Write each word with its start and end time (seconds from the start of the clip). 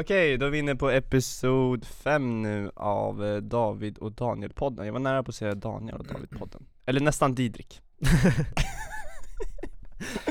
Okej, 0.00 0.36
då 0.38 0.46
är 0.46 0.50
vi 0.50 0.58
inne 0.58 0.76
på 0.76 0.90
episod 0.90 1.84
5 1.84 2.42
nu 2.42 2.70
av 2.76 3.24
eh, 3.24 3.36
David 3.36 3.98
och 3.98 4.12
Daniel-podden. 4.12 4.84
Jag 4.84 4.92
var 4.92 5.00
nära 5.00 5.22
på 5.22 5.28
att 5.28 5.34
säga 5.34 5.54
Daniel 5.54 5.96
och 5.96 6.06
David-podden. 6.06 6.62
Eller 6.86 7.00
nästan 7.00 7.34
Didrik. 7.34 7.80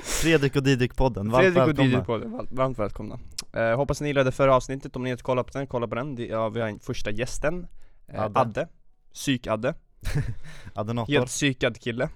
Fredrik 0.04 0.56
och 0.56 0.64
Didrik-podden, 0.64 1.30
varmt 1.32 1.44
Fredrik 1.44 1.58
och 1.64 1.68
välkomna. 1.68 1.84
Didrik-podden, 1.84 2.48
varmt 2.56 2.80
välkomna. 2.80 3.20
Eh, 3.54 3.76
Hoppas 3.78 4.02
ni 4.02 4.08
gillade 4.08 4.32
förra 4.32 4.56
avsnittet, 4.56 4.96
om 4.96 5.04
ni 5.04 5.10
inte 5.10 5.24
kollat 5.24 5.52
på 5.52 5.58
den, 5.58 5.68
kolla 5.68 5.88
på 5.88 5.96
den. 5.96 6.16
Det- 6.16 6.26
ja, 6.28 6.50
Vi 6.50 6.62
har 6.62 6.68
en 6.68 6.80
första 6.80 7.12
gästen, 7.12 7.68
eh, 8.08 8.22
Adde. 8.24 8.40
Adde, 8.40 8.68
Psyk-Adde, 9.14 9.74
helt 11.08 11.28
psykad 11.28 11.82
kille 11.82 12.10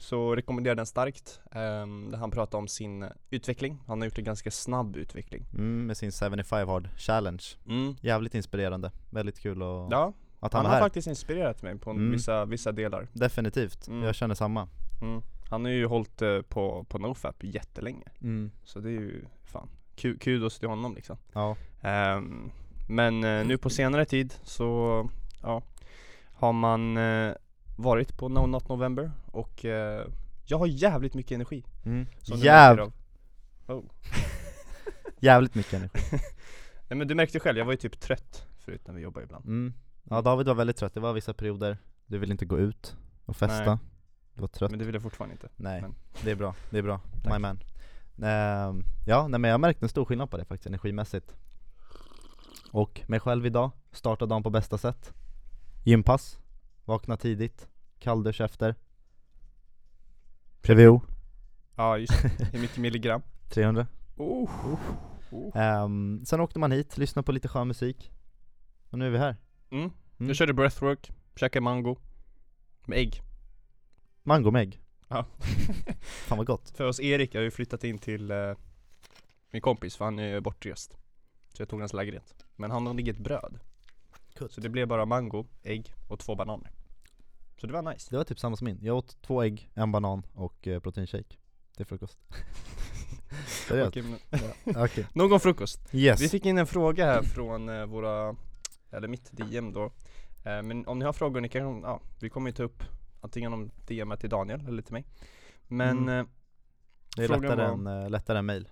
Så 0.00 0.36
rekommenderar 0.36 0.74
den 0.74 0.86
starkt, 0.86 1.40
ehm, 1.52 2.10
där 2.10 2.18
han 2.18 2.30
pratar 2.30 2.58
om 2.58 2.68
sin 2.68 3.04
utveckling. 3.30 3.78
Han 3.86 4.00
har 4.00 4.06
gjort 4.06 4.18
en 4.18 4.24
ganska 4.24 4.50
snabb 4.50 4.96
utveckling. 4.96 5.44
Mm, 5.54 5.86
med 5.86 5.96
sin 5.96 6.12
75 6.12 6.68
hard 6.68 6.88
challenge. 6.96 7.42
Mm. 7.68 7.94
Jävligt 8.00 8.34
inspirerande, 8.34 8.90
väldigt 9.10 9.38
kul 9.40 9.62
och 9.62 9.92
Ja, 9.92 10.12
att 10.40 10.52
han 10.52 10.58
han, 10.58 10.66
har 10.66 10.72
är 10.72 10.76
här. 10.80 10.84
faktiskt 10.86 11.08
inspirerat 11.08 11.62
mig 11.62 11.78
på 11.78 11.90
Mm. 11.90 12.10
vissa, 12.10 12.44
vissa 12.44 12.72
delar. 12.72 13.08
Definitivt, 13.12 13.88
Mm. 13.88 14.02
jag 14.02 14.14
känner 14.14 14.34
samma. 14.34 14.68
Mm. 15.02 15.22
Han 15.50 15.64
har 15.64 15.72
ju 15.72 15.86
hållit 15.86 16.22
eh, 16.22 16.42
på, 16.42 16.84
på 16.88 16.98
NoFap 16.98 17.44
jättelänge. 17.44 18.06
Mm. 18.22 18.50
Så 18.64 18.80
det 18.80 18.88
är 18.88 18.92
ju 19.00 19.24
fan 19.44 19.68
ku- 19.96 20.18
kudos 20.18 20.58
till 20.58 20.68
honom 20.68 20.94
liksom. 20.94 21.16
Ja, 21.32 21.56
Ehm, 21.82 22.50
Men 22.88 23.24
eh, 23.24 23.46
nu 23.46 23.58
på 23.58 23.70
senare 23.70 24.04
tid 24.04 24.34
så 24.42 25.08
ja, 25.42 25.62
har 26.32 26.52
man 26.52 26.96
eh, 26.96 27.32
varit 27.82 28.16
på 28.16 28.28
No 28.28 28.46
Not 28.46 28.68
November 28.68 29.12
och 29.26 29.64
eh, 29.64 30.06
jag 30.44 30.58
har 30.58 30.66
jävligt 30.66 31.14
mycket 31.14 31.32
energi 31.32 31.64
mm. 31.84 32.06
som 32.18 32.38
du 32.38 32.46
Jäv... 32.46 32.76
märker 32.76 32.92
av. 33.66 33.78
Oh. 33.78 33.84
jävligt 35.20 35.54
mycket 35.54 35.72
energi 35.72 36.00
Nej 36.88 36.98
men 36.98 37.08
du 37.08 37.14
märkte 37.14 37.40
själv, 37.40 37.58
jag 37.58 37.64
var 37.64 37.72
ju 37.72 37.76
typ 37.76 38.00
trött 38.00 38.46
förut 38.58 38.86
när 38.86 38.94
vi 38.94 39.00
jobbade 39.00 39.24
ibland 39.24 39.44
mm. 39.44 39.74
Ja 40.04 40.22
David 40.22 40.46
var 40.46 40.54
väldigt 40.54 40.76
trött, 40.76 40.94
det 40.94 41.00
var 41.00 41.12
vissa 41.12 41.34
perioder 41.34 41.78
Du 42.06 42.18
ville 42.18 42.32
inte 42.32 42.44
gå 42.44 42.58
ut 42.58 42.96
och 43.24 43.36
festa 43.36 43.64
Nej. 43.64 43.78
Du 44.34 44.40
var 44.40 44.48
trött 44.48 44.70
Men 44.70 44.78
det 44.78 44.84
vill 44.84 44.94
jag 44.94 45.02
fortfarande 45.02 45.34
inte 45.34 45.48
Nej, 45.56 45.80
men- 45.80 45.94
det 46.24 46.30
är 46.30 46.36
bra, 46.36 46.54
det 46.70 46.78
är 46.78 46.82
bra, 46.82 47.00
Tack. 47.22 47.32
my 47.32 47.38
man 47.38 47.60
Ehm, 48.22 48.84
Ja, 49.06 49.28
nej 49.28 49.40
men 49.40 49.50
jag 49.50 49.60
märkte 49.60 49.84
en 49.84 49.88
stor 49.88 50.04
skillnad 50.04 50.30
på 50.30 50.36
det 50.36 50.44
faktiskt 50.44 50.66
energimässigt 50.66 51.36
Och 52.72 53.00
mig 53.06 53.20
själv 53.20 53.46
idag, 53.46 53.70
starta 53.92 54.26
dagen 54.26 54.42
på 54.42 54.50
bästa 54.50 54.78
sätt 54.78 55.14
Gympass, 55.84 56.38
vakna 56.84 57.16
tidigt, 57.16 57.68
kalldusch 58.00 58.40
efter 58.40 58.74
PVO, 60.62 61.00
Ja 61.76 61.98
just 61.98 62.22
det. 62.22 62.44
hur 62.52 62.60
mycket 62.60 62.76
milligram? 62.86 63.22
300 63.48 63.86
Oh. 64.16 64.50
Oh. 65.30 65.56
Ehm, 65.56 66.24
Sen 66.26 66.40
åkte 66.40 66.58
man 66.58 66.72
hit, 66.72 66.98
lyssnade 66.98 67.26
på 67.26 67.32
lite 67.32 67.48
skön 67.48 67.68
musik 67.68 68.12
Och 68.90 68.98
nu 68.98 69.06
är 69.06 69.10
vi 69.10 69.18
här 69.18 69.36
Mm. 69.70 69.82
Mm. 69.84 70.26
Jag 70.28 70.36
körde 70.36 70.52
breathwork, 70.52 71.10
käkade 71.36 71.62
mango 71.64 71.98
med 72.86 72.98
ägg 72.98 73.22
Mango 74.22 74.50
med 74.50 74.62
ägg 74.62 74.80
Ja. 75.08 75.26
Fan 76.00 76.38
vad 76.38 76.46
gott 76.46 76.70
För 76.70 76.84
oss 76.84 77.00
Erik, 77.00 77.34
jag 77.34 77.40
har 77.40 77.44
ju 77.44 77.50
flyttat 77.50 77.84
in 77.84 77.98
till 77.98 78.30
eh, 78.30 78.54
min 79.50 79.62
kompis 79.62 79.96
för 79.96 80.04
han 80.04 80.18
är 80.18 80.40
bortrest 80.40 80.98
Så 81.54 81.62
jag 81.62 81.68
tog 81.68 81.80
hans 81.80 81.92
lägenhet 81.92 82.34
Men 82.56 82.70
han 82.70 82.86
hade 82.86 83.00
inget 83.02 83.18
bröd 83.18 83.58
Kutt. 84.34 84.52
Så 84.52 84.60
det 84.60 84.68
blev 84.68 84.88
bara 84.88 85.04
mango, 85.06 85.46
ägg 85.62 85.94
och 86.08 86.18
två 86.18 86.34
bananer 86.34 86.70
Så 87.60 87.66
det 87.66 87.72
var 87.72 87.92
nice. 87.92 88.06
Det 88.10 88.16
var 88.16 88.24
typ 88.24 88.38
samma 88.38 88.56
som 88.56 88.64
min, 88.64 88.78
jag 88.82 88.96
åt 88.96 89.22
två 89.22 89.42
ägg, 89.42 89.70
en 89.74 89.92
banan 89.92 90.22
och 90.34 90.68
eh, 90.68 90.80
proteinshake. 90.80 91.36
Till 91.76 91.86
frukost. 91.86 92.18
Seriöst? 93.68 93.88
Okej, 93.96 94.02
men, 94.02 94.76
Okej, 94.84 95.06
Någon 95.14 95.40
frukost. 95.40 95.80
Yes. 95.94 96.20
Vi 96.20 96.28
fick 96.28 96.46
in 96.46 96.58
en 96.58 96.66
fråga 96.66 97.06
här 97.06 97.22
från 97.22 97.68
eh, 97.68 97.86
våra, 97.86 98.36
eller 98.90 99.08
mitt 99.08 99.32
DM 99.32 99.72
då. 99.72 99.84
Eh, 100.44 100.62
Men 100.62 100.86
om 100.86 100.98
ni 100.98 101.04
har 101.04 101.12
frågor, 101.12 101.40
ni 101.40 101.48
kan, 101.48 101.80
ja, 101.82 102.00
vi 102.20 102.30
kommer 102.30 102.50
ju 102.50 102.54
ta 102.56 102.62
upp 102.62 102.82
antingen 103.20 103.52
om 103.52 103.70
DM 103.86 104.14
till 104.20 104.30
Daniel 104.30 104.66
eller 104.68 104.82
till 104.82 104.92
mig. 104.92 105.04
Men 105.68 105.98
Mm. 105.98 106.18
eh, 106.20 106.26
Det 107.16 107.22
är 107.24 107.28
Frågan 107.28 107.42
lättare, 107.42 107.66
var- 107.76 107.92
än, 107.94 108.02
eh, 108.04 108.10
lättare 108.10 108.38
än 108.38 108.46
mail 108.46 108.68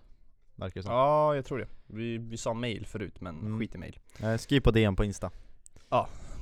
Verkar 0.54 0.80
det 0.80 0.82
som. 0.82 0.92
Ja, 0.92 1.34
jag 1.34 1.44
tror 1.44 1.58
det. 1.58 1.68
Vi, 1.86 2.18
vi 2.18 2.36
sa 2.36 2.54
mail 2.54 2.86
förut 2.86 3.20
men 3.20 3.38
Mm. 3.40 3.58
skit 3.58 3.74
i 3.74 3.78
mail. 3.78 3.98
Eh, 4.22 4.36
Skriv 4.36 4.60
på 4.60 4.70
DM 4.70 4.96
på 4.96 5.04
Insta. 5.04 5.30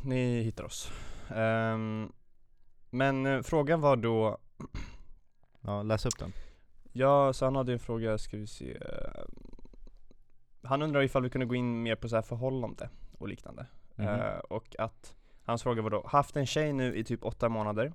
Ni 0.05 0.43
hittar 0.43 0.65
oss. 0.65 0.91
Ehm, 1.35 2.13
Men 2.91 3.27
eh, 3.27 3.43
frågan 3.43 3.81
var 3.81 3.97
då 3.97 4.39
Ja, 5.61 5.83
läs 5.83 6.07
upp 6.07 6.19
den. 6.19 6.33
Ja, 6.93 7.33
så 7.33 7.45
han 7.45 7.57
hade 7.57 7.73
en 7.73 7.79
fråga, 7.79 8.19
ska 8.19 8.37
vi 8.37 8.47
se 8.47 8.79
Han 10.63 10.83
undrar 10.83 11.03
ifall 11.03 11.23
vi 11.23 11.31
kunde 11.31 11.47
gå 11.47 11.55
in 11.55 11.83
mer 11.83 11.97
på 11.97 12.09
så 12.09 12.15
här 12.17 12.23
förhållande 12.23 12.91
och 13.19 13.29
liknande. 13.29 13.67
Mhm. 13.95 14.09
Eh, 14.09 14.39
Och 14.39 14.77
att 14.79 15.15
Hans 15.45 15.63
fråga 15.63 15.83
var 15.83 15.91
då, 15.91 16.07
haft 16.07 16.37
en 16.37 16.47
tjej 16.47 16.73
nu 16.73 16.97
i 16.97 17.05
typ 17.05 17.25
åtta 17.25 17.49
månader 17.49 17.93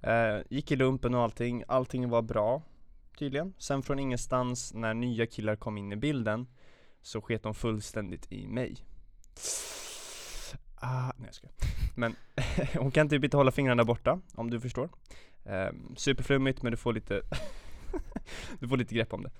Eh, 0.00 0.38
Gick 0.50 0.72
i 0.72 0.76
lumpen 0.76 1.14
och 1.14 1.22
allting, 1.22 1.64
allting 1.68 2.08
var 2.08 2.22
bra 2.22 2.62
Tydligen. 3.18 3.54
Sen 3.58 3.82
från 3.82 3.98
ingenstans 3.98 4.74
när 4.74 4.94
nya 4.94 5.26
killar 5.26 5.56
kom 5.56 5.78
in 5.78 5.92
i 5.92 5.96
bilden 5.96 6.46
Så 7.02 7.20
sket 7.20 7.42
de 7.42 7.54
fullständigt 7.54 8.32
i 8.32 8.46
mig 8.46 8.76
Ah, 10.86 11.12
nej 11.16 11.26
jag 11.26 11.34
ska. 11.34 11.46
Men 11.94 12.16
hon 12.78 12.90
kan 12.90 13.08
typ 13.08 13.24
inte 13.24 13.36
hålla 13.36 13.50
fingrarna 13.50 13.84
borta, 13.84 14.20
om 14.34 14.50
du 14.50 14.60
förstår. 14.60 14.88
Eh, 15.44 15.68
Superflummigt 15.96 16.62
men 16.62 16.70
du 16.72 16.76
får 16.76 16.92
lite 16.92 17.22
Du 18.60 18.68
får 18.68 18.76
lite 18.76 18.94
grepp 18.94 19.12
om 19.12 19.22
det. 19.22 19.30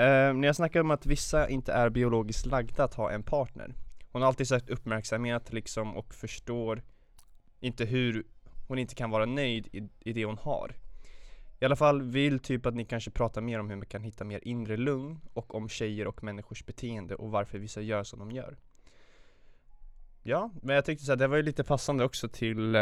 Eh, 0.00 0.34
När 0.34 0.48
jag 0.48 0.56
snackar 0.56 0.80
om 0.80 0.90
att 0.90 1.06
vissa 1.06 1.48
inte 1.48 1.72
är 1.72 1.88
biologiskt 1.88 2.46
lagda 2.46 2.84
att 2.84 2.94
ha 2.94 3.10
en 3.10 3.22
partner. 3.22 3.74
Hon 4.12 4.22
har 4.22 4.28
alltid 4.28 4.48
sökt 4.48 4.70
uppmärksamhet 4.70 5.52
liksom 5.52 5.96
och 5.96 6.14
förstår 6.14 6.82
inte 7.60 7.84
hur 7.84 8.26
hon 8.68 8.78
inte 8.78 8.94
kan 8.94 9.10
vara 9.10 9.26
nöjd 9.26 9.66
i, 9.72 9.88
i 10.00 10.12
det 10.12 10.24
hon 10.24 10.38
har. 10.38 10.74
I 11.60 11.64
alla 11.64 11.76
fall 11.76 12.02
vill 12.02 12.38
typ 12.38 12.66
att 12.66 12.74
ni 12.74 12.84
kanske 12.84 13.10
pratar 13.10 13.40
mer 13.40 13.60
om 13.60 13.70
hur 13.70 13.76
man 13.76 13.86
kan 13.86 14.02
hitta 14.02 14.24
mer 14.24 14.40
inre 14.42 14.76
lugn 14.76 15.20
och 15.32 15.54
om 15.54 15.68
tjejer 15.68 16.06
och 16.06 16.24
människors 16.24 16.66
beteende 16.66 17.14
och 17.14 17.30
varför 17.30 17.58
vissa 17.58 17.80
gör 17.80 18.04
som 18.04 18.18
de 18.18 18.30
gör. 18.30 18.56
Ja, 20.26 20.50
men 20.62 20.74
jag 20.74 20.84
tyckte 20.84 21.04
så 21.04 21.12
här, 21.12 21.16
det 21.16 21.26
var 21.26 21.36
ju 21.36 21.42
lite 21.42 21.64
passande 21.64 22.04
också 22.04 22.28
till 22.28 22.74
eh, 22.74 22.80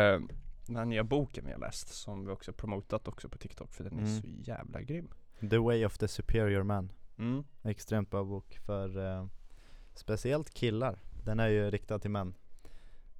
den 0.66 0.76
här 0.76 0.84
nya 0.84 1.04
boken 1.04 1.44
vi 1.46 1.52
har 1.52 1.58
läst 1.60 1.88
som 1.88 2.26
vi 2.26 2.32
också 2.32 2.52
promotat 2.52 3.08
också 3.08 3.28
på 3.28 3.38
TikTok 3.38 3.72
för 3.74 3.84
den 3.84 3.92
är 3.98 4.02
Mm. 4.02 4.20
så 4.22 4.28
jävla 4.50 4.80
grym. 4.82 5.08
The 5.50 5.58
Way 5.58 5.84
of 5.84 5.98
the 5.98 6.08
Superior 6.08 6.62
Man. 6.62 6.92
Mm. 7.18 7.44
Extremt 7.62 8.10
bra 8.10 8.24
bok 8.24 8.58
för 8.66 9.06
eh, 9.18 9.26
Speciellt 9.94 10.50
killar. 10.54 10.98
Den 11.24 11.40
är 11.40 11.48
ju 11.48 11.70
riktad 11.70 11.98
till 11.98 12.10
män. 12.10 12.34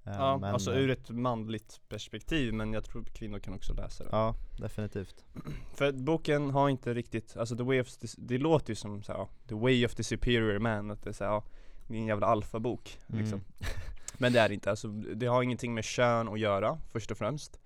Eh, 0.05 0.13
Ja, 0.13 0.39
men, 0.39 0.55
alltså 0.55 0.73
eh, 0.73 0.79
ur 0.79 0.91
ett 0.91 1.11
manligt 1.11 1.81
perspektiv 1.89 2.55
men 2.55 2.73
jag 2.73 2.85
tror 2.85 3.05
kvinnor 3.05 3.39
kan 3.39 3.55
också 3.55 3.73
läsa 3.75 4.05
den. 4.05 4.11
Ja, 4.13 4.35
definitivt. 4.59 5.25
För 5.75 5.85
att 5.89 5.95
boken 5.95 6.51
har 6.51 6.69
inte 6.69 6.95
riktigt, 6.95 7.37
alltså 7.37 7.57
the 7.57 7.63
way 7.63 7.81
of 7.81 7.97
the, 7.97 8.07
det 8.19 8.39
låter 8.39 8.71
ju 8.71 8.75
som 8.75 9.03
så 9.03 9.13
här, 9.13 9.19
ja, 9.19 9.29
the 9.49 9.55
way 9.55 9.87
of 9.87 9.95
the 9.95 10.05
superior 10.05 10.59
man, 10.59 10.91
att 10.91 11.03
det 11.03 11.11
är 11.11 11.13
så 11.13 11.25
här, 11.25 11.31
ja, 11.31 11.45
det 11.89 11.95
är 11.95 11.99
en 11.99 12.07
jävla 12.07 12.27
alfabok 12.27 12.99
liksom. 13.07 13.41
Mm. 13.41 13.45
Men 14.19 14.33
det 14.33 14.41
är 14.41 14.49
det 14.49 14.55
inte, 14.55 14.71
alltså 14.71 14.89
det 14.89 15.27
har 15.27 15.43
ingenting 15.43 15.75
med 15.75 15.85
kön 15.85 16.29
att 16.29 16.39
göra 16.41 16.79
först 16.93 17.11
och 17.11 17.19
främst 17.19 17.61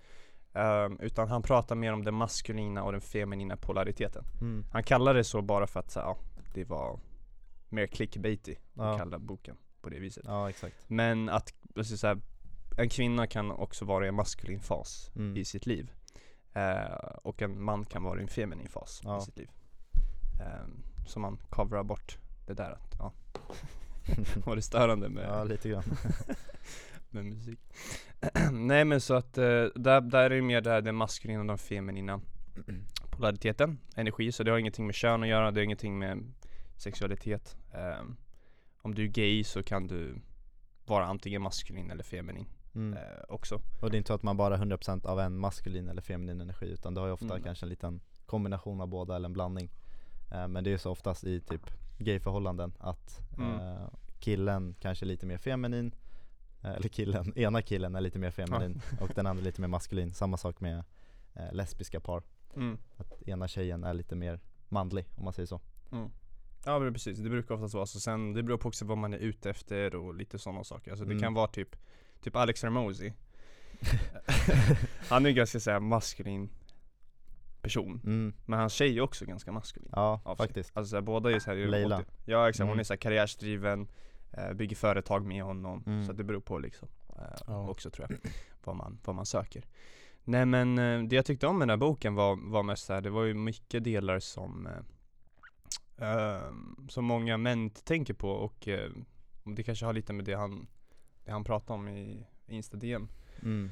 Ehm, 0.53 0.97
Utan 0.99 1.27
han 1.29 1.41
pratar 1.41 1.75
mer 1.75 1.93
om 1.93 2.03
den 2.03 2.13
maskulina 2.13 2.83
och 2.83 2.91
den 2.91 3.01
feminina 3.01 3.57
polariteten 3.57 4.23
mm. 4.41 4.65
Han 4.71 4.83
kallar 4.83 5.13
det 5.13 5.23
så 5.23 5.41
bara 5.41 5.67
för 5.67 5.79
att 5.79 5.91
så 5.91 5.99
ja, 5.99 6.17
det 6.53 6.63
var 6.65 6.99
mer 7.69 7.87
clickbaity 7.87 8.55
Ja. 8.73 8.91
att 8.91 8.97
kalla 8.99 9.19
boken 9.19 9.57
på 9.81 9.89
det 9.89 9.99
viset 9.99 10.23
Ja, 10.27 10.51
Men 10.87 11.29
att, 11.29 11.53
alltså 11.75 11.97
så 11.97 12.07
här, 12.07 12.21
en 12.77 12.89
kvinna 12.89 13.27
kan 13.27 13.51
också 13.51 13.85
vara 13.85 14.05
i 14.05 14.07
en 14.07 14.15
maskulin 14.15 14.59
fas 14.59 15.11
Mm. 15.15 15.37
i 15.37 15.45
sitt 15.45 15.65
liv 15.65 15.91
eh, 16.53 16.93
Och 17.23 17.41
en 17.41 17.61
man 17.63 17.85
kan 17.85 18.03
vara 18.03 18.19
i 18.19 18.21
en 18.21 18.27
feminin 18.27 18.69
fas 18.69 19.01
Ja. 19.03 19.17
i 19.17 19.21
sitt 19.21 19.37
liv 19.37 19.49
Ehm, 20.41 20.83
Så 21.07 21.19
man 21.19 21.37
coverar 21.49 21.83
bort 21.83 22.17
det 22.47 22.53
där 22.53 22.71
att, 22.71 22.95
ja 22.99 23.13
Var 24.45 24.55
det 24.55 24.61
störande 24.61 25.09
med, 25.09 25.25
Ja, 25.25 25.43
lite 25.43 25.69
grann 25.69 25.83
med 27.09 27.25
musik? 27.25 27.59
Nej 28.51 28.85
men 28.85 29.01
så 29.01 29.13
att, 29.13 29.37
eh, 29.37 29.43
där, 29.75 30.01
där 30.01 30.23
är 30.23 30.29
det 30.29 30.41
mer 30.41 30.61
det 30.61 30.69
här 30.69 30.81
den 30.81 30.95
maskulina 30.95 31.39
och 31.39 31.45
den 31.47 31.57
feminina 31.57 32.21
polariteten, 33.09 33.79
energi, 33.95 34.31
så 34.31 34.43
det 34.43 34.51
har 34.51 34.57
ingenting 34.57 34.85
med 34.85 34.95
kön 34.95 35.23
att 35.23 35.29
göra, 35.29 35.51
det 35.51 35.59
har 35.59 35.63
ingenting 35.65 35.99
med 35.99 36.33
sexualitet 36.77 37.57
Ehm, 37.73 38.15
Om 38.81 38.95
du 38.95 39.03
är 39.03 39.07
gay 39.07 39.43
så 39.43 39.63
kan 39.63 39.87
du 39.87 40.21
vara 40.85 41.05
antingen 41.05 41.41
maskulin 41.41 41.91
eller 41.91 42.03
feminin 42.03 42.45
mm. 42.75 42.93
eh, 42.97 43.23
också 43.29 43.61
Och 43.81 43.89
det 43.91 43.95
är 43.95 43.97
inte 43.97 44.07
så 44.07 44.13
att 44.13 44.23
man 44.23 44.37
bara 44.37 44.55
är 44.55 44.59
100% 44.59 45.05
av 45.05 45.19
en 45.19 45.37
maskulin 45.39 45.89
eller 45.89 46.01
feminin 46.01 46.41
energi 46.41 46.65
Utan 46.65 46.93
det 46.93 46.99
har 47.01 47.07
ju 47.07 47.13
ofta 47.13 47.25
Mm. 47.33 47.43
kanske 47.43 47.65
en 47.65 47.69
liten 47.69 48.01
kombination 48.25 48.81
av 48.81 48.87
båda 48.87 49.15
eller 49.15 49.25
en 49.29 49.33
blandning 49.33 49.69
eh, 50.31 50.47
Men 50.47 50.63
det 50.63 50.69
är 50.69 50.71
ju 50.71 50.77
så 50.77 50.91
oftast 50.91 51.23
i 51.23 51.41
typ 51.41 51.61
gayförhållanden 51.99 52.73
att 52.79 53.19
Mm. 53.37 53.59
eh, 53.59 53.87
killen 54.19 54.75
kanske 54.79 55.05
är 55.05 55.07
lite 55.07 55.25
mer 55.25 55.37
feminin 55.37 55.95
eh, 56.63 56.71
Eller 56.71 56.89
killen, 56.89 57.33
ena 57.37 57.61
killen 57.61 57.95
är 57.95 58.01
lite 58.01 58.19
mer 58.19 58.31
feminin 58.31 58.81
och 59.01 59.09
den 59.15 59.27
andra 59.27 59.43
lite 59.49 59.61
mer 59.61 59.67
maskulin 59.67 60.13
Samma 60.13 60.37
sak 60.37 60.59
med 60.61 60.83
eh, 61.33 61.53
lesbiska 61.53 61.99
par 61.99 62.23
mm. 62.55 62.77
Att 62.97 63.21
ena 63.27 63.47
tjejen 63.47 63.83
är 63.83 63.93
lite 63.93 64.15
mer 64.15 64.39
manlig 64.69 65.05
om 65.15 65.23
man 65.23 65.33
säger 65.33 65.47
så 65.47 65.61
Mm. 65.91 66.09
Ja 66.65 66.79
men 66.79 66.93
precis, 66.93 67.19
det 67.19 67.29
brukar 67.29 67.55
oftast 67.55 67.73
vara 67.73 67.85
så. 67.85 67.99
Sen 67.99 68.33
det 68.33 68.43
beror 68.43 68.57
på 68.57 68.67
också 68.67 68.85
vad 68.85 68.97
man 68.97 69.13
är 69.13 69.17
ute 69.17 69.49
efter 69.49 69.95
och 69.95 70.15
lite 70.15 70.39
sådana 70.39 70.63
saker. 70.63 70.91
Alltså 70.91 71.05
det 71.05 71.11
Mm. 71.11 71.21
kan 71.21 71.33
vara 71.33 71.47
typ, 71.47 71.75
typ 72.21 72.35
Alex 72.35 72.63
Ramosi. 72.63 73.13
han 75.09 75.25
är 75.25 75.29
ganska 75.31 75.59
såhär 75.59 75.79
maskulin 75.79 76.49
person. 77.61 78.01
Mm. 78.05 78.33
Men 78.45 78.59
hans 78.59 78.73
tjej 78.73 78.97
är 78.97 79.01
också 79.01 79.25
ganska 79.25 79.51
maskulin. 79.51 79.89
Ja, 79.95 80.21
av 80.25 80.35
sig. 80.35 80.45
faktiskt. 80.47 80.71
Alltså 80.77 80.89
såhär, 80.89 81.01
båda 81.01 81.31
är 81.31 81.39
såhär 81.39 81.57
Leila. 81.67 82.03
Ja 82.25 82.49
exakt, 82.49 82.59
hon 82.63 82.69
Mm. 82.69 82.79
är 82.79 82.83
såhär 82.83 82.97
karriärsdriven, 82.97 83.87
eh, 84.31 84.53
bygger 84.53 84.75
företag 84.75 85.25
med 85.25 85.43
honom. 85.43 85.83
Mm. 85.87 86.05
Så 86.05 86.13
det 86.13 86.23
beror 86.23 86.41
på 86.41 86.59
liksom. 86.59 86.87
Eh, 87.09 87.23
Ja. 87.47 87.69
Också 87.69 87.89
tror 87.89 88.07
jag, 88.09 88.19
vad 88.63 88.75
man, 88.75 88.99
vad 89.05 89.15
man 89.15 89.25
söker. 89.25 89.65
Nej 90.23 90.45
men 90.45 90.77
eh, 90.79 91.03
det 91.03 91.15
jag 91.15 91.25
tyckte 91.25 91.47
om 91.47 91.57
med 91.59 91.67
den 91.67 91.69
här 91.69 91.77
boken 91.87 92.15
var, 92.15 92.51
var 92.51 92.63
mest 92.63 92.85
såhär, 92.85 93.01
det 93.01 93.09
var 93.09 93.23
ju 93.23 93.33
mycket 93.33 93.83
delar 93.83 94.19
som 94.19 94.67
eh, 95.97 96.41
Som 96.89 97.05
många 97.05 97.37
män 97.37 97.69
tänker 97.69 98.13
på 98.13 98.29
och 98.29 98.67
det 99.55 99.63
kanske 99.63 99.85
har 99.85 99.93
lite 99.93 100.13
med 100.13 100.25
det 100.25 100.33
han, 100.33 100.67
det 101.25 101.31
han 101.31 101.43
pratade 101.43 101.79
om 101.79 101.87
i 101.87 102.25
Insta-DM 102.47 103.07
Mm. 103.43 103.69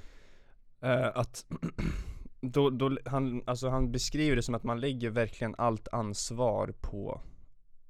Att 1.13 1.45
då, 2.41 2.69
då, 2.69 2.97
han, 3.05 3.43
alltså 3.45 3.69
han 3.69 3.91
beskriver 3.91 4.35
det 4.35 4.41
som 4.43 4.55
att 4.55 4.63
man 4.63 4.79
lägger 4.79 5.09
verkligen 5.09 5.55
allt 5.57 5.87
ansvar 5.87 6.73
på 6.81 7.21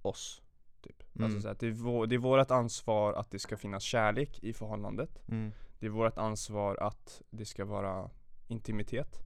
oss. 0.01 0.41
Typ. 0.81 1.03
Alltså 1.13 1.25
Mm. 1.25 1.41
så 1.41 1.49
att 1.49 1.59
det, 1.59 1.67
är 1.67 1.71
vår, 1.71 2.07
det 2.07 2.15
är 2.15 2.19
vårt 2.19 2.51
ansvar 2.51 3.13
att 3.13 3.31
det 3.31 3.39
ska 3.39 3.57
finnas 3.57 3.83
kärlek 3.83 4.44
i 4.44 4.53
förhållandet. 4.53 5.21
Mm. 5.27 5.51
Det 5.79 5.85
är 5.85 5.89
vårt 5.89 6.17
ansvar 6.17 6.75
att 6.75 7.21
det 7.29 7.45
ska 7.45 7.65
vara 7.65 8.09
intimitet. 8.47 9.19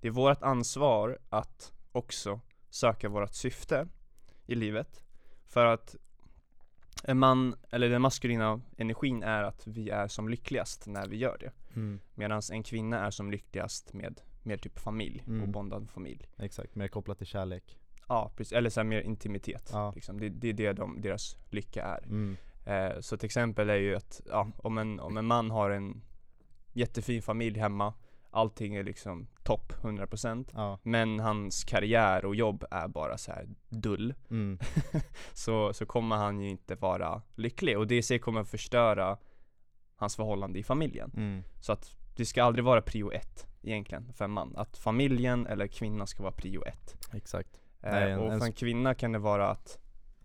Det 0.00 0.08
är 0.08 0.12
vårt 0.12 0.42
ansvar 0.42 1.18
att 1.28 1.72
också 1.92 2.40
söka 2.70 3.08
vårt 3.08 3.34
syfte 3.34 3.88
i 4.46 4.54
livet. 4.54 5.04
För 5.46 5.66
att 5.66 5.96
en 7.04 7.18
man, 7.18 7.56
eller 7.70 7.88
den 7.88 8.02
maskulina 8.02 8.60
energin 8.76 9.22
är 9.22 9.42
att 9.42 9.66
vi 9.66 9.90
är 9.90 10.08
som 10.08 10.28
lyckligast 10.28 10.86
när 10.86 11.06
vi 11.06 11.16
gör 11.16 11.36
det. 11.40 11.52
Mm. 11.76 12.00
Medan 12.14 12.42
en 12.52 12.62
kvinna 12.62 13.06
är 13.06 13.10
som 13.10 13.30
lyckligast 13.30 13.92
med 13.92 14.20
mer 14.44 14.56
typ 14.56 14.78
familj 14.78 15.22
och 15.22 15.28
Mm. 15.32 15.52
bondad 15.52 15.90
familj. 15.90 16.26
Exakt, 16.38 16.74
mer 16.74 16.88
kopplat 16.88 17.18
till 17.18 17.26
kärlek. 17.26 17.78
Ja 18.08 18.32
precis, 18.36 18.52
eller 18.52 18.70
så 18.70 18.84
mer 18.84 19.00
intimitet. 19.00 19.70
Ja. 19.72 19.92
Liksom. 19.94 20.20
Det, 20.20 20.28
det 20.28 20.48
är 20.48 20.52
det 20.52 20.72
de, 20.72 21.00
deras 21.00 21.36
lycka 21.50 21.84
är. 21.84 22.02
Mm. 22.04 22.36
Eh, 22.66 23.00
så 23.00 23.14
ett 23.14 23.24
exempel 23.24 23.70
är 23.70 23.76
ju 23.76 23.94
att, 23.96 24.20
ja, 24.30 24.48
om 24.56 24.78
en, 24.78 25.00
om 25.00 25.16
en 25.16 25.26
man 25.26 25.50
har 25.50 25.70
en 25.70 26.02
jättefin 26.72 27.22
familj 27.22 27.58
hemma, 27.58 27.94
allting 28.30 28.74
är 28.74 28.82
liksom 28.84 29.26
topp 29.42 29.72
100% 29.82 30.48
Ja. 30.54 30.78
men 30.82 31.20
hans 31.20 31.64
karriär 31.64 32.24
och 32.24 32.34
jobb 32.36 32.64
är 32.70 32.88
bara 32.88 33.18
så 33.18 33.32
här 33.32 33.48
dull 33.68 34.14
Mm. 34.30 34.58
så, 35.32 35.72
så 35.72 35.86
kommer 35.86 36.16
han 36.16 36.40
ju 36.40 36.48
inte 36.48 36.74
vara 36.74 37.22
lycklig 37.34 37.78
och 37.78 37.86
det 37.86 37.96
i 37.96 38.02
sig 38.02 38.18
kommer 38.18 38.44
förstöra 38.44 39.18
hans 39.96 40.16
förhållande 40.16 40.58
i 40.58 40.62
familjen. 40.62 41.12
Mm. 41.16 41.42
Så 41.60 41.72
att 41.72 41.96
det 42.16 42.26
ska 42.26 42.42
aldrig 42.44 42.64
vara 42.64 42.82
prio 42.82 43.12
ett 43.12 43.46
egentligen 43.64 44.12
för 44.12 44.24
en 44.24 44.30
man. 44.30 44.52
Att 44.56 44.76
familjen 44.76 45.46
eller 45.46 45.66
kvinnan 45.66 46.06
ska 46.06 46.22
vara 46.22 46.32
prio 46.32 46.64
ett. 46.64 46.96
Exakt. 47.12 47.60
Eh, 47.82 47.92
Nej, 47.92 48.12
en- 48.12 48.18
och 48.18 48.38
för 48.38 48.46
en 48.46 48.52
kvinna 48.52 48.94
kan 48.94 49.12
det 49.12 49.18
vara 49.18 49.48
att 49.50 49.78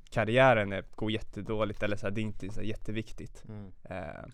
karriären 0.10 0.74
är, 0.74 0.84
går 0.96 1.12
jättedåligt 1.12 1.84
eller 1.84 1.96
så 1.96 2.06
här, 2.06 2.12
det 2.12 2.22
är 2.22 2.24
inte 2.24 2.50
så 2.50 2.60
här 2.60 2.68
jätteviktigt. 2.68 3.44
Mm. 3.48 3.72
Eh, 3.84 4.26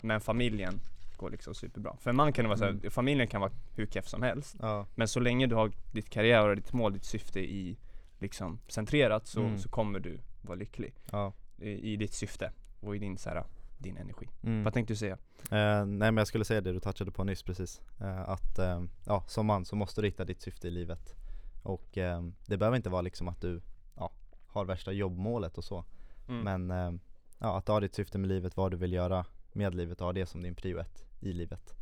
men 0.00 0.20
familjen 0.20 0.80
går 1.16 1.30
liksom 1.30 1.54
superbra. 1.54 1.96
För 2.00 2.10
en 2.10 2.16
man 2.16 2.32
kan 2.32 2.44
det 2.44 2.48
vara 2.48 2.58
så 2.58 2.64
här, 2.64 2.70
Mm. 2.72 2.90
familjen 2.90 3.28
kan 3.28 3.40
vara 3.40 3.52
hur 3.74 3.86
keff 3.86 4.08
som 4.08 4.22
helst. 4.22 4.56
Ja. 4.60 4.86
Men 4.94 5.08
så 5.08 5.20
länge 5.20 5.46
du 5.46 5.54
har 5.54 5.72
ditt 5.92 6.10
karriär 6.10 6.48
och 6.48 6.56
ditt 6.56 6.72
mål, 6.72 6.92
ditt 6.92 7.04
syfte 7.04 7.40
i 7.40 7.78
liksom 8.18 8.58
centrerat 8.68 9.26
så, 9.26 9.40
Mm. 9.40 9.58
så 9.58 9.68
kommer 9.68 10.00
du 10.00 10.20
vara 10.42 10.56
lycklig 10.58 10.94
Ja. 11.12 11.32
i, 11.58 11.92
i 11.92 11.96
ditt 11.96 12.12
syfte 12.12 12.52
och 12.80 12.96
i 12.96 12.98
din, 12.98 13.18
så 13.18 13.28
här, 13.30 13.44
din 13.78 13.96
energi. 13.96 14.28
Mm. 14.42 14.64
Vad 14.64 14.74
tänkte 14.74 14.92
du 14.92 14.96
säga? 14.96 15.18
Eh, 15.42 15.86
nej 15.86 15.86
men 15.86 16.16
jag 16.16 16.26
skulle 16.26 16.44
säga 16.44 16.60
det 16.60 16.72
du 16.72 16.80
touchade 16.80 17.10
på 17.10 17.24
nyss 17.24 17.42
precis. 17.42 17.80
Eh, 18.00 18.28
att 18.28 18.58
eh, 18.58 18.82
ja, 19.06 19.24
som 19.26 19.46
man 19.46 19.64
så 19.64 19.76
måste 19.76 20.00
du 20.00 20.06
hitta 20.06 20.24
ditt 20.24 20.42
syfte 20.42 20.68
i 20.68 20.70
livet. 20.70 21.14
Och 21.62 21.98
eh, 21.98 22.22
det 22.46 22.56
behöver 22.56 22.76
inte 22.76 22.90
vara 22.90 23.02
liksom 23.02 23.28
att 23.28 23.40
du 23.40 23.60
ja, 23.96 24.12
har 24.46 24.64
värsta 24.64 24.92
jobbmålet 24.92 25.58
och 25.58 25.64
så. 25.64 25.84
Mm. 26.28 26.40
Men 26.40 26.70
eh, 26.70 27.00
ja, 27.38 27.58
att 27.58 27.68
ha 27.68 27.80
ditt 27.80 27.94
syfte 27.94 28.18
med 28.18 28.28
livet, 28.28 28.56
vad 28.56 28.70
du 28.70 28.76
vill 28.76 28.92
göra 28.92 29.26
med 29.52 29.74
livet 29.74 30.00
och 30.00 30.06
ha 30.06 30.12
det 30.12 30.26
som 30.26 30.42
din 30.42 30.54
prio 30.54 30.78
ett 30.78 31.06
i 31.20 31.32
livet. 31.32 31.74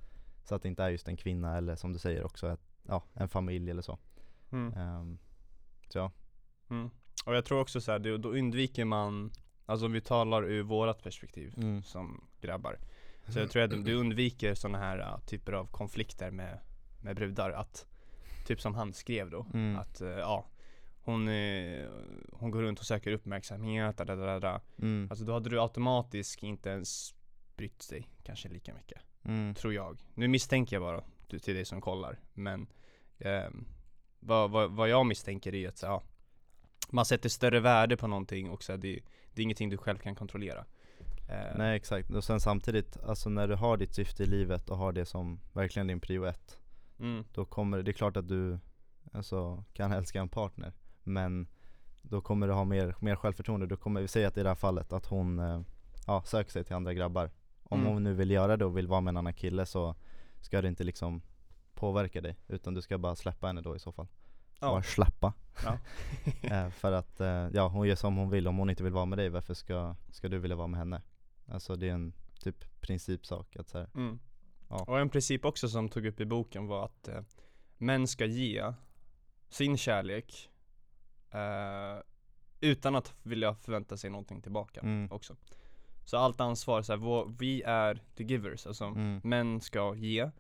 Så 0.45 0.55
att 0.55 0.63
det 0.63 0.69
inte 0.69 0.83
är 0.83 0.89
just 0.89 1.09
en 1.09 1.17
kvinna 1.17 1.57
eller 1.57 1.77
som 1.77 1.93
du 1.93 1.99
säger 1.99 2.25
också 2.25 2.53
ett, 2.53 2.61
ja, 2.83 3.05
en 3.15 3.29
familj 3.29 3.71
eller 3.71 3.83
så. 3.83 3.99
Mm. 4.51 4.75
Ehm, 4.75 5.19
så 5.89 5.99
ja. 5.99 6.13
Mm. 6.71 6.91
Och 7.27 7.35
jag 7.35 7.45
tror 7.45 7.61
också 7.61 7.81
så 7.81 7.93
här, 7.93 8.19
då 8.19 8.29
undviker 8.29 8.85
man, 8.85 9.31
alltså 9.67 9.87
om 9.87 9.93
vi 9.93 10.01
talar 10.01 10.43
ur 10.45 10.63
vårat 10.63 11.03
perspektiv 11.03 11.55
Mm. 11.57 11.83
som 11.83 12.25
grabbar. 12.41 12.79
Så 13.29 13.39
jag 13.39 13.51
tror 13.51 13.63
att 13.63 13.85
du 13.85 13.95
undviker 13.95 14.55
sådana 14.55 14.79
här 14.79 14.99
uh, 14.99 15.19
typer 15.27 15.53
av 15.53 15.67
konflikter 15.67 16.31
med, 16.31 16.59
med 17.03 17.17
brudar. 17.17 17.51
Att, 17.51 17.87
typ 18.47 18.61
som 18.61 18.75
han 18.75 18.93
skrev 18.93 19.31
då, 19.31 19.47
Mm. 19.55 19.77
att 19.77 20.01
uh, 20.03 20.09
ja, 20.09 20.47
hon, 21.01 21.29
eh, 21.29 21.87
hon 22.33 22.51
går 22.51 22.63
runt 22.63 22.81
och 22.81 22.87
söker 22.87 23.13
uppmärksamhet, 23.13 23.97
da, 23.97 24.05
da, 24.05 24.15
da, 24.17 24.41
da. 24.41 24.61
Mm. 24.79 25.07
Alltså 25.11 25.25
då 25.25 25.33
hade 25.33 25.51
du 25.51 25.61
automatiskt 25.61 26.43
inte 26.43 26.71
ens 26.71 27.15
brytt 27.57 27.83
sig 27.83 28.11
kanske 28.23 28.49
lika 28.49 28.75
mycket. 28.75 28.99
Mm. 29.25 29.55
Tror 29.55 29.75
jag. 29.75 29.99
Nu 30.15 30.29
misstänker 30.29 30.77
jag 30.77 30.83
bara 30.83 31.05
du- 31.27 31.39
till 31.39 31.55
dig 31.55 31.65
som 31.65 31.81
kollar. 31.81 32.19
Men 32.35 32.67
ehm, 33.19 33.65
vad, 34.21 34.51
vad, 34.51 34.71
vad 34.71 34.89
jag 34.89 35.07
misstänker 35.07 35.55
är 35.55 35.69
att 35.69 35.79
så, 35.79 35.87
ja, 35.87 36.03
man 36.91 37.05
sätter 37.05 37.29
större 37.29 37.61
värde 37.61 37.97
på 37.97 38.07
någonting 38.07 38.51
och 38.51 38.63
så, 38.63 38.73
här, 38.73 38.79
det, 38.79 39.01
det 39.37 39.43
är 39.43 39.45
ingenting 39.45 39.71
du 39.71 39.77
själv 39.79 39.99
kan 39.99 40.15
kontrollera. 40.15 40.65
Eh, 41.29 41.57
Nej 41.59 41.77
exakt, 41.77 42.11
och 42.11 42.25
sen 42.25 42.41
samtidigt, 42.41 42.97
alltså 43.05 43.29
när 43.31 43.49
du 43.49 43.55
har 43.55 43.77
ditt 43.77 43.95
syfte 43.95 44.23
i 44.23 44.27
livet 44.27 44.71
och 44.71 44.77
har 44.79 44.93
det 44.93 45.05
som 45.07 45.41
verkligen 45.53 45.87
din 45.87 46.01
prio 46.01 46.25
ett 46.25 46.59
Mm, 46.99 47.25
Då 47.35 47.45
kommer, 47.45 47.83
det 47.83 47.91
är 47.91 47.93
klart 47.93 48.17
att 48.17 48.29
du 48.29 48.59
alltså, 49.13 49.65
kan 49.73 49.93
älska 49.93 50.21
en 50.21 50.29
partner 50.29 50.73
Men 51.03 51.47
då 52.03 52.21
kommer 52.21 52.47
du 52.49 52.53
ha 52.53 52.65
mer, 52.65 52.95
mer 53.01 53.17
självförtroende, 53.17 53.67
då 53.67 53.77
kommer 53.77 54.01
vi 54.01 54.09
säga 54.09 54.29
att 54.29 54.37
i 54.37 54.43
det 54.43 54.49
här 54.49 54.55
fallet 54.57 54.93
att 54.93 55.07
hon 55.07 55.39
eh, 55.39 55.61
ja, 56.07 56.23
söker 56.23 56.51
sig 56.51 56.65
till 56.65 56.77
andra 56.77 56.95
grabbar. 56.95 57.31
Om 57.63 57.81
Mm. 57.81 57.93
hon 57.93 58.03
nu 58.05 58.15
vill 58.15 58.31
göra 58.31 58.57
det 58.57 58.65
och 58.65 58.77
vill 58.77 58.87
vara 58.87 59.01
med 59.01 59.11
en 59.13 59.17
annan 59.17 59.35
kille 59.35 59.67
så 59.67 59.95
ska 60.41 60.63
det 60.63 60.69
inte 60.69 60.85
liksom 60.85 61.23
påverka 61.75 62.21
dig 62.21 62.37
Utan 62.49 62.75
du 62.75 62.83
ska 62.83 62.99
bara 62.99 63.17
släppa 63.17 63.47
henne 63.47 63.61
då 63.61 63.77
i 63.77 63.79
så 63.79 63.93
fall 63.93 64.07
Ja. 64.61 64.71
Bara 64.71 64.83
släppa 64.83 65.33
Ja. 65.65 65.79
eh, 66.43 66.71
För 66.71 66.93
att, 66.93 67.21
eh, 67.21 67.49
ja 67.53 67.69
hon 67.69 67.89
gör 67.89 67.95
som 67.97 68.17
hon 68.17 68.31
vill, 68.31 68.49
om 68.49 68.57
hon 68.57 68.71
inte 68.71 68.83
vill 68.85 68.93
vara 68.93 69.05
med 69.05 69.19
dig 69.19 69.29
varför 69.29 69.55
ska, 69.55 69.95
ska 70.11 70.29
du 70.29 70.39
vilja 70.39 70.57
vara 70.57 70.67
med 70.67 70.79
henne? 70.79 71.03
Alltså 71.49 71.77
det 71.77 71.89
är 71.89 71.93
en 71.93 72.13
typ 72.41 72.81
principsak 72.81 73.57
att 73.57 73.69
så 73.69 73.79
här, 73.79 73.89
mm. 73.95 74.19
Ja. 74.69 74.85
Och 74.89 75.01
en 75.01 75.09
princip 75.09 75.45
också 75.45 75.69
som 75.69 75.89
tog 75.89 76.07
upp 76.07 76.21
i 76.21 76.25
boken 76.25 76.67
var 76.67 76.85
att 76.85 77.09
eh, 77.09 77.21
män 77.79 78.07
ska 78.09 78.25
ge 78.27 78.73
sin 79.49 79.77
kärlek 79.77 80.51
eh, 81.31 82.03
utan 82.61 82.95
att 82.95 83.15
vilja 83.23 83.55
förvänta 83.55 83.97
sig 83.97 84.11
någonting 84.11 84.41
tillbaka 84.43 84.81
Mm. 84.81 85.13
också. 85.13 85.37
Så 86.05 86.17
allt 86.17 86.41
ansvar, 86.41 86.83
så 86.83 86.93
här, 86.93 86.99
vår, 86.99 87.35
vi 87.39 87.63
är 87.63 88.03
the 88.17 88.25
givers, 88.25 88.67
alltså 88.67 88.85
Mm. 88.85 89.21
män 89.25 89.61
ska 89.61 89.95
ge 89.95 90.31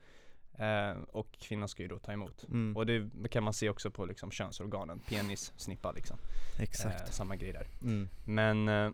eh, 0.58 1.02
och 1.08 1.32
kvinnan 1.38 1.68
ska 1.68 1.82
ju 1.82 1.88
då 1.88 1.98
ta 1.98 2.12
emot. 2.12 2.44
Mm. 2.48 2.76
Och 2.76 2.86
det 2.86 3.28
kan 3.30 3.44
man 3.44 3.52
se 3.52 3.68
också 3.68 3.90
på 3.90 4.06
liksom 4.06 4.30
könsorganen, 4.30 4.98
penis, 4.98 5.52
snippa 5.56 5.92
liksom. 5.92 6.18
Exakt 6.60 7.00
Eh, 7.00 7.10
samma 7.10 7.36
grej 7.36 7.52
där. 7.52 7.66
mm. 7.82 8.08
Men 8.24 8.68
eh, 8.68 8.90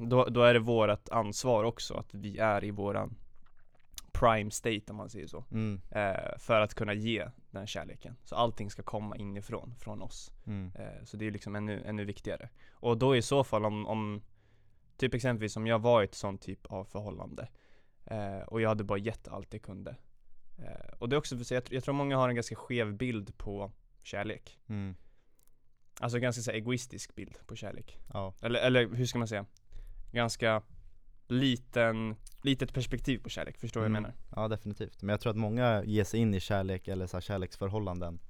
då, 0.00 0.24
då 0.24 0.42
är 0.42 0.54
det 0.54 0.60
vårt 0.60 1.08
ansvar 1.08 1.64
också 1.64 1.94
att 1.94 2.14
vi 2.14 2.38
är 2.38 2.64
i 2.64 2.70
våran 2.70 3.16
prime 4.12 4.50
state 4.50 4.82
om 4.88 4.96
man 4.96 5.10
säger 5.10 5.26
så. 5.26 5.44
Mm. 5.50 5.80
Eh, 5.90 6.38
för 6.38 6.60
att 6.60 6.74
kunna 6.74 6.94
ge 6.94 7.28
den 7.50 7.66
kärleken. 7.66 8.16
Så 8.24 8.36
allting 8.36 8.70
ska 8.70 8.82
komma 8.82 9.16
inifrån, 9.16 9.74
från 9.78 10.02
oss. 10.02 10.30
Mm. 10.46 10.72
Eh, 10.74 11.04
så 11.04 11.16
det 11.16 11.26
är 11.26 11.30
liksom 11.30 11.56
ännu, 11.56 11.82
ännu 11.86 12.04
viktigare. 12.04 12.48
Och 12.72 12.98
då 12.98 13.16
i 13.16 13.22
så 13.22 13.44
fall 13.44 13.64
om, 13.64 13.86
om 13.86 14.22
typ 14.96 15.14
exempelvis 15.14 15.56
om 15.56 15.66
jag 15.66 15.78
var 15.78 16.02
i 16.02 16.04
ett 16.04 16.14
sånt 16.14 16.42
typ 16.42 16.66
av 16.66 16.84
förhållande 16.84 17.48
eh, 18.04 18.38
och 18.38 18.60
jag 18.60 18.68
hade 18.68 18.84
bara 18.84 18.98
gett 18.98 19.28
allt 19.28 19.52
jag 19.52 19.62
kunde. 19.62 19.96
Eh, 20.58 20.94
och 20.98 21.08
det 21.08 21.16
är 21.16 21.18
också, 21.18 21.38
för 21.38 21.54
jag, 21.54 21.62
jag 21.70 21.84
tror 21.84 21.94
många 21.94 22.16
har 22.16 22.28
en 22.28 22.34
ganska 22.34 22.56
skev 22.56 22.94
bild 22.96 23.38
på 23.38 23.72
kärlek. 24.02 24.58
Mm. 24.66 24.94
Alltså 26.00 26.18
ganska 26.18 26.42
så 26.42 26.50
egoistisk 26.50 27.14
bild 27.14 27.38
på 27.46 27.56
kärlek. 27.56 27.98
Ja, 28.12 28.34
Eller, 28.42 28.60
eller 28.60 28.88
hur 28.88 29.06
ska 29.06 29.18
man 29.18 29.28
säga? 29.28 29.46
Ganska 30.12 30.62
liten, 31.28 32.16
litet 32.42 32.74
perspektiv 32.74 33.18
på 33.18 33.28
kärlek, 33.28 33.58
förstår 33.58 33.80
du 33.80 33.82
vad 33.88 33.96
jag 33.96 33.98
Mm. 33.98 34.02
menar? 34.32 34.42
ja 34.42 34.48
definitivt. 34.48 35.02
Men 35.02 35.08
jag 35.12 35.20
tror 35.20 35.30
att 35.30 35.36
många 35.36 35.84
ger 35.84 36.04
sig 36.04 36.20
in 36.20 36.34
i 36.34 36.40
kärlek 36.40 36.88
eller 36.88 37.06
så 37.06 37.20
kärleksförhållanden 37.20 38.20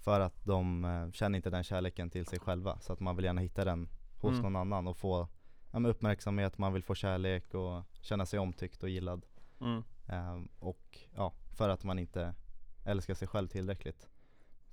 För 0.00 0.20
att 0.20 0.44
de 0.44 0.84
eh, 0.84 1.10
känner 1.12 1.36
inte 1.36 1.50
den 1.50 1.64
kärleken 1.64 2.10
till 2.10 2.26
sig 2.26 2.38
själva 2.38 2.78
Så 2.80 2.92
att 2.92 3.00
man 3.00 3.16
vill 3.16 3.24
gärna 3.24 3.40
hitta 3.40 3.64
den 3.64 3.88
hos 4.20 4.30
Mm. 4.30 4.42
någon 4.42 4.56
annan 4.56 4.86
och 4.88 4.96
få 4.96 5.28
ja, 5.72 5.88
uppmärksamhet, 5.88 6.58
man 6.58 6.72
vill 6.72 6.82
få 6.82 6.94
kärlek 6.94 7.54
och 7.54 7.82
känna 8.00 8.26
sig 8.26 8.38
omtyckt 8.38 8.82
och 8.82 8.88
gillad 8.88 9.26
Mm. 9.60 9.82
Ehm, 10.08 10.48
Och 10.58 10.98
ja, 11.14 11.32
för 11.52 11.68
att 11.68 11.84
man 11.84 11.98
inte 11.98 12.34
älskar 12.84 13.14
sig 13.14 13.28
själv 13.28 13.48
tillräckligt 13.48 14.08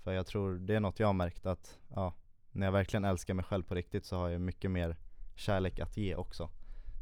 För 0.04 0.12
jag 0.14 0.26
tror 0.28 0.56
det 0.60 0.76
är 0.76 0.80
något 0.80 1.00
jag 1.00 1.08
har 1.08 1.14
märkt 1.14 1.46
att 1.46 1.80
ja, 1.90 2.14
när 2.52 2.68
jag 2.68 2.72
verkligen 2.72 3.06
älskar 3.06 3.34
mig 3.34 3.46
själv 3.46 3.64
på 3.64 3.76
riktigt 3.76 4.06
så 4.06 4.18
har 4.18 4.30
jag 4.30 4.42
mycket 4.42 4.72
mer 4.72 4.98
kärlek 5.36 5.80
att 5.80 5.98
ge 5.98 6.16
också 6.16 6.50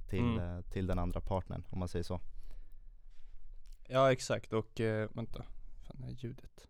till, 0.09 0.19
Mm. 0.37 0.39
eh, 0.57 0.61
till 0.61 0.87
den 0.87 0.99
andra 0.99 1.21
partnern 1.21 1.63
om 1.69 1.79
man 1.79 1.87
säger 1.87 2.03
så. 2.03 2.19
Ja 3.87 4.11
exakt 4.11 4.53
och 4.53 4.79
eh, 4.81 5.09
vänta, 5.13 5.45
fan 5.87 6.03
är 6.03 6.09
ljudet? 6.11 6.67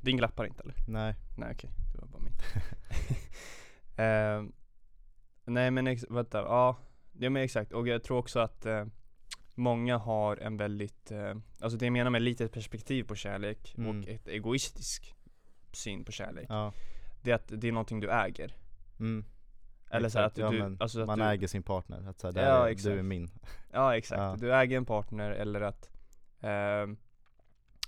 Din 0.00 0.16
glappar 0.16 0.44
inte 0.46 0.62
eller? 0.62 0.74
Nej, 0.88 1.14
Nej 1.36 1.52
okej, 1.54 1.70
det 1.92 2.00
var 2.00 2.08
bara 2.08 2.22
mitt. 2.22 2.42
Ehm, 3.96 4.52
nej 5.44 5.70
men 5.70 5.86
ex- 5.86 6.10
vänta, 6.10 6.38
ja, 6.38 6.76
ja 7.12 7.30
men 7.30 7.42
exakt 7.42 7.72
och 7.72 7.88
jag 7.88 8.02
tror 8.04 8.18
också 8.18 8.40
att 8.40 8.66
eh, 8.66 8.84
många 9.60 9.98
har 9.98 10.36
en 10.36 10.56
väldigt, 10.56 11.10
eh, 11.10 11.34
alltså 11.60 11.78
det 11.78 11.86
jag 11.86 11.92
menar 11.92 12.10
med 12.10 12.22
litet 12.22 12.52
perspektiv 12.52 13.04
på 13.04 13.14
kärlek 13.14 13.74
Mm. 13.78 13.98
och 14.02 14.08
ett 14.08 14.28
egoistisk 14.28 15.14
syn 15.72 16.04
på 16.04 16.12
kärlek. 16.12 16.46
ja. 16.48 16.72
Det 17.22 17.30
är 17.30 17.34
att 17.34 17.52
det 17.56 17.68
är 17.68 17.72
någonting 17.72 18.00
du 18.00 18.10
äger. 18.10 18.54
Mm. 19.00 19.24
Eller 19.90 20.08
så 20.08 20.18
här 20.18 20.26
att 20.26 20.38
Exakt, 20.38 20.54
ja, 20.54 20.68
du, 20.68 20.76
alltså 20.80 21.00
att 21.00 21.06
man 21.06 21.18
du, 21.18 21.24
äger 21.24 21.46
sin 21.46 21.62
partner, 21.62 22.08
att 22.08 22.20
säga, 22.20 22.32
Ja, 22.36 22.42
ja, 22.42 22.70
exakt. 22.70 22.84
du 22.94 22.98
är 22.98 23.02
min. 23.02 23.30
Ja 23.72 23.96
exakt, 23.96 24.40
du 24.40 24.54
äger 24.54 24.76
en 24.76 24.84
partner 24.86 25.30
eller 25.30 25.60
att 25.60 25.90
ehm, 26.40 26.96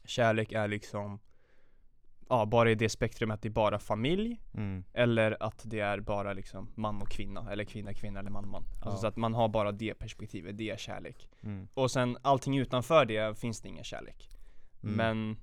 kärlek 0.05 0.53
är 0.53 0.69
liksom 0.69 1.19
Ja, 2.33 2.47
bara 2.47 2.71
i 2.71 2.75
det 2.75 2.89
spektrumet 2.89 3.35
att 3.35 3.43
det 3.43 3.49
är 3.49 3.51
bara 3.51 3.79
familj 3.79 4.41
Mm. 4.55 4.85
Eller 4.93 5.37
att 5.43 5.63
det 5.65 5.81
är 5.81 6.01
bara 6.01 6.33
liksom 6.33 6.69
man 6.75 7.03
och 7.03 7.09
kvinna, 7.11 7.53
eller 7.53 7.65
kvinna, 7.65 7.95
kvinna 7.95 8.21
eller 8.21 8.31
man, 8.31 8.49
man 8.49 8.65
Alltså 8.65 8.89
Ja. 8.91 8.97
så 8.97 9.07
att 9.07 9.17
man 9.17 9.35
har 9.35 9.49
bara 9.49 9.73
det 9.73 9.95
perspektivet, 9.95 10.57
det 10.59 10.71
är 10.71 10.77
kärlek 10.77 11.29
Mm. 11.43 11.69
Och 11.75 11.91
sen 11.91 12.17
allting 12.23 12.59
utanför 12.59 13.05
det 13.05 13.39
finns 13.39 13.61
det 13.61 13.69
ingen 13.69 13.85
kärlek 13.85 14.29
Mm. 14.83 14.95
Men 14.97 15.37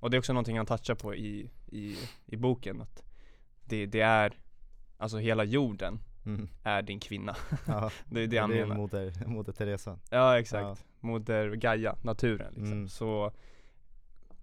Och 0.00 0.10
det 0.10 0.16
är 0.16 0.18
också 0.18 0.32
någonting 0.32 0.56
han 0.56 0.66
touchar 0.66 0.94
på 0.94 1.14
i, 1.14 1.50
i, 1.66 1.96
i 2.26 2.36
boken 2.36 2.80
att 2.80 3.04
det, 3.64 3.86
det 3.86 4.00
är 4.00 4.32
Alltså 4.98 5.18
hela 5.18 5.44
jorden 5.44 5.98
Mm. 6.26 6.48
är 6.62 6.82
din 6.82 7.00
kvinna 7.00 7.36
Ja, 7.66 7.90
Det 8.10 8.20
är 8.22 8.26
det 8.26 8.38
han 8.38 8.50
det 8.50 8.58
är 8.58 8.62
menar 8.66 8.76
moder, 8.76 9.12
moder 9.26 9.52
Teresa. 9.52 9.98
Ja 10.10 10.38
exakt, 10.38 10.84
moder 11.00 11.54
Gaia, 11.54 11.96
naturen 12.02 12.52
liksom. 12.54 12.72
Mm. 12.72 12.88
Så, 12.88 13.32
ja, 13.34 13.34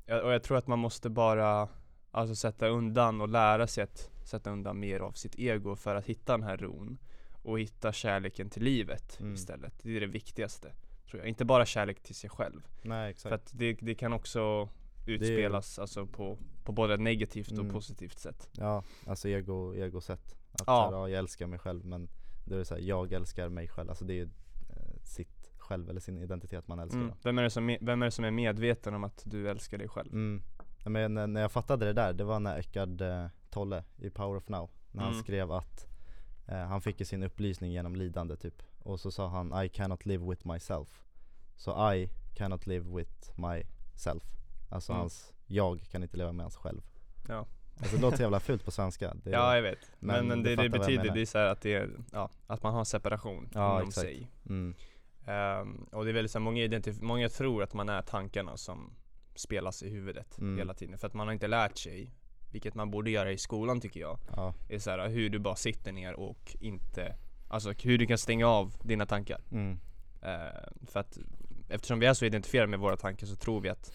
och 0.07 0.33
jag 0.33 0.43
tror 0.43 0.57
att 0.57 0.67
man 0.67 0.79
måste 0.79 1.09
bara 1.09 1.69
Alltså 2.11 2.35
sätta 2.35 2.67
undan 2.67 3.21
och 3.21 3.29
lära 3.29 3.67
sig 3.67 3.83
att 3.83 4.09
sätta 4.23 4.49
undan 4.51 4.79
mer 4.79 4.99
av 4.99 5.11
sitt 5.11 5.35
ego 5.39 5.75
för 5.75 5.95
att 5.95 6.05
hitta 6.05 6.31
den 6.31 6.43
här 6.43 6.57
ron 6.57 6.97
Och 7.43 7.59
hitta 7.59 7.91
kärleken 7.93 8.49
till 8.49 8.63
livet 8.63 9.19
Mm. 9.19 9.33
istället, 9.33 9.73
det 9.83 9.95
är 9.95 9.99
det 9.99 10.07
viktigaste 10.07 10.71
Tror 11.09 11.21
jag, 11.21 11.29
inte 11.29 11.45
bara 11.45 11.65
kärlek 11.65 12.03
till 12.03 12.15
sig 12.15 12.29
själv 12.29 12.61
Nej 12.81 13.11
exakt. 13.11 13.29
För 13.29 13.35
att 13.35 13.51
det, 13.53 13.73
det 13.73 13.95
kan 13.95 14.13
också 14.13 14.69
utspelas 15.07 15.79
alltså 15.79 16.05
på, 16.07 16.37
på 16.63 16.71
både 16.71 16.97
negativt 16.97 17.51
och 17.51 17.59
Mm. 17.59 17.71
positivt 17.71 18.19
sätt 18.19 18.49
Ja, 18.51 18.83
alltså 19.05 19.29
ego, 19.29 19.73
egosätt. 19.73 20.35
Att 20.51 20.63
Ja. 20.67 20.89
ja. 20.91 20.91
ja, 20.91 21.09
jag 21.09 21.19
älskar 21.19 21.47
mig 21.47 21.59
själv 21.59 21.85
men 21.85 22.09
då 22.45 22.55
är 22.55 22.59
det 22.59 22.65
så 22.65 22.75
här, 22.75 22.81
jag 22.81 23.13
älskar 23.13 23.49
mig 23.49 23.67
själv. 23.67 23.89
Alltså 23.89 24.05
det 24.05 24.19
är 24.19 24.23
eh, 24.69 25.01
sitt 25.03 25.36
själv 25.67 25.89
eller 25.89 25.99
sin 25.99 26.17
identitet 26.17 26.67
man 26.67 26.79
älskar. 26.79 26.99
mm. 26.99 27.13
vem, 27.23 27.37
är 27.37 27.43
det 27.43 27.49
som, 27.49 27.69
är- 27.69 27.77
vem 27.81 28.01
är 28.01 28.05
det 28.05 28.11
som 28.11 28.25
är 28.25 28.31
medveten 28.31 28.93
om 28.93 29.03
att 29.03 29.21
du 29.25 29.49
älskar 29.49 29.77
dig 29.77 29.87
själv? 29.87 30.13
Mm. 30.13 30.43
Men 30.85 31.13
när- 31.13 31.27
när 31.27 31.41
jag 31.41 31.51
fattade 31.51 31.85
det 31.85 31.93
där, 31.93 32.13
det 32.13 32.23
var 32.23 32.39
när 32.39 32.57
Eckard 32.59 33.01
eh, 33.01 33.27
Tolle 33.49 33.83
i 33.97 34.09
Power 34.09 34.37
of 34.37 34.49
Now, 34.49 34.69
när 34.91 35.03
han 35.03 35.11
Mm. 35.11 35.23
skrev 35.23 35.51
att 35.51 35.87
eh, 36.47 36.57
han 36.57 36.81
fick 36.81 36.99
ju 36.99 37.05
sin 37.05 37.23
upplysning 37.23 37.71
genom 37.71 37.95
lidande 37.95 38.35
typ. 38.37 38.63
Och 38.79 38.99
så 38.99 39.11
sa 39.11 39.27
han 39.27 39.63
I 39.65 39.69
cannot 39.69 40.05
live 40.05 40.25
with 40.29 40.47
myself. 40.47 41.03
Så 41.55 41.93
I 41.93 42.09
cannot 42.35 42.67
live 42.67 42.95
with 42.97 43.39
myself. 43.39 44.23
Alltså 44.69 44.91
Mm. 44.91 44.99
hans, 44.99 45.33
jag 45.45 45.81
kan 45.91 46.03
inte 46.03 46.17
leva 46.17 46.31
med 46.31 46.43
hans 46.43 46.55
själv. 46.55 46.81
Ja. 47.27 47.45
Alltså 47.79 47.95
det 47.95 48.01
låter 48.01 48.21
jävla 48.21 48.39
fult 48.39 48.65
på 48.65 48.71
svenska. 48.71 49.13
Det, 49.23 49.29
Ja 49.31 49.55
jag 49.55 49.61
vet, 49.61 49.91
men, 49.99 50.27
men 50.27 50.43
det 50.43 50.55
det 50.55 50.69
betyder 50.69 51.13
det 51.13 51.21
är 51.21 51.25
så 51.25 51.37
att 51.37 51.61
det 51.61 51.73
är, 51.73 51.89
ja, 52.11 52.29
att 52.47 52.63
man 52.63 52.73
har 52.73 52.83
separation 52.85 53.49
Ja, 53.53 53.75
inom 53.77 53.87
exakt. 53.87 54.07
sig 54.07 54.31
mm, 54.45 54.75
Ehm, 55.27 55.87
Och 55.91 56.05
det 56.05 56.11
är 56.11 56.13
väldigt 56.13 56.31
så 56.31 56.37
här, 56.39 56.43
många, 56.43 56.63
identif- 56.63 57.01
många 57.01 57.29
tror 57.29 57.63
att 57.63 57.73
man 57.73 57.89
är 57.89 58.01
tankarna 58.01 58.57
som 58.57 58.93
spelas 59.35 59.83
i 59.83 59.89
huvudet 59.89 60.37
Mm. 60.37 60.57
hela 60.57 60.73
tiden 60.73 60.97
För 60.97 61.07
att 61.07 61.13
man 61.13 61.27
har 61.27 61.33
inte 61.33 61.47
lärt 61.47 61.77
sig, 61.77 62.11
vilket 62.51 62.75
man 62.75 62.91
borde 62.91 63.09
göra 63.11 63.31
i 63.31 63.37
skolan 63.37 63.81
tycker 63.81 63.99
jag. 63.99 64.19
Ja, 64.35 64.53
Är 64.69 64.79
så 64.79 64.89
här, 64.91 65.07
hur 65.09 65.29
du 65.29 65.39
bara 65.39 65.55
sitter 65.55 65.91
ner 65.91 66.13
och 66.13 66.55
inte 66.59 67.15
Alltså 67.49 67.71
hur 67.83 67.97
du 67.97 68.05
kan 68.05 68.17
stänga 68.17 68.47
av 68.47 68.73
dina 68.83 69.05
tankar. 69.05 69.41
Mm, 69.51 69.79
Ehm, 70.21 70.87
För 70.87 70.99
att 70.99 71.17
eftersom 71.69 71.99
vi 71.99 72.05
är 72.05 72.13
så 72.13 72.25
identifierade 72.25 72.67
med 72.69 72.79
våra 72.79 72.97
tankar 72.97 73.27
så 73.27 73.35
tror 73.35 73.61
vi 73.61 73.69
att 73.69 73.91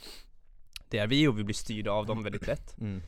det 0.88 0.98
är 0.98 1.06
vi 1.06 1.28
och 1.28 1.38
vi 1.38 1.44
blir 1.44 1.54
styrda 1.54 1.90
av 1.92 2.06
dem 2.06 2.22
väldigt 2.22 2.46
lätt. 2.46 2.78
Mm, 2.80 3.02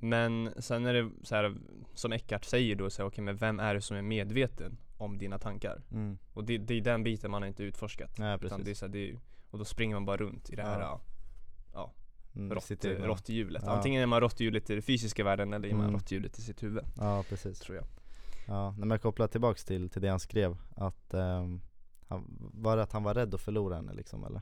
Men 0.00 0.54
sen 0.62 0.86
är 0.86 0.94
det 0.94 1.10
så 1.22 1.34
här, 1.34 1.54
som 1.94 2.12
Eckart 2.12 2.44
säger 2.44 2.76
då, 2.76 2.90
så 2.90 3.02
här, 3.02 3.08
okej 3.08 3.24
men 3.24 3.36
vem 3.36 3.60
är 3.60 3.74
det 3.74 3.80
som 3.80 3.96
är 3.96 4.02
medveten 4.02 4.76
om 4.96 5.18
dina 5.18 5.38
tankar? 5.38 5.82
mm. 5.90 6.18
Och 6.32 6.44
det, 6.44 6.58
det 6.58 6.74
är 6.74 6.80
den 6.80 7.02
biten 7.04 7.30
man 7.30 7.42
har 7.42 7.48
inte 7.48 7.62
utforskat 7.62 8.10
Ja, 8.18 8.38
utan 8.42 8.64
det 8.64 8.70
är 8.70 8.74
så 8.74 8.86
här, 8.86 8.92
det 8.92 9.10
är, 9.10 9.18
Och 9.50 9.58
då 9.58 9.64
springer 9.64 9.94
man 9.96 10.04
bara 10.04 10.16
runt 10.16 10.50
i 10.50 10.56
det 10.56 10.62
här 10.62 10.80
Ja. 10.80 11.00
ja. 11.72 11.92
Mm, 12.36 12.52
råtthjulet 13.06 13.62
Ja. 13.66 13.70
Antingen 13.72 14.02
är 14.02 14.06
man 14.06 14.20
råtthjulet 14.20 14.70
i 14.70 14.72
den 14.72 14.82
fysiska 14.82 15.24
världen 15.24 15.52
eller 15.52 15.68
är 15.68 15.72
man 15.74 15.80
Mm. 15.82 15.94
råtthjulet 15.94 16.38
i 16.38 16.42
sitt 16.42 16.62
huvud 16.62 16.84
Ja 16.96 17.24
precis. 17.28 17.58
Tror 17.58 17.76
jag 17.76 17.86
Ja, 18.46 18.74
när 18.78 18.86
man 18.86 18.98
kopplar 18.98 19.26
tillbaks 19.26 19.64
till, 19.64 19.90
till 19.90 20.02
det 20.02 20.08
han 20.08 20.20
skrev, 20.20 20.56
att 20.76 21.14
ehm, 21.14 21.60
han, 22.08 22.24
var 22.54 22.76
det 22.76 22.82
att 22.82 22.92
han 22.92 23.02
var 23.02 23.14
rädd 23.14 23.34
att 23.34 23.40
förlora 23.40 23.76
henne 23.76 23.92
liksom 23.92 24.24
eller? 24.24 24.40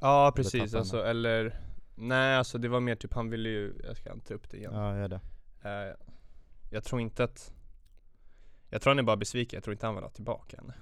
Ja 0.00 0.32
precis, 0.36 0.74
alltså 0.74 1.04
eller 1.04 1.60
Nej 1.94 2.36
alltså 2.36 2.58
det 2.58 2.68
var 2.68 2.80
mer 2.80 2.94
typ, 2.96 3.14
han 3.14 3.30
ville 3.30 3.48
ju, 3.48 3.80
jag 3.86 3.96
ska 3.96 4.12
inte 4.12 4.26
ta 4.28 4.34
upp 4.34 4.50
det 4.50 4.56
igen 4.56 4.72
Ja, 4.74 4.96
gör 4.98 5.08
det. 5.08 5.20
Eh, 5.62 5.96
Jag 6.70 6.84
tror 6.84 7.00
inte 7.00 7.24
att 7.24 7.52
Jag 8.70 8.82
tror 8.82 8.90
han 8.90 8.98
är 8.98 9.02
bara 9.02 9.16
besviken, 9.16 9.56
jag 9.56 9.64
tror 9.64 9.72
inte 9.72 9.86
han 9.86 9.94
vill 9.94 10.04
ha 10.04 10.10
tillbaka 10.10 10.56
henne 10.56 10.74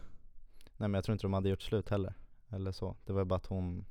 Nej 0.77 0.89
men 0.89 0.95
jag 0.95 1.05
tror 1.05 1.13
inte 1.13 1.25
de 1.25 1.33
hade 1.33 1.49
gjort 1.49 1.63
slut 1.63 1.89
heller, 1.89 2.15
eller 2.49 2.73
så. 2.73 2.97
Det 3.05 3.13
var 3.13 3.25
bara 3.25 3.37
att 3.37 3.47
hon 3.47 3.85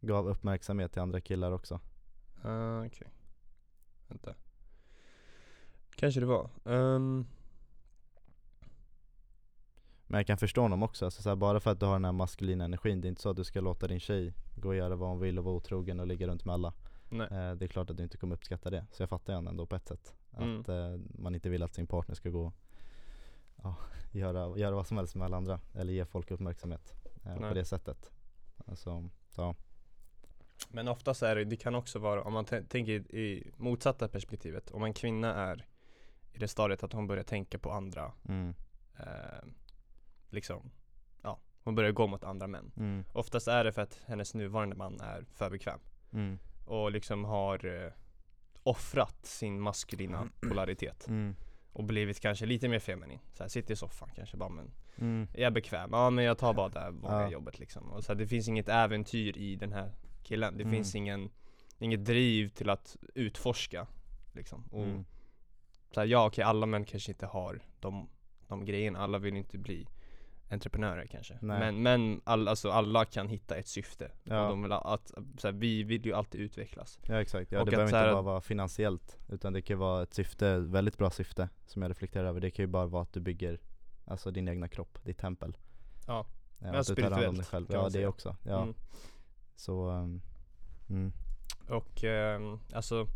gav 0.00 0.28
uppmärksamhet 0.28 0.92
till 0.92 1.02
andra 1.02 1.20
killar 1.20 1.52
också. 1.52 1.80
Ah, 2.42 2.84
Okej 2.86 3.08
Vänta 4.08 4.34
Kanske 5.94 6.20
det 6.20 6.26
var 6.26 6.50
Ehm, 6.64 7.26
Men 10.06 10.18
jag 10.18 10.26
kan 10.26 10.38
förstå 10.38 10.60
honom 10.62 10.82
också, 10.82 11.04
alltså 11.04 11.22
så 11.22 11.28
här, 11.28 11.36
bara 11.36 11.60
för 11.60 11.70
att 11.70 11.80
du 11.80 11.86
har 11.86 11.92
den 11.92 12.04
här 12.04 12.12
maskulina 12.12 12.64
energin, 12.64 13.00
det 13.00 13.06
är 13.06 13.08
inte 13.08 13.22
så 13.22 13.30
att 13.30 13.36
du 13.36 13.44
ska 13.44 13.60
låta 13.60 13.86
din 13.86 14.00
tjej 14.00 14.34
gå 14.56 14.68
och 14.68 14.74
göra 14.74 14.96
vad 14.96 15.08
hon 15.08 15.20
vill 15.20 15.38
och 15.38 15.44
vara 15.44 15.54
otrogen 15.54 16.00
och 16.00 16.06
ligga 16.06 16.26
runt 16.26 16.44
med 16.44 16.52
alla. 16.52 16.72
Nej 17.08 17.28
Eh, 17.30 17.54
det 17.54 17.64
är 17.64 17.68
klart 17.68 17.90
att 17.90 17.96
du 17.96 18.02
inte 18.02 18.18
kommer 18.18 18.34
uppskatta 18.34 18.70
det, 18.70 18.86
så 18.92 19.02
jag 19.02 19.08
fattar 19.08 19.32
ju 19.32 19.48
ändå 19.48 19.66
på 19.66 19.76
ett 19.76 19.88
sätt. 19.88 20.14
Mm. 20.36 20.60
Att 20.60 20.68
eh, 20.68 20.96
man 21.18 21.34
inte 21.34 21.48
vill 21.48 21.62
att 21.62 21.74
sin 21.74 21.86
partner 21.86 22.14
ska 22.14 22.30
gå 22.30 22.52
ja, 23.62 23.74
göra, 24.12 24.58
göra 24.58 24.74
vad 24.74 24.86
som 24.86 24.96
helst 24.96 25.14
med 25.14 25.24
alla 25.24 25.36
andra, 25.36 25.60
eller 25.74 25.92
ge 25.92 26.04
folk 26.04 26.30
uppmärksamhet 26.30 26.94
eh, 27.24 27.36
på 27.48 27.54
det 27.54 27.64
sättet. 27.64 28.10
Alltså, 28.66 29.08
så, 29.28 29.40
ja. 29.42 29.54
Men 30.68 30.88
oftast 30.88 31.22
är 31.22 31.36
det, 31.36 31.44
det 31.44 31.56
kan 31.56 31.74
också 31.74 31.98
vara, 31.98 32.22
om 32.22 32.32
man 32.32 32.44
tän- 32.44 32.66
tänker 32.68 32.92
i, 32.92 33.20
i 33.20 33.52
motsatta 33.56 34.08
perspektivet 34.08 34.70
Om 34.70 34.82
en 34.84 34.94
kvinna 34.94 35.34
är 35.34 35.66
i 36.32 36.38
det 36.38 36.48
stadiet 36.48 36.82
att 36.82 36.92
hon 36.92 37.06
börjar 37.06 37.24
tänka 37.24 37.58
på 37.58 37.70
andra 37.72 38.12
Mm, 38.28 38.54
eh, 38.98 39.44
Liksom 40.30 40.70
Ja, 41.22 41.40
hon 41.62 41.74
börjar 41.74 41.92
gå 41.92 42.06
mot 42.06 42.24
andra 42.24 42.46
män. 42.46 42.72
Mm, 42.76 43.04
Oftast 43.12 43.48
är 43.48 43.64
det 43.64 43.72
för 43.72 43.82
att 43.82 44.02
hennes 44.06 44.34
nuvarande 44.34 44.76
man 44.76 45.00
är 45.00 45.24
för 45.32 45.50
bekväm. 45.50 45.80
Mm, 46.12 46.38
Och 46.66 46.92
liksom 46.92 47.24
har 47.24 47.66
eh, 47.84 47.92
offrat 48.62 49.26
sin 49.26 49.60
maskulina 49.60 50.28
polaritet. 50.40 51.08
Mm, 51.08 51.36
Och 51.72 51.84
blivit 51.84 52.20
kanske 52.20 52.46
lite 52.46 52.68
mer 52.68 52.78
feminin. 52.78 53.18
Så 53.32 53.42
här, 53.42 53.48
sitter 53.48 53.74
i 53.74 53.76
soffan 53.76 54.08
kanske 54.16 54.36
bara 54.36 54.48
men 54.48 54.70
mm, 54.98 55.28
Är 55.34 55.42
jag 55.42 55.52
bekväm? 55.52 55.90
Ja 55.92 56.10
men 56.10 56.24
jag 56.24 56.38
tar 56.38 56.54
bara 56.54 56.68
det 56.68 56.80
här 56.80 56.90
vanliga 57.02 57.22
Ja. 57.22 57.30
jobbet 57.30 57.58
liksom. 57.58 57.90
Och 57.90 58.04
så 58.04 58.12
här, 58.12 58.18
Det 58.18 58.26
finns 58.26 58.48
inget 58.48 58.68
äventyr 58.68 59.38
i 59.38 59.56
den 59.56 59.72
här 59.72 59.92
killen. 60.22 60.56
Det 60.56 60.62
Mm. 60.62 60.74
finns 60.74 60.94
ingen 60.94 61.30
Inget 61.82 62.04
driv 62.04 62.48
till 62.48 62.70
att 62.70 62.96
utforska 63.14 63.86
Liksom. 64.32 64.64
Och 64.70 64.84
mm, 64.84 65.04
så 65.94 66.00
här, 66.00 66.06
ja 66.06 66.26
okej 66.26 66.44
alla 66.44 66.66
män 66.66 66.84
kanske 66.84 67.12
inte 67.12 67.26
har 67.26 67.60
de, 67.80 68.08
de 68.48 68.64
grejerna. 68.64 68.98
Alla 68.98 69.18
vill 69.18 69.36
inte 69.36 69.58
bli 69.58 69.88
entreprenörer 70.50 71.06
kanske. 71.06 71.38
Nej. 71.40 71.58
Men, 71.58 71.82
men 71.82 72.20
all, 72.24 72.48
alltså, 72.48 72.70
alla 72.70 73.04
kan 73.04 73.28
hitta 73.28 73.56
ett 73.56 73.68
syfte. 73.68 74.10
Ja. 74.24 74.42
och 74.42 74.50
de 74.50 74.62
vill 74.62 74.72
att, 74.72 75.12
så 75.38 75.46
här, 75.48 75.52
Vi 75.52 75.82
vill 75.82 76.06
ju 76.06 76.12
alltid 76.12 76.40
utvecklas. 76.40 76.98
Ja 77.02 77.20
exakt, 77.20 77.52
ja, 77.52 77.60
Och 77.60 77.64
det 77.64 77.70
behöver 77.70 77.98
inte 77.98 78.12
bara 78.12 78.22
vara 78.22 78.40
finansiellt 78.40 79.18
Utan 79.28 79.52
det 79.52 79.62
kan 79.62 79.78
vara 79.78 80.02
ett 80.02 80.14
syfte, 80.14 80.58
väldigt 80.58 80.98
bra 80.98 81.10
syfte 81.10 81.48
Som 81.66 81.82
jag 81.82 81.90
reflekterar 81.90 82.24
över, 82.24 82.40
det 82.40 82.50
kan 82.50 82.62
ju 82.62 82.66
bara 82.66 82.86
vara 82.86 83.02
att 83.02 83.12
du 83.12 83.20
bygger 83.20 83.60
Alltså 84.04 84.30
din 84.30 84.48
egna 84.48 84.68
kropp, 84.68 84.98
ditt 85.04 85.18
tempel. 85.18 85.56
Ja, 86.06 86.26
ja, 86.58 86.66
Ja, 86.72 86.78
Att 86.78 86.86
du 86.86 86.94
tar 86.94 87.10
hand 87.10 87.14
om 87.14 87.34
dig 87.34 87.44
spirituellt, 87.44 87.48
själv, 87.48 87.66
ja 87.70 87.84
det 87.84 87.90
säga. 87.90 88.08
också, 88.08 88.36
ja. 88.42 88.62
Mm. 88.62 88.74
Så, 89.56 89.90
um, 89.90 90.22
mm, 90.88 91.12
Och 91.68 92.04
ehm, 92.04 92.58
alltså 92.72 93.06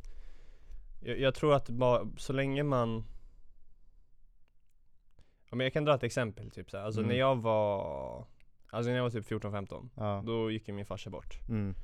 jag, 1.01 1.21
jag 1.21 1.35
tror 1.35 1.55
att 1.55 1.69
bara, 1.69 2.09
så 2.17 2.33
länge 2.33 2.63
man 2.63 3.05
ja, 5.55 5.57
men 5.57 5.65
Jag 5.65 5.73
kan 5.73 5.85
dra 5.85 5.95
ett 5.95 6.03
exempel 6.03 6.51
typ 6.51 6.71
så 6.71 6.77
här. 6.77 6.85
alltså 6.85 7.01
Mm. 7.01 7.09
när 7.09 7.19
jag 7.19 7.37
var 7.37 8.27
Alltså 8.71 8.91
när 8.91 8.97
jag 8.97 9.03
var 9.03 9.11
typ 9.11 9.27
14-15 9.27 9.89
ja, 9.97 10.23
Då 10.27 10.51
gick 10.51 10.69
ju 10.69 10.75
min 10.75 10.87
farsa 10.87 11.11
bort 11.11 11.39
mm, 11.49 11.75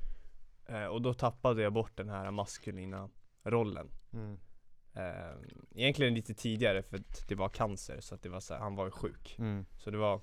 eh, 0.68 0.84
Och 0.84 1.02
då 1.02 1.14
tappade 1.14 1.62
jag 1.62 1.72
bort 1.72 1.96
den 1.96 2.08
här 2.08 2.30
maskulina 2.30 3.10
rollen 3.44 3.90
mm, 4.12 4.38
eh, 4.94 5.34
Egentligen 5.74 6.14
lite 6.14 6.34
tidigare 6.34 6.82
för 6.82 6.96
att 6.96 7.28
det 7.28 7.34
var 7.34 7.48
cancer 7.48 8.00
så 8.00 8.14
att 8.14 8.22
det 8.22 8.28
var 8.28 8.40
så 8.40 8.54
här, 8.54 8.60
han 8.60 8.74
var 8.74 8.84
ju 8.84 8.90
sjuk 8.90 9.36
Mm. 9.38 9.64
Så 9.78 9.90
det 9.90 9.98
var 9.98 10.20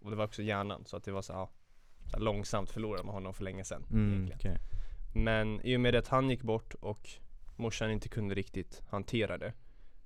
Och 0.00 0.10
det 0.10 0.16
var 0.16 0.24
också 0.24 0.42
hjärnan 0.42 0.84
så 0.84 0.96
att 0.96 1.04
det 1.04 1.12
var 1.12 1.22
så, 1.22 1.32
här, 1.32 1.48
så 2.10 2.16
här 2.16 2.24
långsamt 2.24 2.70
förlorade 2.70 3.04
man 3.04 3.14
honom 3.14 3.34
för 3.34 3.44
länge 3.44 3.64
sedan 3.64 3.84
Mm, 3.90 4.30
okej. 4.34 4.58
Men 5.14 5.60
i 5.60 5.76
och 5.76 5.80
med 5.80 5.94
att 5.94 6.08
han 6.08 6.30
gick 6.30 6.42
bort 6.42 6.74
och 6.74 7.08
morsan 7.56 7.90
inte 7.90 8.08
kunde 8.08 8.34
riktigt 8.34 8.82
hantera 8.90 9.38
det 9.38 9.52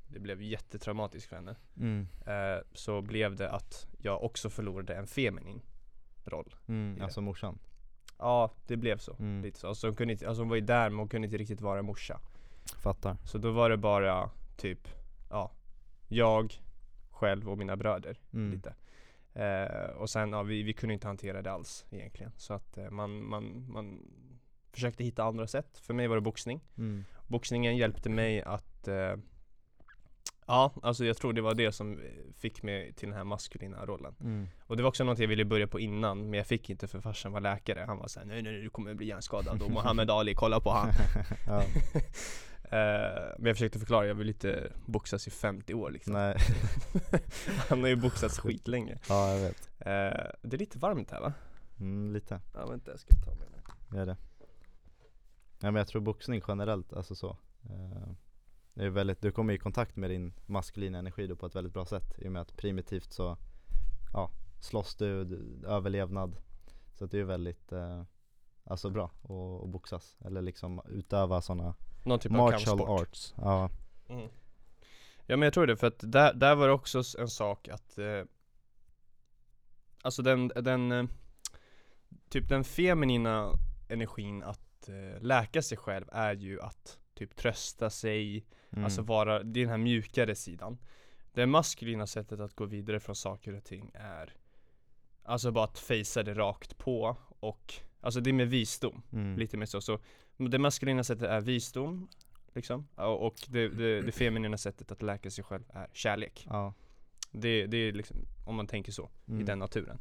Det 0.08 0.18
blev 0.20 0.42
jättetraumatiskt 0.42 1.28
för 1.28 1.36
henne 1.36 1.56
Mm. 1.76 2.08
eh, 2.26 2.62
Så 2.72 3.00
blev 3.02 3.36
det 3.36 3.50
att 3.50 3.86
jag 3.98 4.24
också 4.24 4.50
förlorade 4.50 4.94
en 4.94 5.06
feminin 5.06 5.60
roll 6.24 6.54
Mm. 6.68 6.94
det. 6.98 7.04
Alltså 7.04 7.20
morsan. 7.20 7.58
Ja, 8.18 8.50
det 8.66 8.76
blev 8.76 8.98
så. 8.98 9.16
Mm. 9.18 9.42
Lite 9.42 9.58
så. 9.58 9.68
Alltså, 9.68 9.86
hon, 9.86 9.96
kunde 9.96 10.12
inte, 10.12 10.28
alltså 10.28 10.42
hon 10.42 10.48
var 10.48 10.56
ju 10.56 10.62
där 10.62 10.90
men 10.90 10.98
hon 10.98 11.08
kunde 11.08 11.26
inte 11.26 11.36
riktigt 11.38 11.60
vara 11.60 11.82
morsa. 11.82 12.20
Fattar. 12.82 13.16
Så 13.24 13.38
då 13.38 13.50
var 13.52 13.70
det 13.70 13.76
bara 13.76 14.30
typ, 14.56 14.88
ja, 15.30 15.50
jag 16.08 16.54
själv 17.10 17.48
och 17.50 17.58
mina 17.58 17.76
bröder 17.76 18.18
Mm. 18.32 18.50
lite. 18.52 18.74
Eh, 19.34 19.90
och 19.90 20.10
sen, 20.10 20.32
ja, 20.32 20.42
vi, 20.42 20.62
vi 20.62 20.72
kunde 20.72 20.94
inte 20.94 21.06
hantera 21.06 21.42
det 21.42 21.52
alls 21.52 21.86
egentligen. 21.90 22.32
Så 22.36 22.54
att 22.54 22.78
eh, 22.78 22.90
man, 22.90 23.24
man, 23.24 23.70
man 23.72 24.00
försökte 24.72 25.04
hitta 25.04 25.24
andra 25.24 25.46
sätt. 25.46 25.78
För 25.78 25.94
mig 25.94 26.06
var 26.08 26.14
det 26.16 26.20
boxning. 26.22 26.60
Mm. 26.78 27.04
Boxningen 27.26 27.76
hjälpte 27.76 28.10
mig 28.10 28.42
att 28.42 28.88
eh, 28.88 29.16
Ja, 30.48 30.72
alltså 30.82 31.04
jag 31.04 31.16
tror 31.16 31.32
det 31.32 31.40
var 31.40 31.54
det 31.54 31.72
som 31.72 32.00
fick 32.36 32.62
mig 32.62 32.92
till 32.92 33.08
den 33.08 33.16
här 33.16 33.24
maskulina 33.24 33.86
rollen. 33.86 34.14
Mm. 34.20 34.48
Och 34.66 34.76
det 34.76 34.82
var 34.82 34.88
också 34.88 35.04
något 35.04 35.18
jag 35.18 35.28
ville 35.28 35.44
börja 35.44 35.66
på 35.66 35.80
innan, 35.80 36.30
men 36.30 36.38
jag 36.38 36.46
fick 36.46 36.70
inte 36.70 36.88
för 36.88 37.00
farsan 37.00 37.32
var 37.32 37.40
läkare. 37.40 37.84
Han 37.86 37.98
var 37.98 38.08
såhär, 38.08 38.26
nej 38.26 38.42
nej 38.42 38.62
du 38.62 38.70
kommer 38.70 38.94
bli 38.94 39.06
hjärnskadad 39.06 39.62
och 39.62 39.70
Muhammad 39.70 40.10
Ali, 40.10 40.34
kolla 40.34 40.60
på 40.60 40.70
han. 40.70 40.90
Eh, 42.70 43.34
men 43.38 43.46
jag 43.46 43.56
försökte 43.56 43.78
förklara, 43.78 44.06
jag 44.06 44.14
vill 44.14 44.28
inte 44.28 44.72
boxas 44.86 45.26
i 45.26 45.30
50 45.30 45.74
år 45.74 45.90
liksom. 45.90 46.12
Nej. 46.12 46.36
Han 47.68 47.80
har 47.80 47.88
ju 47.88 47.96
boxats 47.96 48.38
skitlänge. 48.38 48.98
ja, 49.08 49.32
jag 49.32 49.40
vet. 49.40 49.70
Eh, 49.78 50.30
det 50.42 50.56
är 50.56 50.58
lite 50.58 50.78
varmt 50.78 51.10
här 51.10 51.20
va? 51.20 51.32
Mm, 51.80 52.12
lite. 52.12 52.40
Ja 52.54 52.66
vänta 52.66 52.90
jag 52.90 53.00
ska 53.00 53.14
ta 53.14 53.30
med 53.30 53.46
den. 53.52 53.98
Gör 53.98 54.06
det. 54.06 54.16
Ja, 55.60 55.70
men 55.70 55.74
jag 55.74 55.88
tror 55.88 56.02
boxning 56.02 56.42
generellt, 56.48 56.92
alltså 56.92 57.14
så. 57.14 57.36
Eh, 57.62 58.08
det 58.78 58.84
är 58.84 58.90
väldigt, 58.90 59.22
du 59.22 59.32
kommer 59.32 59.52
i 59.52 59.58
kontakt 59.58 59.96
med 59.96 60.10
din 60.10 60.32
maskulina 60.46 60.98
energi 60.98 61.26
då 61.26 61.36
på 61.36 61.46
ett 61.46 61.56
väldigt 61.56 61.72
bra 61.72 61.86
sätt 61.86 62.18
i 62.18 62.28
och 62.28 62.32
med 62.32 62.42
att 62.42 62.56
primitivt 62.56 63.12
så 63.12 63.36
ja, 64.12 64.30
slåss 64.60 64.96
du, 64.96 65.24
du 65.24 65.66
överlevnad. 65.66 66.36
Så 66.94 67.04
att 67.04 67.10
det 67.10 67.18
är 67.18 67.24
väldigt 67.24 67.72
eh, 67.72 68.02
alltså 68.64 68.90
bra 68.90 69.04
att, 69.04 69.64
att 69.64 69.68
boxas 69.68 70.16
eller 70.24 70.42
liksom 70.42 70.80
utöva 70.88 71.42
sådana 71.42 71.74
Någon 72.04 72.18
typ 72.18 72.32
av 72.32 72.38
martial 72.38 72.78
kampsport. 72.78 73.00
arts. 73.00 73.34
Ja. 73.36 73.70
Mm. 74.08 74.28
Ja 75.26 75.36
men 75.36 75.42
jag 75.42 75.52
tror 75.52 75.66
det, 75.66 75.76
för 75.76 75.86
att 75.86 76.12
där, 76.12 76.34
där 76.34 76.54
var 76.54 76.66
det 76.66 76.74
också 76.74 77.02
en 77.18 77.28
sak 77.28 77.68
att 77.68 77.98
eh, 77.98 78.22
Alltså 80.02 80.22
den, 80.22 80.48
den 80.48 80.92
eh, 80.92 81.04
Typ 82.28 82.48
den 82.48 82.64
feminina 82.64 83.52
energin 83.88 84.42
att 84.42 84.88
eh, 84.88 85.22
läka 85.22 85.62
sig 85.62 85.78
själv 85.78 86.04
är 86.12 86.34
ju 86.34 86.60
att 86.60 86.98
typ 87.18 87.36
trösta 87.36 87.90
sig 87.90 88.44
Mm. 88.72 88.84
Alltså 88.84 89.02
vara, 89.02 89.42
det 89.42 89.60
är 89.60 89.64
den 89.64 89.70
här 89.70 89.78
mjukare 89.78 90.34
sidan 90.34 90.78
Det 91.32 91.46
maskulina 91.46 92.06
sättet 92.06 92.40
att 92.40 92.54
gå 92.54 92.64
vidare 92.64 93.00
från 93.00 93.16
saker 93.16 93.54
och 93.54 93.64
ting 93.64 93.90
är 93.94 94.34
Alltså 95.22 95.50
bara 95.50 95.64
att 95.64 95.78
fejsa 95.78 96.22
det 96.22 96.34
rakt 96.34 96.78
på 96.78 97.16
och 97.40 97.74
Alltså 98.00 98.20
det 98.20 98.30
är 98.30 98.34
med 98.34 98.48
visdom 98.50 99.02
mm. 99.12 99.38
Lite 99.38 99.56
mer 99.56 99.66
så, 99.66 99.80
så 99.80 99.98
det 100.36 100.58
maskulina 100.58 101.04
sättet 101.04 101.28
är 101.28 101.40
visdom 101.40 102.08
Liksom, 102.54 102.88
och 102.96 103.34
det, 103.48 103.68
det, 103.68 104.00
det 104.00 104.12
feminina 104.12 104.58
sättet 104.58 104.92
att 104.92 105.02
läka 105.02 105.30
sig 105.30 105.44
själv 105.44 105.64
är 105.68 105.88
kärlek 105.92 106.46
Ja. 106.50 106.74
Det, 107.30 107.66
det 107.66 107.76
är 107.76 107.92
liksom, 107.92 108.16
om 108.46 108.56
man 108.56 108.66
tänker 108.66 108.92
så, 108.92 109.10
Mm. 109.28 109.40
i 109.40 109.44
den 109.44 109.58
naturen 109.58 109.98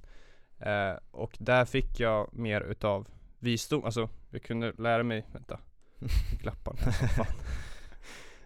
eh, 0.60 0.96
Och 1.12 1.38
där 1.40 1.66
fick 1.66 2.00
jag 2.00 2.34
mer 2.34 2.62
utav 2.62 3.08
visdom, 3.40 3.84
alltså 3.84 4.10
jag 4.30 4.44
kunde 4.44 4.72
lära 4.78 5.04
mig, 5.04 5.26
vänta 5.34 5.60
Glappar. 6.40 6.76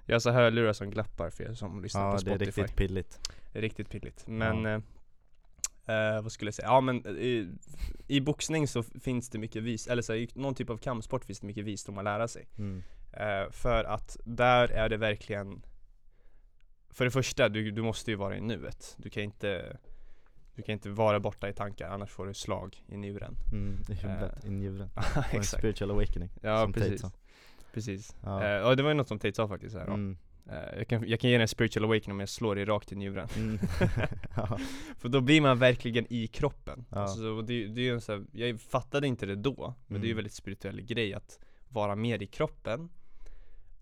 Jag 0.05 0.15
har 0.15 0.19
så 0.19 0.31
hörlurar 0.31 0.73
som 0.73 0.89
glappar 0.89 1.29
för 1.29 1.43
er 1.43 1.53
som 1.53 1.83
lyssnar 1.83 2.01
Ja 2.01 2.11
på 2.11 2.17
det 2.23 2.31
är 2.31 2.35
Spotify 2.35 2.61
riktigt 2.61 2.75
pilligt. 2.77 3.31
riktigt 3.51 3.89
pilligt. 3.89 4.27
Men, 4.27 4.63
Ja. 4.63 4.81
eh, 5.93 6.15
eh, 6.15 6.21
vad 6.21 6.31
skulle 6.31 6.47
jag 6.47 6.53
säga? 6.55 6.67
Ja 6.67 6.81
men 6.81 7.07
i, 7.07 7.51
i 8.07 8.21
boxning 8.21 8.67
så 8.67 8.83
finns 8.83 9.29
det 9.29 9.37
mycket 9.39 9.63
vis, 9.63 9.87
eller 9.87 10.01
så 10.01 10.13
i 10.13 10.29
någon 10.33 10.55
typ 10.55 10.69
av 10.69 10.77
kampsport 10.77 11.25
finns 11.25 11.39
det 11.39 11.47
mycket 11.47 11.65
visdom 11.65 11.97
att 11.97 12.03
lära 12.03 12.27
sig. 12.27 12.47
Mm. 12.57 12.83
Eh, 13.13 13.51
för 13.51 13.83
att 13.83 14.17
där 14.25 14.67
är 14.71 14.89
det 14.89 14.97
verkligen 14.97 15.65
För 16.89 17.05
det 17.05 17.11
första, 17.11 17.49
du, 17.49 17.71
du 17.71 17.81
måste 17.81 18.11
ju 18.11 18.17
vara 18.17 18.37
i 18.37 18.41
nuet. 18.41 18.95
Du 18.97 19.09
kan 19.09 19.23
inte 19.23 19.77
Du 20.55 20.61
kan 20.61 20.73
inte 20.73 20.89
vara 20.89 21.19
borta 21.19 21.49
i 21.49 21.53
tankar 21.53 21.89
annars 21.89 22.09
får 22.09 22.27
du 22.27 22.33
slag 22.33 22.83
i 22.87 22.97
njuren. 22.97 23.37
Mm. 23.51 23.81
I 23.89 23.93
huvudet, 23.93 24.45
i 24.45 24.49
njuren. 24.49 24.89
Exakt. 25.31 25.47
spiritual 25.47 25.91
awakening. 25.91 26.29
Ja 26.41 26.63
som 26.63 26.73
Tate 26.73 27.11
precis. 27.73 28.15
Ja. 28.23 28.43
Eh, 28.47 28.67
och 28.67 28.77
det 28.77 28.83
var 28.83 28.89
ju 28.89 28.95
något 28.95 29.07
som 29.07 29.19
Tate 29.19 29.33
sa 29.35 29.47
faktiskt 29.47 29.75
här. 29.75 29.87
Mm. 29.87 30.17
Eh, 30.49 30.77
jag, 30.77 30.87
kan, 30.87 31.07
jag 31.07 31.19
kan 31.19 31.29
ge 31.29 31.35
dig 31.37 31.41
en 31.41 31.47
spiritual 31.47 31.83
awakening 31.85 32.11
om 32.11 32.19
jag 32.19 32.29
slår 32.29 32.55
dig 32.55 32.65
rakt 32.65 32.91
i 32.91 32.95
njuren. 32.95 33.27
Mm. 33.37 33.59
ja. 34.35 34.59
För 34.97 35.09
då 35.09 35.21
blir 35.21 35.41
man 35.41 35.59
verkligen 35.59 36.13
i 36.13 36.27
kroppen. 36.27 36.85
Ja. 36.89 36.97
Alltså, 36.97 37.41
det, 37.41 37.67
det 37.67 37.89
är 37.89 37.93
en 37.93 38.01
så 38.01 38.11
här, 38.11 38.25
jag 38.31 38.61
fattade 38.61 39.07
inte 39.07 39.25
det 39.25 39.35
då, 39.35 39.73
men 39.87 40.01
det 40.01 40.05
är 40.05 40.07
ju 40.07 40.11
en 40.11 40.11
Mm. 40.11 40.15
väldigt 40.15 40.33
spirituell 40.33 40.81
grej 40.81 41.13
att 41.13 41.39
vara 41.69 41.95
mer 41.95 42.21
i 42.21 42.27
kroppen 42.27 42.89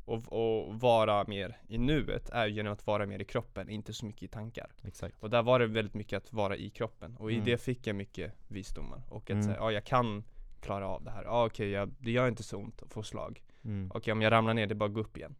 och, 0.06 0.34
och 0.34 0.80
vara 0.80 1.25
mer 1.28 1.58
i 1.67 1.78
nuet 1.78 2.30
är 2.30 2.47
genom 2.47 2.73
att 2.73 2.88
vara 2.88 3.06
mer 3.06 3.19
i 3.19 3.25
kroppen, 3.25 3.69
inte 3.69 3.93
så 3.93 4.06
mycket 4.06 4.23
i 4.23 4.28
tankar. 4.28 4.71
Exakt. 4.84 5.15
Och 5.19 5.30
där 5.30 5.43
var 5.43 5.60
det 5.60 5.67
väldigt 5.67 5.93
mycket 5.93 6.17
att 6.17 6.34
vara 6.34 6.56
i 6.58 6.69
kroppen, 6.69 7.15
och 7.17 7.32
i 7.32 7.34
Mm. 7.34 7.45
det 7.45 7.58
fick 7.58 7.88
jag 7.88 7.95
mycket 7.95 8.34
visdomar. 8.47 9.02
Och 9.10 9.23
att 9.23 9.30
Mm. 9.30 9.43
säga, 9.43 9.56
ja 9.58 9.71
jag 9.71 9.84
kan 9.84 10.23
klara 10.62 10.88
av 10.88 11.04
det 11.04 11.12
här, 11.12 11.23
ja 11.23 11.45
okej, 11.45 11.69
jag, 11.69 11.89
det 11.99 12.12
gör 12.12 12.28
inte 12.28 12.43
så 12.43 12.58
ont 12.58 12.82
att 12.84 12.93
få 12.93 13.04
slag. 13.04 13.41
Mm. 13.63 13.91
Okej 13.93 14.12
om 14.12 14.22
jag 14.22 14.32
ramlar 14.32 14.54
ner, 14.54 14.67
det 14.67 14.74
är 14.74 14.76
bara 14.76 14.86
att 14.89 14.93
gå 14.93 15.00
upp 15.02 15.17
igen. 15.17 15.36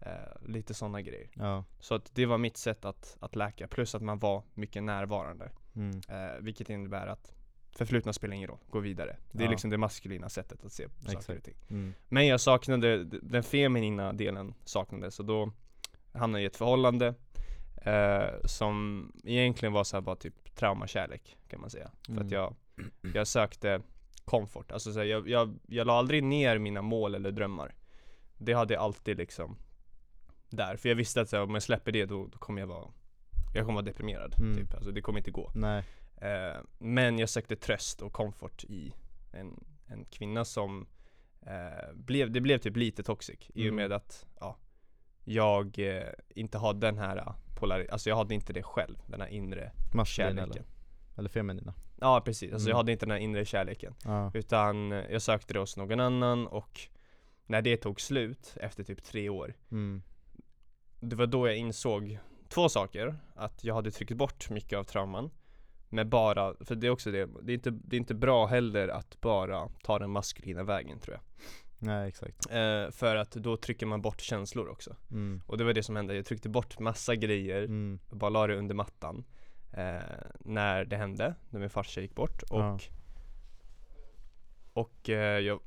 Eh, 0.00 0.48
lite 0.48 0.74
sådana 0.74 1.02
grejer. 1.02 1.28
Ja. 1.34 1.64
Så 1.80 1.94
att 1.94 2.14
det 2.14 2.26
var 2.26 2.38
mitt 2.38 2.56
sätt 2.56 2.84
att, 2.84 3.16
att 3.20 3.36
läka, 3.36 3.68
plus 3.68 3.94
att 3.94 4.02
man 4.02 4.18
var 4.18 4.42
mycket 4.54 4.82
närvarande. 4.82 5.50
Mm. 5.76 6.00
Eh, 6.08 6.40
vilket 6.40 6.70
innebär 6.70 7.06
att 7.06 7.34
förflutna 7.76 8.12
spelar 8.12 8.34
ingen 8.34 8.48
roll, 8.48 8.58
gå 8.70 8.78
vidare. 8.80 9.16
Det 9.32 9.38
är 9.38 9.44
Ja. 9.44 9.50
liksom 9.50 9.70
det 9.70 9.78
maskulina 9.78 10.28
sättet 10.28 10.64
att 10.64 10.72
se 10.72 10.88
på 10.88 11.10
saker 11.10 11.36
och 11.36 11.44
ting. 11.44 11.54
Mm. 11.70 11.94
Men 12.08 12.26
jag 12.26 12.40
saknade, 12.40 13.04
den 13.04 13.42
feminina 13.42 14.12
delen 14.12 14.54
saknades 14.64 15.14
så 15.14 15.22
då 15.22 15.52
hamnade 16.12 16.40
jag 16.42 16.44
i 16.44 16.46
ett 16.46 16.56
förhållande 16.56 17.14
eh, 17.76 18.40
som 18.44 19.06
egentligen 19.24 19.72
var 19.72 19.84
så 19.84 20.00
bara 20.00 20.16
typ 20.16 20.54
traumakärlek 20.54 21.36
kan 21.48 21.60
man 21.60 21.70
säga. 21.70 21.90
För 22.06 22.12
Mm. 22.12 22.26
att 22.26 22.30
jag, 22.32 22.54
jag 23.14 23.26
sökte 23.26 23.80
komfort, 24.24 24.72
alltså 24.72 24.92
så 24.92 24.98
här, 24.98 25.06
jag, 25.06 25.28
jag, 25.28 25.58
jag 25.68 25.86
la 25.86 25.92
aldrig 25.98 26.22
ner 26.24 26.58
mina 26.58 26.82
mål 26.82 27.14
eller 27.14 27.30
drömmar. 27.32 27.74
Det 28.38 28.52
hade 28.52 28.74
jag 28.74 28.82
alltid 28.82 29.16
liksom 29.18 29.56
där, 30.50 30.76
för 30.76 30.88
jag 30.88 30.96
visste 30.96 31.20
att 31.20 31.28
så 31.28 31.36
här, 31.36 31.42
om 31.42 31.54
jag 31.54 31.62
släpper 31.62 31.92
det 31.92 32.04
då, 32.06 32.26
då 32.26 32.38
kommer 32.38 32.60
jag 32.60 32.66
vara 32.66 32.88
Jag 33.54 33.64
kommer 33.66 33.74
vara 33.74 33.84
deprimerad, 33.84 34.34
Mm. 34.40 34.56
typ. 34.56 34.74
alltså 34.74 34.90
det 34.90 35.00
kommer 35.02 35.18
inte 35.18 35.30
gå. 35.30 35.50
Nej. 35.54 35.84
Eh, 36.16 36.60
men 36.78 37.18
jag 37.18 37.28
sökte 37.28 37.56
tröst 37.56 38.02
och 38.02 38.12
komfort 38.12 38.64
i 38.64 38.92
en, 39.32 39.64
en 39.86 40.04
kvinna 40.04 40.44
som 40.44 40.86
eh, 41.46 41.94
blev, 41.94 42.30
det 42.30 42.40
blev 42.40 42.58
typ 42.58 42.76
lite 42.76 43.02
toxic 43.02 43.38
i 43.54 43.62
och 43.62 43.72
Mm. 43.72 43.74
med 43.76 43.92
att 43.92 44.26
ja, 44.40 44.56
jag 45.24 45.78
eh, 45.78 46.02
inte 46.34 46.58
hade 46.58 46.86
den 46.86 46.98
här 46.98 47.16
eh, 47.16 47.32
polari- 47.56 47.88
alltså 47.92 48.08
jag 48.08 48.16
hade 48.16 48.34
inte 48.34 48.52
det 48.52 48.62
själv, 48.62 48.96
den 49.06 49.20
här 49.20 49.28
inre 49.28 49.72
Maskulina 49.94 50.30
kärleken. 50.42 50.50
eller? 50.50 50.64
Eller 51.18 51.28
feminina? 51.28 51.74
Ja 52.02 52.20
precis, 52.24 52.52
alltså 52.52 52.68
jag 52.68 52.74
Mm. 52.74 52.76
hade 52.76 52.92
inte 52.92 53.06
den 53.06 53.10
här 53.10 53.18
inre 53.18 53.44
kärleken. 53.44 53.94
Ja. 54.04 54.30
Utan 54.34 54.92
eh, 54.92 54.98
jag 55.10 55.22
sökte 55.22 55.52
det 55.52 55.60
hos 55.60 55.76
någon 55.76 56.00
annan 56.00 56.46
och 56.46 56.80
när 57.46 57.62
det 57.62 57.76
tog 57.76 58.00
slut 58.00 58.54
efter 58.60 58.84
typ 58.84 59.02
tre 59.04 59.28
år 59.28 59.54
Mm. 59.70 60.02
Det 61.00 61.16
var 61.16 61.26
då 61.26 61.46
jag 61.48 61.56
insåg 61.56 62.18
två 62.48 62.68
saker. 62.68 63.16
Att 63.34 63.64
jag 63.64 63.74
hade 63.74 63.90
tryckt 63.90 64.12
bort 64.12 64.50
mycket 64.50 64.78
av 64.78 64.84
trauman. 64.84 65.30
Med 65.88 66.08
bara, 66.08 66.54
för 66.64 66.74
det 66.74 66.86
är 66.86 66.90
också 66.90 67.10
det, 67.10 67.28
det 67.42 67.52
är 67.52 67.54
inte, 67.54 67.70
det 67.70 67.96
är 67.96 67.98
inte 67.98 68.14
bra 68.14 68.46
heller 68.46 68.88
att 68.88 69.20
bara 69.20 69.68
ta 69.82 69.98
den 69.98 70.10
maskulina 70.10 70.62
vägen 70.62 70.98
tror 71.00 71.14
jag. 71.16 71.22
Nej 71.78 72.08
exakt. 72.08 72.46
Eh, 72.50 72.90
för 72.90 73.16
att 73.16 73.30
då 73.30 73.56
trycker 73.56 73.86
man 73.86 74.02
bort 74.02 74.20
känslor 74.20 74.68
också. 74.68 74.96
Mm. 75.10 75.42
Och 75.46 75.58
det 75.58 75.64
var 75.64 75.72
det 75.72 75.82
som 75.82 75.96
hände, 75.96 76.14
jag 76.14 76.26
tryckte 76.26 76.48
bort 76.48 76.78
massa 76.78 77.14
grejer, 77.14 77.62
Mm. 77.62 77.98
bara 78.10 78.30
la 78.30 78.46
det 78.46 78.56
under 78.56 78.74
mattan. 78.74 79.24
Eh, 79.72 80.00
när 80.40 80.84
det 80.84 80.96
hände, 80.96 81.34
när 81.50 81.60
min 81.60 81.70
farsa 81.70 82.00
gick 82.00 82.14
bort 82.14 82.42
och 82.42 82.60
Ja. 82.60 82.78
Och 84.72 85.08
eh, 85.10 85.38
jag, 85.38 85.60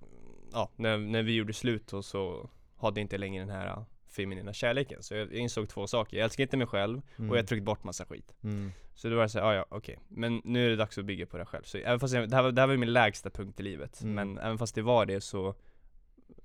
ja, 0.51 0.69
när, 0.75 0.97
när 0.97 1.23
vi 1.23 1.35
gjorde 1.35 1.53
slut 1.53 1.93
och 1.93 2.05
så 2.05 2.49
hade 2.77 2.99
jag 2.99 3.03
inte 3.03 3.17
längre 3.17 3.45
den 3.45 3.55
här 3.55 3.85
feminina 4.07 4.53
kärleken. 4.53 5.03
Så 5.03 5.13
jag, 5.13 5.21
jag 5.21 5.33
insåg 5.33 5.69
två 5.69 5.87
saker, 5.87 6.17
jag 6.17 6.23
älskar 6.23 6.43
inte 6.43 6.57
mig 6.57 6.67
själv 6.67 7.01
Mm. 7.17 7.31
och 7.31 7.37
jag 7.37 7.47
tryckte 7.47 7.63
bort 7.63 7.83
massa 7.83 8.05
skit. 8.05 8.35
Mm. 8.43 8.71
Så 8.95 9.09
då 9.09 9.15
var 9.15 9.23
jag 9.23 9.31
såhär, 9.31 9.45
ah, 9.45 9.55
ja 9.55 9.65
okej, 9.69 9.99
men 10.07 10.41
nu 10.43 10.65
är 10.65 10.69
det 10.69 10.75
dags 10.75 10.97
att 10.97 11.05
bygga 11.05 11.25
på 11.25 11.37
det 11.37 11.45
själv. 11.45 11.63
Så 11.63 11.77
även 11.77 11.99
fast 11.99 12.13
jag, 12.13 12.29
det, 12.29 12.35
här 12.35 12.43
var, 12.43 12.51
det 12.51 12.61
här 12.61 12.67
var 12.67 12.77
min 12.77 12.93
lägsta 12.93 13.29
punkt 13.29 13.59
i 13.59 13.63
livet, 13.63 14.01
Mm. 14.01 14.15
men 14.15 14.37
även 14.45 14.57
fast 14.57 14.75
det 14.75 14.81
var 14.81 15.05
det 15.05 15.21
så 15.21 15.55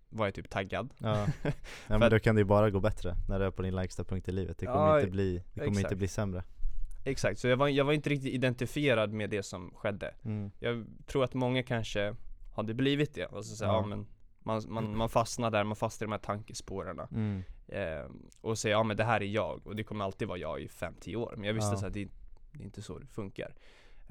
var 0.09 0.27
jag 0.27 0.35
typ 0.35 0.51
taggad. 0.51 0.95
Ja, 0.99 1.27
ja 1.89 1.99
men 1.99 2.11
då 2.11 2.19
kan 2.19 2.35
det 2.35 2.41
ju 2.41 2.45
bara 2.45 2.71
gå 2.71 2.81
bättre 2.81 3.15
när 3.29 3.39
du 3.39 3.45
är 3.45 3.51
på 3.51 3.63
din 3.63 3.75
lägsta 3.75 4.05
punkt 4.05 4.29
i 4.29 4.33
livet 4.33 4.59
Det 4.59 4.67
kommer 4.67 4.79
Ja, 4.89 5.01
inte 5.01 5.11
bli, 5.11 5.43
det 5.55 5.65
kommer 5.65 5.81
inte 5.81 5.97
bli 5.97 6.09
sämre 6.09 6.43
Exakt, 7.05 7.39
så 7.41 7.49
jag 7.49 7.57
var, 7.57 7.69
jag 7.69 7.85
var 7.85 7.93
inte 7.93 8.11
riktigt 8.11 8.35
identifierad 8.35 9.13
med 9.13 9.31
det 9.31 9.43
som 9.43 9.71
skedde. 9.75 10.15
mm. 10.25 10.51
Jag 10.59 10.87
tror 11.07 11.25
att 11.25 11.35
många 11.35 11.63
kanske 11.63 12.15
hade 12.55 12.75
blivit 12.75 13.15
det, 13.15 13.33
alltså 13.33 13.57
så, 13.57 13.65
ja. 13.65 13.69
Ja. 13.69 13.81
ja 13.81 13.87
men 13.87 14.07
man, 14.43 14.63
man, 14.69 14.97
man 14.97 15.09
fastnar 15.09 15.51
där, 15.51 15.65
man 15.65 15.77
fastnar 15.77 16.05
i 16.05 16.09
de 16.09 16.13
här 16.13 16.19
tankespåren 16.19 17.01
Mm. 17.11 17.43
eh, 17.69 18.11
Och 18.41 18.59
säger 18.59 18.77
ja 18.77 18.83
men 18.83 18.97
det 18.97 19.05
här 19.05 19.21
är 19.23 19.27
jag, 19.27 19.67
och 19.67 19.77
det 19.77 19.85
kommer 19.85 20.05
alltid 20.05 20.29
vara 20.29 20.39
jag 20.39 20.61
i 20.61 20.67
5-10 20.69 21.17
år 21.17 21.35
Men 21.37 21.45
jag 21.47 21.55
visste 21.55 21.77
Ja. 21.81 21.87
att 21.87 21.93
det, 21.95 22.05
det 22.53 22.59
är 22.61 22.65
inte 22.65 22.83
så 22.83 22.99
det 22.99 23.07
funkar 23.07 23.55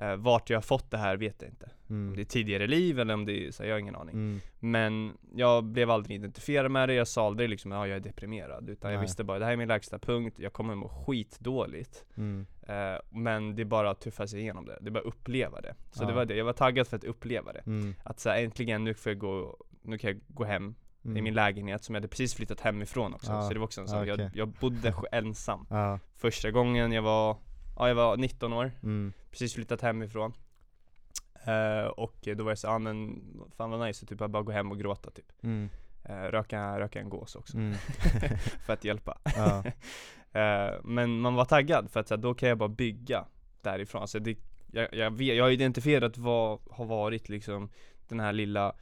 eh, 0.02 0.16
Vart 0.16 0.50
jag 0.50 0.58
har 0.58 0.62
fått 0.62 0.92
det 0.92 0.98
här 0.98 1.18
vet 1.18 1.42
jag 1.42 1.50
inte 1.52 1.66
Om 1.90 1.96
Mm. 1.96 2.16
det 2.16 2.22
är 2.22 2.26
tidigare 2.26 2.68
liv 2.68 3.00
eller 3.00 3.14
om 3.14 3.26
det 3.26 3.48
är, 3.48 3.52
så 3.52 3.64
jag 3.66 3.72
har 3.72 3.80
ingen 3.80 3.96
aning 3.96 4.14
Mm. 4.16 4.40
Men 4.60 5.18
jag 5.36 5.64
blev 5.64 5.92
aldrig 5.92 6.16
identifierad 6.16 6.72
med 6.72 6.90
det, 6.90 6.94
jag 6.96 7.08
sa 7.08 7.26
aldrig 7.28 7.50
liksom 7.50 7.72
ja 7.72 7.88
jag 7.88 7.96
är 7.96 8.00
deprimerad 8.00 8.70
Utan 8.70 8.92
jag 8.92 8.98
Nej. 8.98 9.06
visste 9.06 9.24
bara 9.24 9.40
det 9.40 9.46
här 9.46 9.52
är 9.52 9.58
min 9.58 9.68
lägsta 9.68 10.00
punkt, 10.00 10.36
jag 10.40 10.54
kommer 10.54 10.76
må 10.76 10.90
skitdåligt 10.90 12.06
Mm. 12.18 12.46
Eh, 12.62 13.00
men 13.10 13.56
det 13.56 13.62
är 13.62 13.66
bara 13.66 13.90
att 13.90 14.02
tuffa 14.02 14.28
sig 14.28 14.40
igenom 14.40 14.66
det, 14.66 14.78
det 14.82 14.88
är 14.90 14.92
bara 14.92 15.00
att 15.00 15.06
uppleva 15.06 15.62
det. 15.62 15.76
Så 15.92 16.04
Ja. 16.04 16.08
det 16.08 16.14
var 16.14 16.26
det, 16.26 16.36
jag 16.36 16.46
var 16.46 16.54
taggad 16.54 16.88
för 16.88 16.98
att 16.98 17.04
uppleva 17.04 17.54
det. 17.54 17.60
Mm. 17.66 17.96
Att 18.04 18.20
så 18.20 18.30
här, 18.30 18.44
äntligen, 18.44 18.84
nu 18.84 18.94
får 18.94 19.10
jag 19.12 19.20
gå, 19.20 19.58
nu 19.82 19.98
kan 19.98 20.10
jag 20.10 20.20
gå 20.28 20.44
hem 20.44 20.76
Mm. 21.06 21.18
i 21.18 21.22
min 21.22 21.34
lägenhet 21.34 21.84
som 21.84 21.96
jag 21.96 22.02
hade 22.02 22.08
precis 22.08 22.36
flyttat 22.36 22.60
hemifrån 22.62 23.14
också. 23.14 23.32
Ja. 23.32 23.42
Så 23.42 23.54
det 23.54 23.60
var 23.60 23.66
också 23.66 23.82
en 23.82 23.88
sak, 23.88 24.02
okej. 24.02 24.18
jag, 24.20 24.32
jag 24.36 24.48
bodde 24.50 24.94
ensam. 25.12 25.68
Ja, 25.70 26.00
Första 26.16 26.52
gången 26.52 26.92
jag 26.92 27.02
var, 27.02 27.38
ja 27.80 27.88
jag 27.88 27.96
var 27.96 28.18
19 28.18 28.54
år, 28.54 28.72
mm. 28.84 29.14
precis 29.32 29.54
flyttat 29.54 29.82
hemifrån. 29.82 30.34
Eh, 31.46 31.88
och 31.88 32.28
då 32.38 32.44
var 32.44 32.52
jag 32.52 32.58
så 32.58 32.68
ja 32.68 32.80
men 32.80 33.22
fan 33.58 33.72
vad 33.72 33.88
nice, 33.88 34.06
typ 34.06 34.20
jag 34.20 34.30
bara 34.30 34.44
gå 34.44 34.52
hem 34.52 34.72
och 34.72 34.80
gråta 34.80 35.12
typ. 35.12 35.32
Mm. 35.44 35.70
Eh, 36.04 36.24
röka, 36.24 36.80
röka 36.80 37.00
en 37.00 37.10
gås 37.10 37.36
också, 37.36 37.58
Mm. 37.58 37.74
för 38.66 38.74
att 38.74 38.84
hjälpa. 38.84 39.18
ja. 39.36 39.64
Eh, 40.32 40.74
men 40.84 41.20
man 41.20 41.36
var 41.36 41.46
taggad 41.46 41.92
för 41.92 42.00
att 42.00 42.08
så 42.08 42.16
här, 42.16 42.22
då 42.22 42.34
kan 42.34 42.50
jag 42.50 42.58
bara 42.58 42.70
bygga 42.70 43.26
därifrån. 43.62 44.02
Alltså 44.02 44.20
det, 44.20 44.38
jag, 44.72 44.94
jag, 44.94 45.12
vet, 45.12 45.36
jag 45.38 45.44
har 45.44 45.52
identifierat 45.52 46.18
vad 46.18 46.60
har 46.72 46.86
varit 46.86 47.30
liksom 47.30 47.70
den 48.08 48.20
här 48.20 48.34
lilla 48.34 48.74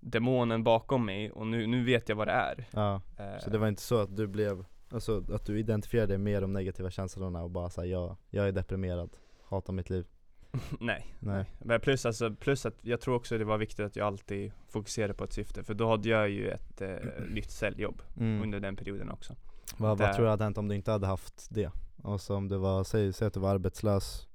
demonen 0.00 0.64
bakom 0.64 1.06
mig 1.06 1.30
och 1.30 1.46
nu, 1.46 1.66
nu 1.66 1.84
vet 1.84 2.08
jag 2.08 2.16
vad 2.16 2.28
det 2.28 2.32
är. 2.32 2.64
ja, 2.70 3.00
så 3.40 3.50
det 3.50 3.58
var 3.58 3.68
inte 3.68 3.82
så 3.82 4.00
att 4.00 4.16
du 4.16 4.26
blev, 4.26 4.64
alltså 4.90 5.24
att 5.32 5.44
du 5.44 5.58
identifierade 5.58 6.18
med 6.18 6.42
de 6.42 6.52
negativa 6.52 6.90
känslorna 6.90 7.42
och 7.42 7.50
bara 7.50 7.70
såhär, 7.70 7.88
jag, 7.88 8.16
jag 8.30 8.48
är 8.48 8.52
deprimerad, 8.52 9.16
hatar 9.48 9.72
mitt 9.72 9.90
liv 9.90 10.06
nej, 10.80 11.06
Nej. 11.18 11.44
Men 11.58 11.80
plus, 11.80 12.06
alltså, 12.06 12.34
plus 12.34 12.66
att 12.66 12.74
jag 12.82 13.00
tror 13.00 13.14
också 13.14 13.38
det 13.38 13.44
var 13.44 13.58
viktigt 13.58 13.86
att 13.86 13.96
jag 13.96 14.06
alltid 14.06 14.52
fokuserade 14.68 15.14
på 15.14 15.24
ett 15.24 15.32
syfte. 15.32 15.64
För 15.64 15.74
då 15.74 15.90
hade 15.90 16.08
jag 16.08 16.28
ju 16.28 16.48
ett 16.48 16.80
eh, 16.80 16.96
nytt 17.30 17.50
säljjobb 17.50 18.02
mm. 18.16 18.42
under 18.42 18.60
den 18.60 18.76
perioden 18.76 19.10
också. 19.10 19.34
Vad, 19.76 19.98
där- 19.98 20.06
vad 20.06 20.14
tror 20.14 20.24
du 20.24 20.30
hade 20.30 20.44
hänt 20.44 20.58
om 20.58 20.68
du 20.68 20.74
inte 20.74 20.90
hade 20.90 21.06
haft 21.06 21.46
det? 21.50 21.70
Alltså 22.04 22.36
om 22.36 22.48
du 22.48 22.56
var, 22.56 22.84
säg, 22.84 23.12
säg 23.12 23.28
att 23.28 23.34
du 23.34 23.40
var 23.40 23.50
arbetslös 23.50 24.28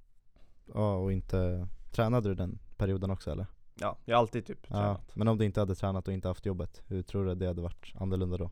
ja, 0.74 0.96
och 0.96 1.12
inte, 1.12 1.68
tränade 1.92 2.30
du 2.30 2.36
den 2.36 2.60
perioden 2.78 3.12
också 3.12 3.32
eller? 3.32 3.46
Ja, 3.80 3.98
jag 4.06 4.16
har 4.16 4.22
alltid 4.22 4.46
typ 4.46 4.60
Ja, 4.68 4.76
tränat. 4.76 5.16
men 5.16 5.28
om 5.28 5.38
du 5.38 5.46
inte 5.46 5.60
hade 5.60 5.76
tränat 5.76 6.08
och 6.08 6.14
inte 6.14 6.28
haft 6.28 6.46
jobbet, 6.46 6.82
hur 6.88 7.02
tror 7.02 7.26
du 7.26 7.36
det 7.36 7.48
hade 7.48 7.62
varit 7.62 7.94
annorlunda 7.96 8.38
då? 8.38 8.52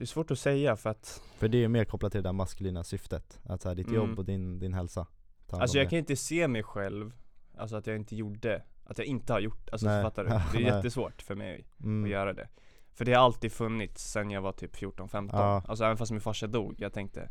Det 0.00 0.04
är 0.04 0.06
svårt 0.06 0.30
att 0.30 0.38
säga 0.38 0.76
för 0.76 0.90
att 0.90 1.22
För 1.38 1.48
det 1.48 1.56
är 1.56 1.60
ju 1.60 1.68
mer 1.68 1.84
kopplat 1.84 2.12
till 2.12 2.22
det 2.22 2.28
där 2.28 2.32
maskulina 2.32 2.84
syftet, 2.84 3.40
att 3.44 3.62
så 3.62 3.68
här, 3.68 3.76
ditt 3.76 3.86
Mm. 3.88 3.96
jobb 4.00 4.18
och 4.18 4.24
din, 4.24 4.58
din 4.58 4.74
hälsa 4.74 5.06
Alltså 5.50 5.78
jag 5.78 5.86
det. 5.86 5.90
kan 5.90 5.98
inte 5.98 6.16
se 6.16 6.48
mig 6.48 6.62
själv, 6.62 7.12
alltså 7.58 7.76
att 7.76 7.86
jag 7.86 7.96
inte 7.96 8.16
gjorde, 8.16 8.62
att 8.84 8.98
jag 8.98 9.06
inte 9.06 9.32
har 9.32 9.40
gjort, 9.40 9.68
alltså 9.70 9.86
Nej. 9.86 10.02
fattar 10.02 10.24
du? 10.24 10.30
Det 10.58 10.64
är 10.68 10.74
jättesvårt 10.76 11.22
för 11.22 11.34
mig 11.34 11.66
mm. 11.80 12.04
att 12.04 12.10
göra 12.10 12.32
det 12.32 12.48
För 12.94 13.04
det 13.04 13.12
har 13.12 13.24
alltid 13.24 13.52
funnits 13.52 14.10
sen 14.12 14.30
jag 14.30 14.40
var 14.42 14.52
typ 14.52 14.76
14-15 14.76 15.28
Ja. 15.32 15.62
Alltså 15.68 15.84
även 15.84 15.96
fast 15.96 16.12
min 16.12 16.20
farsa 16.20 16.46
dog, 16.46 16.74
jag 16.78 16.92
tänkte 16.92 17.30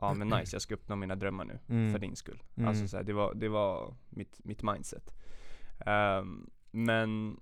Ja 0.00 0.14
men 0.14 0.28
nice, 0.28 0.54
jag 0.54 0.62
ska 0.62 0.74
uppnå 0.74 0.96
mina 0.96 1.16
drömmar 1.16 1.44
nu, 1.44 1.58
Mm. 1.68 1.92
för 1.92 1.98
din 1.98 2.16
skull 2.16 2.42
Mm. 2.56 2.68
Alltså 2.68 2.88
så 2.88 2.96
här, 2.96 3.04
det 3.04 3.12
var, 3.12 3.34
det 3.34 3.48
var 3.48 3.94
mitt, 4.10 4.40
mitt 4.44 4.62
mindset 4.62 5.14
Ehm, 5.86 6.50
Men 6.70 7.40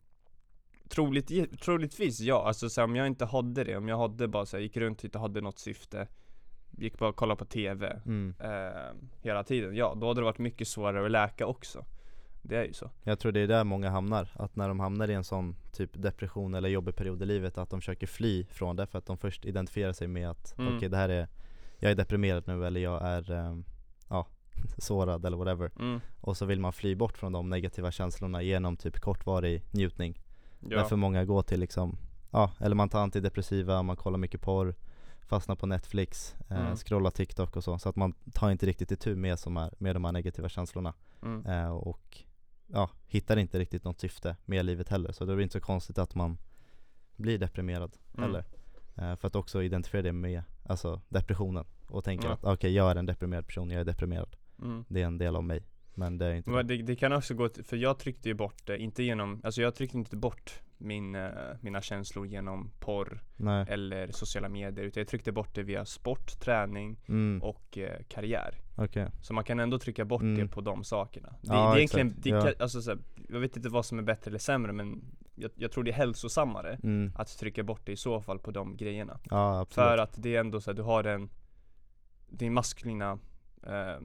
troligt, 0.94 1.60
Troligtvis 1.60 2.20
ja, 2.20 2.46
alltså 2.46 2.70
så 2.70 2.80
här, 2.80 2.88
om 2.88 2.96
jag 2.96 3.06
inte 3.06 3.24
hade 3.24 3.64
det, 3.64 3.76
om 3.76 3.88
jag 3.88 3.98
hade 3.98 4.28
bara 4.28 4.46
så 4.46 4.56
här, 4.56 4.62
gick 4.62 4.76
runt 4.76 4.98
och 4.98 5.04
inte 5.04 5.18
hade 5.18 5.40
något 5.40 5.58
syfte 5.58 6.08
Gick 6.78 6.98
bara 6.98 7.08
och 7.10 7.16
kollade 7.16 7.38
på 7.38 7.44
TV 7.44 8.00
Mm. 8.06 8.34
eh, 8.40 8.92
hela 9.22 9.44
tiden, 9.44 9.76
ja 9.76 9.94
då 10.00 10.08
hade 10.08 10.20
det 10.20 10.24
varit 10.24 10.38
mycket 10.38 10.68
svårare 10.68 11.04
att 11.04 11.10
läka 11.10 11.46
också 11.46 11.84
Det 12.42 12.56
är 12.56 12.64
ju 12.64 12.72
så 12.72 12.90
Jag 13.02 13.18
tror 13.18 13.32
det 13.32 13.40
är 13.40 13.46
där 13.46 13.64
många 13.64 13.90
hamnar, 13.90 14.28
att 14.34 14.56
när 14.56 14.68
de 14.68 14.80
hamnar 14.80 15.08
i 15.08 15.14
en 15.14 15.24
sån 15.24 15.56
typ 15.72 15.90
depression 15.94 16.54
eller 16.54 16.68
jobbig 16.68 16.96
period 16.96 17.22
i 17.22 17.26
livet 17.26 17.58
att 17.58 17.70
de 17.70 17.80
försöker 17.80 18.06
fly 18.06 18.44
från 18.44 18.76
det 18.76 18.86
för 18.86 18.98
att 18.98 19.06
de 19.06 19.16
först 19.18 19.44
identifierar 19.44 19.92
sig 19.92 20.08
med 20.08 20.30
att 20.30 20.58
Mm. 20.58 20.76
okej 20.76 20.88
det 20.88 20.96
här 20.96 21.08
är, 21.08 21.28
jag 21.78 21.90
är 21.90 21.94
deprimerad 21.96 22.44
nu 22.46 22.66
eller 22.66 22.80
jag 22.80 23.02
är, 23.02 23.30
ehm, 23.30 23.64
ja, 24.08 24.26
sårad 24.78 25.26
eller 25.26 25.36
whatever 25.36 25.70
mm. 25.78 26.00
Och 26.20 26.36
så 26.36 26.46
vill 26.46 26.60
man 26.60 26.72
fly 26.72 26.94
bort 26.94 27.18
från 27.18 27.32
de 27.32 27.48
negativa 27.48 27.90
känslorna 27.90 28.42
genom 28.42 28.76
typ 28.76 29.00
kortvarig 29.00 29.62
njutning 29.70 30.21
ja. 30.70 30.76
Därför 30.78 30.96
många 30.96 31.24
går 31.24 31.42
till 31.42 31.60
liksom, 31.60 31.96
ja, 32.30 32.52
eller 32.60 32.76
man 32.76 32.88
tar 32.88 33.00
antidepressiva, 33.02 33.82
man 33.82 33.96
kollar 33.96 34.18
mycket 34.18 34.40
porr 34.40 34.74
Fastnar 35.20 35.56
på 35.56 35.66
Netflix, 35.66 36.36
eh, 36.50 36.60
Mm. 36.60 36.76
scrollar 36.76 37.10
TikTok 37.10 37.56
och 37.56 37.64
så, 37.64 37.78
så 37.78 37.88
att 37.88 37.96
man 37.96 38.12
tar 38.32 38.50
inte 38.50 38.66
riktigt 38.66 38.90
itu 38.90 39.16
med, 39.16 39.38
som 39.38 39.56
är, 39.56 39.70
med 39.78 39.96
de 39.96 40.04
här 40.04 40.12
negativa 40.12 40.48
känslorna 40.48 40.94
mm. 41.22 41.46
eh, 41.46 41.70
Och 41.70 42.24
ja, 42.66 42.90
hittar 43.06 43.36
inte 43.36 43.58
riktigt 43.58 43.84
något 43.84 44.00
syfte 44.00 44.36
med 44.44 44.64
livet 44.64 44.88
heller 44.88 45.12
Så 45.12 45.24
det 45.24 45.32
är 45.32 45.40
inte 45.40 45.52
så 45.52 45.60
konstigt 45.60 45.98
att 45.98 46.14
man 46.14 46.38
blir 47.16 47.38
deprimerad 47.38 47.96
Mm. 48.18 48.22
heller 48.24 48.44
eh, 48.96 49.16
För 49.16 49.28
att 49.28 49.36
också 49.36 49.62
identifiera 49.62 50.02
det 50.02 50.12
med, 50.12 50.42
alltså 50.64 51.00
depressionen 51.08 51.64
Och 51.88 52.04
tänker 52.04 52.28
Ja. 52.28 52.34
att 52.34 52.44
okej 52.44 52.72
jag 52.72 52.90
är 52.90 52.96
en 52.96 53.06
deprimerad 53.06 53.46
person, 53.46 53.70
jag 53.70 53.80
är 53.80 53.84
deprimerad 53.84 54.36
Mm. 54.62 54.84
Det 54.88 55.02
är 55.02 55.06
en 55.06 55.18
del 55.18 55.36
av 55.36 55.44
mig 55.44 55.66
Men 55.94 56.18
det 56.18 56.26
är 56.26 56.34
inte 56.34 56.50
Men 56.50 56.66
det, 56.66 56.76
det 56.82 56.96
kan 56.96 57.12
också 57.12 57.34
gå, 57.34 57.48
till- 57.48 57.64
för 57.64 57.76
jag 57.76 57.98
tryckte 57.98 58.28
ju 58.28 58.34
bort 58.34 58.66
det, 58.66 58.78
inte 58.78 59.02
genom, 59.02 59.40
alltså 59.44 59.62
jag 59.62 59.74
tryckte 59.74 59.98
inte 59.98 60.16
bort 60.16 60.60
min, 60.78 61.14
eh, 61.14 61.30
mina 61.60 61.82
känslor 61.82 62.26
genom 62.26 62.70
porr 62.80 63.20
Nej, 63.36 63.66
eller 63.68 64.10
sociala 64.12 64.48
medier 64.48 64.84
utan 64.84 65.00
jag 65.00 65.08
tryckte 65.08 65.32
bort 65.32 65.54
det 65.54 65.62
via 65.62 65.84
sport, 65.84 66.40
träning 66.40 66.96
mm, 67.08 67.42
och 67.42 67.78
eh, 67.78 68.02
karriär. 68.08 68.54
Okej. 68.76 69.08
Så 69.22 69.34
man 69.34 69.44
kan 69.44 69.60
ändå 69.60 69.78
trycka 69.78 70.04
bort 70.04 70.22
Mm. 70.22 70.36
det 70.40 70.48
på 70.48 70.60
de 70.60 70.84
sakerna. 70.84 71.28
Det, 71.28 71.36
Ja, 71.42 71.54
det 71.54 71.76
är 71.76 71.76
egentligen, 71.76 72.14
det 72.18 72.28
Ja. 72.28 72.52
alltså 72.58 72.82
så 72.82 72.90
här, 72.90 72.98
jag 73.28 73.40
vet 73.40 73.56
inte 73.56 73.68
vad 73.68 73.86
som 73.86 73.98
är 73.98 74.02
bättre 74.02 74.28
eller 74.28 74.38
sämre 74.38 74.72
men 74.72 75.04
jag, 75.34 75.50
jag 75.54 75.72
tror 75.72 75.84
det 75.84 75.90
är 75.90 75.94
hälsosammare 75.94 76.78
mm. 76.82 77.12
att 77.16 77.38
trycka 77.38 77.62
bort 77.62 77.80
det 77.86 77.92
i 77.92 77.96
så 77.96 78.20
fall 78.20 78.38
på 78.38 78.50
de 78.50 78.76
grejerna. 78.76 79.20
Ja 79.30 79.66
För 79.70 79.98
att 79.98 80.22
det 80.22 80.36
är 80.36 80.40
ändå 80.40 80.60
så 80.60 80.70
att 80.70 80.76
du 80.76 80.82
har 80.82 81.04
en 81.04 81.30
Din 82.28 82.52
maskulina 82.52 83.18
eh, 83.66 84.00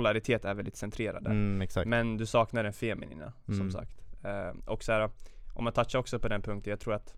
polaritet 0.00 0.44
är 0.44 0.54
väldigt 0.54 0.76
centrerad 0.76 1.24
där. 1.24 1.30
Mm, 1.30 1.68
Men 1.86 2.16
du 2.16 2.26
saknar 2.26 2.62
den 2.62 2.72
feminina 2.72 3.32
som 3.46 3.54
Mm. 3.54 3.70
sagt. 3.70 4.00
Eh, 4.24 4.52
Och 4.66 4.82
så 4.84 4.92
här, 4.92 5.10
om 5.54 5.64
man 5.64 5.72
touchar 5.72 5.98
också 5.98 6.18
på 6.18 6.28
den 6.28 6.42
punkten, 6.42 6.70
jag 6.70 6.80
tror 6.80 6.94
att 6.94 7.14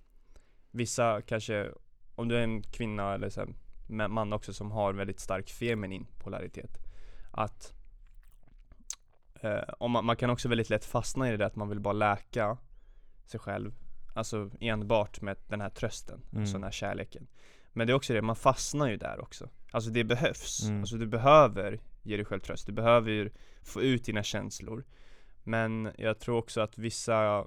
Vissa 0.75 1.23
kanske, 1.23 1.71
om 2.14 2.29
du 2.29 2.37
är 2.37 2.40
en 2.42 2.62
kvinna 2.62 3.14
eller 3.14 3.29
så 3.31 3.40
här, 3.40 3.49
ma- 3.88 4.09
man 4.09 4.33
också 4.33 4.53
som 4.53 4.71
har 4.71 4.92
väldigt 4.92 5.21
stark 5.21 5.51
feminin 5.51 6.07
polaritet 6.18 6.79
Att 7.31 7.73
om 9.79 9.90
man, 9.90 10.05
man 10.05 10.16
kan 10.16 10.31
också 10.31 10.49
väldigt 10.49 10.71
lätt 10.71 10.85
fastna 10.85 11.29
i 11.29 11.31
det 11.31 11.37
där 11.37 11.47
att 11.47 11.57
man 11.57 11.68
vill 11.68 11.81
bara 11.81 11.92
läka 11.92 12.59
sig 13.27 13.40
själv 13.40 13.73
Alltså 14.14 14.51
enbart 14.61 15.21
med 15.21 15.37
den 15.49 15.61
här 15.61 15.71
trösten, 15.71 16.23
Mm. 16.31 16.40
alltså 16.42 16.55
den 16.55 16.64
här 16.64 16.71
kärleken. 16.71 17.27
Men 17.73 17.87
det 17.87 17.92
är 17.92 17.95
också 17.95 18.12
det, 18.12 18.23
man 18.23 18.37
fastnar 18.37 18.88
ju 18.90 18.97
där 18.97 19.21
också 19.21 19.49
Alltså 19.72 19.90
det 19.90 20.04
behövs, 20.04 20.68
Mm. 20.68 20.80
alltså 20.80 20.96
du 20.96 21.06
behöver 21.06 21.80
ge 22.02 22.16
dig 22.16 22.24
själv 22.24 22.40
tröst, 22.40 22.66
du 22.66 22.72
behöver 22.72 23.32
få 23.62 23.82
ut 23.82 24.04
dina 24.04 24.22
känslor 24.22 24.85
Men 25.44 25.90
jag 25.98 26.18
tror 26.18 26.37
också 26.37 26.61
att 26.61 26.78
vissa 26.78 27.46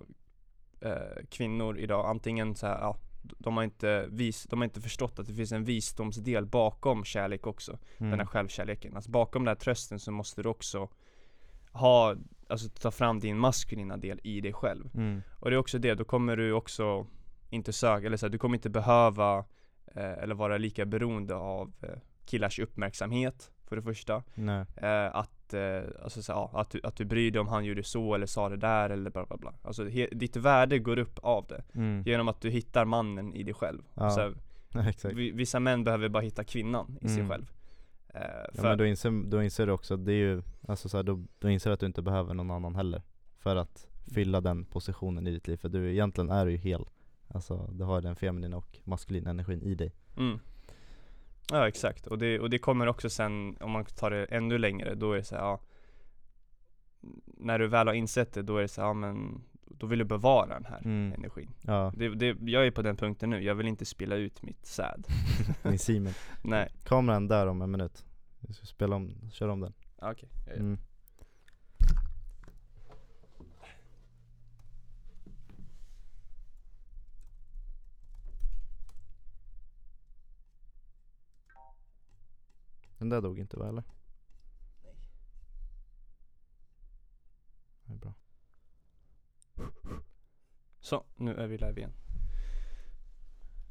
eh, 0.81 1.25
kvinnor 1.29 1.77
idag 1.77 2.05
antingen 2.09 2.55
så 2.55 2.67
här, 2.67 2.79
ja, 2.79 2.97
de 3.37 3.57
har, 3.57 3.63
inte 3.63 4.07
vis, 4.09 4.43
de 4.43 4.59
har 4.59 4.63
inte 4.63 4.81
förstått 4.81 5.19
att 5.19 5.27
det 5.27 5.33
finns 5.33 5.51
en 5.51 5.63
visdomsdel 5.63 6.45
bakom 6.45 7.03
kärlek 7.03 7.47
också 7.47 7.77
mm. 7.97 8.09
Den 8.09 8.19
här 8.19 8.27
självkärleken, 8.27 8.95
alltså 8.95 9.11
bakom 9.11 9.43
den 9.43 9.47
här 9.47 9.55
trösten 9.55 9.99
så 9.99 10.11
måste 10.11 10.41
du 10.43 10.49
också 10.49 10.89
ha, 11.71 12.15
alltså 12.49 12.69
ta 12.69 12.91
fram 12.91 13.19
din 13.19 13.37
maskulina 13.37 13.97
del 13.97 14.19
i 14.23 14.41
dig 14.41 14.53
själv 14.53 14.89
mm. 14.95 15.21
och 15.39 15.49
det 15.49 15.55
är 15.55 15.59
också 15.59 15.79
det, 15.79 15.93
då 15.93 16.05
kommer 16.05 16.37
du 16.37 16.51
också 16.51 17.07
inte 17.49 17.73
söka, 17.73 18.07
eller 18.07 18.17
så 18.17 18.25
här, 18.25 18.31
du 18.31 18.37
kommer 18.37 18.55
inte 18.55 18.69
behöva 18.69 19.45
eh, 19.87 20.23
eller 20.23 20.35
vara 20.35 20.57
lika 20.57 20.85
beroende 20.85 21.35
av 21.35 21.73
eh, 21.81 21.99
killars 22.25 22.59
uppmärksamhet 22.59 23.51
för 23.67 23.75
det 23.75 23.81
första. 23.81 24.23
Eh, 24.77 25.15
Att, 25.15 25.53
eh, 25.53 25.83
alltså, 26.03 26.21
så, 26.21 26.31
ja, 26.31 26.51
att, 26.53 26.69
du, 26.69 26.79
att 26.83 26.95
du 26.95 27.05
bryr 27.05 27.31
dig 27.31 27.39
om 27.41 27.47
han 27.47 27.65
gjorde 27.65 27.83
så 27.83 28.15
eller 28.15 28.25
sa 28.25 28.49
det 28.49 28.57
där 28.57 28.89
eller 28.89 29.09
bla 29.11 29.25
bla 29.25 29.37
bla. 29.37 29.53
Alltså 29.61 29.85
he, 29.87 30.07
ditt 30.11 30.35
värde 30.35 30.79
går 30.79 30.99
upp 30.99 31.19
av 31.23 31.45
det 31.47 31.63
mm. 31.73 32.03
Genom 32.05 32.27
att 32.27 32.41
du 32.41 32.49
hittar 32.49 32.85
mannen 32.85 33.33
i 33.33 33.43
dig 33.43 33.53
själv. 33.53 33.81
Ja, 33.93 34.09
så, 34.09 34.33
vi- 35.09 35.31
Vissa 35.31 35.59
män 35.59 35.83
behöver 35.83 36.09
bara 36.09 36.23
hitta 36.23 36.43
kvinnan 36.43 36.97
i 37.01 37.07
sig 37.07 37.17
Mm. 37.19 37.29
själv. 37.29 37.51
Eh, 38.07 38.21
Ja 38.53 38.61
men 38.63 38.77
då 38.77 38.85
inser, 38.85 39.23
då 39.29 39.43
inser 39.43 39.65
du 39.67 39.71
också 39.71 39.93
att 39.93 40.05
det 40.05 40.11
är 40.11 40.15
ju, 40.15 40.41
alltså 40.67 40.89
så 40.89 40.97
här, 40.97 41.03
då, 41.03 41.23
då 41.39 41.49
inser 41.49 41.69
du 41.69 41.73
att 41.73 41.79
du 41.79 41.85
inte 41.85 42.01
behöver 42.01 42.33
någon 42.33 42.51
annan 42.51 42.75
heller 42.75 43.01
För 43.39 43.55
att 43.55 43.87
fylla 44.13 44.41
den 44.41 44.65
positionen 44.65 45.27
i 45.27 45.31
ditt 45.31 45.47
liv, 45.47 45.57
för 45.57 45.69
du 45.69 45.91
egentligen 45.91 46.29
är 46.31 46.45
du 46.45 46.51
ju 46.51 46.57
hel 46.57 46.85
Alltså 47.27 47.69
du 47.73 47.83
har 47.83 48.01
den 48.01 48.15
feminina 48.15 48.57
och 48.57 48.79
maskulina 48.83 49.29
energin 49.29 49.61
i 49.61 49.75
dig. 49.75 49.91
Mm. 50.17 50.39
Ja 51.51 51.67
exakt, 51.67 52.07
och 52.07 52.17
det, 52.17 52.39
och 52.39 52.49
det 52.49 52.59
kommer 52.59 52.87
också 52.87 53.09
sen, 53.09 53.57
om 53.59 53.71
man 53.71 53.85
tar 53.85 54.11
det 54.11 54.25
ännu 54.25 54.57
längre, 54.57 54.95
då 54.95 55.11
är 55.13 55.17
det 55.17 55.23
så 55.23 55.35
här, 55.35 55.41
ja 55.41 55.59
När 57.37 57.59
du 57.59 57.67
väl 57.67 57.87
har 57.87 57.93
insett 57.93 58.33
det, 58.33 58.41
då 58.41 58.57
är 58.57 58.61
det 58.61 58.67
så 58.67 58.81
här, 58.81 58.87
ja 58.87 58.93
men 58.93 59.41
Då 59.65 59.87
vill 59.87 59.99
du 59.99 60.05
bevara 60.05 60.47
den 60.53 60.65
här 60.65 60.81
Mm. 60.85 61.13
energin. 61.13 61.51
Ja, 61.61 61.93
det, 61.95 62.09
det, 62.15 62.37
Jag 62.51 62.67
är 62.67 62.71
på 62.71 62.81
den 62.81 62.97
punkten 62.97 63.29
nu, 63.29 63.43
jag 63.43 63.55
vill 63.55 63.67
inte 63.67 63.85
spilla 63.85 64.15
ut 64.15 64.41
mitt 64.43 64.65
säd. 64.65 65.07
Min 65.63 65.79
semen 65.79 66.13
Nej, 66.43 66.69
Kameran 66.83 67.27
där 67.27 67.47
om 67.47 67.61
en 67.61 67.71
minut. 67.71 68.05
Vi 68.39 68.53
ska 68.53 68.65
spela 68.65 68.95
om, 68.95 69.31
köra 69.31 69.51
om 69.51 69.59
den. 69.59 69.73
Okej. 70.01 70.29
Jag 70.45 70.47
gör 70.47 70.53
det. 70.55 70.59
mm. 70.59 70.77
Den 83.05 83.09
där 83.09 83.21
dog 83.21 83.39
inte 83.39 83.57
va 83.57 83.69
eller? 83.69 83.83
Nej. 84.83 84.95
Det 87.83 87.93
är 87.93 87.97
bra 87.97 88.13
Så, 90.79 91.03
nu 91.15 91.35
är 91.35 91.47
vi 91.47 91.57
live 91.57 91.77
igen 91.77 91.93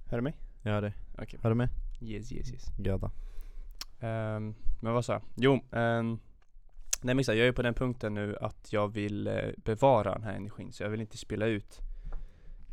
Hör 0.06 0.18
du 0.18 0.22
mig? 0.22 0.36
Jag 0.62 0.72
hör 0.72 0.82
dig, 0.82 0.94
Okej, 1.18 1.40
hör 1.42 1.50
du 1.50 1.56
mig? 1.56 1.68
yes 2.00 2.32
yes 2.32 2.52
yes 2.52 2.64
Göda 2.78 3.10
Ehm, 4.00 4.54
men 4.80 4.92
vad 4.92 5.04
sa 5.04 5.12
jag? 5.12 5.22
Jo, 5.34 5.52
um, 5.52 6.20
nej 7.02 7.14
men 7.14 7.24
jag 7.26 7.38
är 7.38 7.52
på 7.52 7.62
den 7.62 7.74
punkten 7.74 8.14
nu 8.14 8.36
att 8.40 8.72
jag 8.72 8.88
vill 8.88 9.26
eh, 9.26 9.50
bevara 9.56 10.14
den 10.14 10.22
här 10.22 10.34
energin 10.34 10.72
så 10.72 10.82
jag 10.82 10.90
vill 10.90 11.00
inte 11.00 11.18
spela 11.18 11.46
ut 11.46 11.80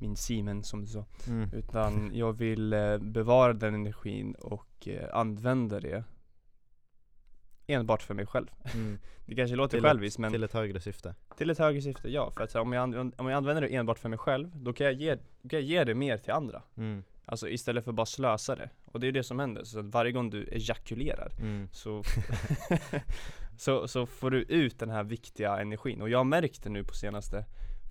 min 0.02 0.16
semen 0.16 0.64
som 0.64 0.82
du 0.82 0.88
sa 0.88 1.06
mm. 1.28 1.50
Utan 1.54 2.12
jag 2.14 2.34
vill 2.34 2.74
eh, 2.74 2.98
bevara 2.98 3.54
den 3.54 3.74
energin 3.74 4.36
och 4.36 4.88
eh, 4.88 5.10
använda 5.14 5.80
det 5.80 6.04
enbart 7.72 8.02
för 8.02 8.14
mig 8.14 8.26
själv 8.26 8.48
Mm. 8.74 9.00
Det 9.26 9.36
kanske 9.36 9.56
låter 9.56 9.78
Till 9.78 9.86
själviskt 9.86 10.20
men 10.20 10.32
Till 10.32 10.44
ett 10.44 10.54
högre 10.54 10.80
syfte 10.80 11.16
till 11.38 11.50
ett 11.50 11.58
högre 11.58 11.82
syfte, 11.82 12.10
ja. 12.10 12.32
För 12.32 12.44
att 12.44 12.52
så 12.52 12.58
här, 12.58 12.66
om, 12.66 12.74
jag 12.74 13.12
om 13.18 13.28
jag 13.28 13.32
använder 13.32 13.62
det 13.62 13.76
enbart 13.76 14.00
för 14.00 14.10
mig 14.10 14.20
själv, 14.20 14.52
då 14.56 14.74
kan 14.74 14.86
jag 14.86 14.94
ge, 14.94 15.16
då 15.16 15.50
kan 15.50 15.60
jag 15.60 15.62
ge 15.62 15.84
det 15.84 15.96
mer 15.96 16.18
till 16.18 16.34
andra 16.34 16.62
mm. 16.78 17.04
Alltså 17.26 17.50
istället 17.50 17.86
för 17.86 17.92
bara 17.92 18.06
slösa 18.06 18.56
det 18.56 18.70
Och 18.86 19.00
det 19.00 19.08
är 19.08 19.12
det 19.12 19.24
som 19.24 19.40
händer, 19.40 19.64
så 19.64 19.80
att 19.80 19.86
varje 19.86 20.12
gång 20.12 20.30
du 20.30 20.48
ejakulerar 20.52 21.32
Mm. 21.40 21.70
så, 21.72 22.04
så, 23.58 23.88
så 23.88 24.06
får 24.06 24.32
du 24.32 24.42
ut 24.42 24.80
den 24.80 24.90
här 24.90 25.04
viktiga 25.04 25.60
energin. 25.60 26.02
Och 26.02 26.10
jag 26.10 26.18
har 26.18 26.24
märkt 26.24 26.64
det 26.64 26.70
nu 26.70 26.84
på 26.84 26.94
senaste, 26.94 27.46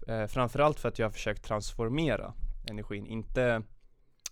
eh, 0.09 0.27
framförallt 0.27 0.81
för 0.81 0.89
att 0.89 0.99
jag 0.99 1.07
har 1.07 1.13
försökt 1.13 1.45
transformera 1.45 2.35
energin, 2.71 3.07
inte 3.07 3.63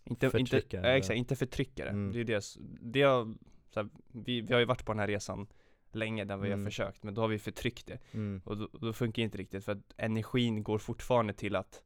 inte, 0.04 0.26
inte, 0.26 0.38
Förtrycka, 0.38 0.76
ja, 0.76 0.82
eller? 0.82 0.96
exakt, 0.96 1.16
inte 1.16 1.37
förtrycka 1.37 1.84
det. 1.84 1.90
Mm. 1.90 2.12
Det 2.12 2.20
är 2.20 2.24
det, 2.24 2.44
det 2.80 3.02
har, 3.02 3.34
så 3.70 3.81
här, 3.81 3.88
vi, 4.12 4.40
vi 4.40 4.52
har 4.52 4.61
ju 4.61 4.66
varit 4.66 4.85
på 4.85 4.92
den 4.92 5.00
här 5.00 5.07
resan 5.07 5.46
länge 5.92 6.24
där 6.24 6.37
vi 6.37 6.46
Mm. 6.48 6.61
har 6.61 6.66
försökt, 6.70 7.02
men 7.02 7.14
då 7.14 7.20
har 7.20 7.28
vi 7.28 7.38
förtryckt 7.38 7.87
det. 7.87 7.98
Mm. 8.12 8.42
Och 8.44 8.57
då, 8.57 8.68
då 8.72 8.92
funkar 8.92 9.22
det 9.22 9.24
inte 9.24 9.38
riktigt 9.38 9.64
för 9.64 9.72
att 9.72 9.78
energin 9.96 10.62
går 10.62 10.78
fortfarande 10.78 11.33
till 11.33 11.57
att 11.57 11.83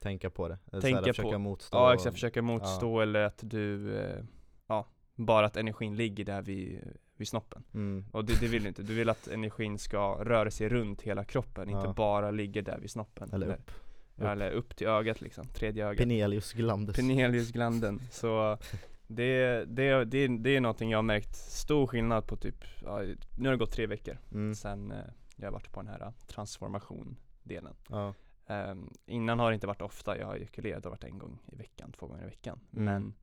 Tänka 0.00 0.30
på 0.30 0.48
det, 0.48 0.58
Eller 0.72 0.80
Tänka 0.82 0.96
här, 1.00 1.04
försöka 1.06 1.30
på- 1.30 1.38
motstå 1.38 1.76
Ja 1.78 1.86
och- 1.88 1.94
exakt, 1.94 2.14
försöka 2.14 2.42
motstå 2.42 3.00
eller 3.00 3.20
att 3.20 3.40
du, 3.42 3.96
eh, 3.98 4.24
ja, 4.66 4.86
bara 5.14 5.46
att 5.46 5.56
energin 5.56 5.96
ligger 5.96 6.24
där 6.24 6.42
vid, 6.42 6.80
vid 7.16 7.28
snoppen. 7.28 7.64
mm. 7.74 8.04
Och 8.12 8.24
det, 8.24 8.40
det 8.40 8.46
vill 8.46 8.62
du 8.62 8.68
inte, 8.68 8.82
du 8.82 8.94
vill 8.94 9.08
att 9.08 9.28
energin 9.28 9.78
ska 9.78 10.24
röra 10.24 10.50
sig 10.50 10.68
runt 10.68 11.02
hela 11.02 11.24
kroppen, 11.24 11.68
inte 11.68 11.86
Ja. 11.86 11.92
bara 11.92 12.30
ligga 12.30 12.62
där 12.62 12.78
vid 12.78 12.90
snoppen 12.90 13.30
Eller 13.32 13.46
upp, 13.48 13.70
Ja, 14.16 14.32
eller 14.32 14.50
upp 14.50 14.76
till 14.76 14.86
ögat 14.86 15.20
liksom, 15.20 15.46
tredje 15.48 15.86
ögat 15.86 15.98
Penelius 15.98 16.52
glandus 16.52 16.96
Peneliusglanden, 16.96 18.00
så 18.10 18.58
det, 19.06 19.64
det, 19.64 20.04
det, 20.04 20.28
det 20.28 20.56
är 20.56 20.60
någonting 20.60 20.90
jag 20.90 20.98
har 20.98 21.02
märkt 21.02 21.36
stor 21.36 21.86
skillnad 21.86 22.26
på 22.26 22.36
typ, 22.36 22.64
ja, 22.82 23.02
nu 23.38 23.48
har 23.48 23.52
det 23.52 23.56
gått 23.56 23.72
tre 23.72 23.86
veckor 23.86 24.18
mm. 24.32 24.54
sen 24.54 24.92
eh, 24.92 24.98
jag 25.36 25.46
har 25.46 25.52
varit 25.52 25.72
på 25.72 25.82
den 25.82 25.90
här 25.90 26.12
transformation-delen 26.26 27.74
Ja, 27.88 28.14
Ehm, 28.46 28.90
Innan 29.06 29.38
har 29.38 29.50
det 29.50 29.54
inte 29.54 29.66
varit 29.66 29.82
ofta, 29.82 30.18
jag 30.18 30.26
har 30.26 30.36
ejakulerat, 30.36 30.82
det 30.82 30.88
har 30.88 30.90
varit 30.90 31.04
en 31.04 31.18
gång 31.18 31.38
i 31.52 31.56
veckan, 31.56 31.92
två 31.92 32.06
gånger 32.06 32.22
i 32.22 32.26
veckan 32.26 32.60
Mm. 32.76 32.84
Men 32.84 33.14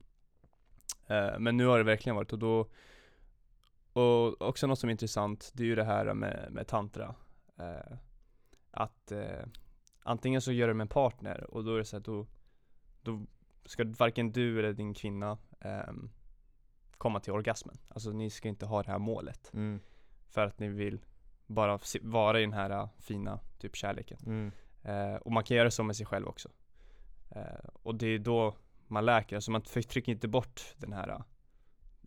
eh, 1.06 1.38
Men 1.38 1.56
nu 1.56 1.66
har 1.66 1.78
det 1.78 1.84
verkligen 1.84 2.16
varit 2.16 2.32
och 2.32 2.38
då 2.38 2.68
Och 3.92 4.42
också 4.42 4.66
något 4.66 4.78
som 4.78 4.88
är 4.88 4.92
intressant, 4.92 5.50
det 5.54 5.62
är 5.62 5.66
ju 5.66 5.74
det 5.74 5.84
här 5.84 6.14
med, 6.14 6.48
med 6.50 6.66
tantra 6.66 7.14
eh, 7.58 7.96
Att 8.70 9.12
eh, 9.12 9.46
Antingen 10.06 10.40
så 10.40 10.52
gör 10.52 10.68
du 10.68 10.74
med 10.74 10.84
en 10.84 10.88
partner 10.88 11.54
och 11.54 11.64
då 11.64 11.74
är 11.74 11.78
det 11.78 11.84
så 11.84 11.96
att 11.96 12.04
då 12.04 12.26
Då 13.02 13.26
ska 13.64 13.84
varken 13.98 14.32
du 14.32 14.58
eller 14.58 14.72
din 14.72 14.94
kvinna 14.94 15.38
ehm, 15.60 16.10
Komma 16.98 17.20
till 17.20 17.32
orgasmen 17.32 17.76
Alltså 17.88 18.10
ni 18.10 18.30
ska 18.30 18.48
inte 18.48 18.66
ha 18.66 18.82
det 18.82 18.90
här 18.90 18.98
målet 18.98 19.50
mm. 19.54 19.80
För 20.28 20.46
att 20.46 20.58
ni 20.58 20.68
vill 20.68 21.04
bara 21.46 21.78
vara 22.02 22.38
i 22.38 22.42
den 22.42 22.52
här 22.52 22.70
äh, 22.70 22.88
fina 22.98 23.40
typ 23.58 23.76
kärleken 23.76 24.18
Mm. 24.26 24.52
Eh, 24.82 25.16
och 25.16 25.32
man 25.32 25.44
kan 25.44 25.56
göra 25.56 25.70
så 25.70 25.82
med 25.82 25.96
sig 25.96 26.06
själv 26.06 26.26
också. 26.26 26.48
Eh, 27.30 27.68
och 27.72 27.94
det 27.94 28.06
är 28.06 28.18
då 28.18 28.56
man 28.86 29.04
läker, 29.04 29.36
alltså 29.36 29.50
man 29.50 29.62
förtrycker 29.62 30.12
inte 30.12 30.28
bort 30.28 30.74
den 30.76 30.92
här 30.92 31.22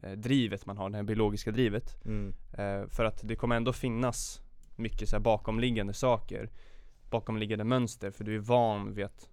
eh, 0.02 0.12
drivet 0.12 0.65
man 0.65 0.78
har, 0.78 0.89
det 0.89 0.96
här 0.96 1.04
biologiska 1.04 1.52
drivet. 1.52 2.06
Mm. 2.06 2.34
Eh, 2.54 2.88
för 2.89 3.06
att 3.06 3.22
det 3.24 3.36
kommer 3.36 3.56
ändå 3.56 3.74
finnas 3.74 4.41
mycket 4.76 5.10
så 5.10 5.20
bakomliggande 5.20 5.93
saker, 5.93 6.50
bakomliggande 7.10 7.63
mönster, 7.63 8.12
för 8.12 8.24
du 8.24 8.36
är 8.36 8.39
van 8.39 8.93
vid 8.93 9.06
att, 9.06 9.30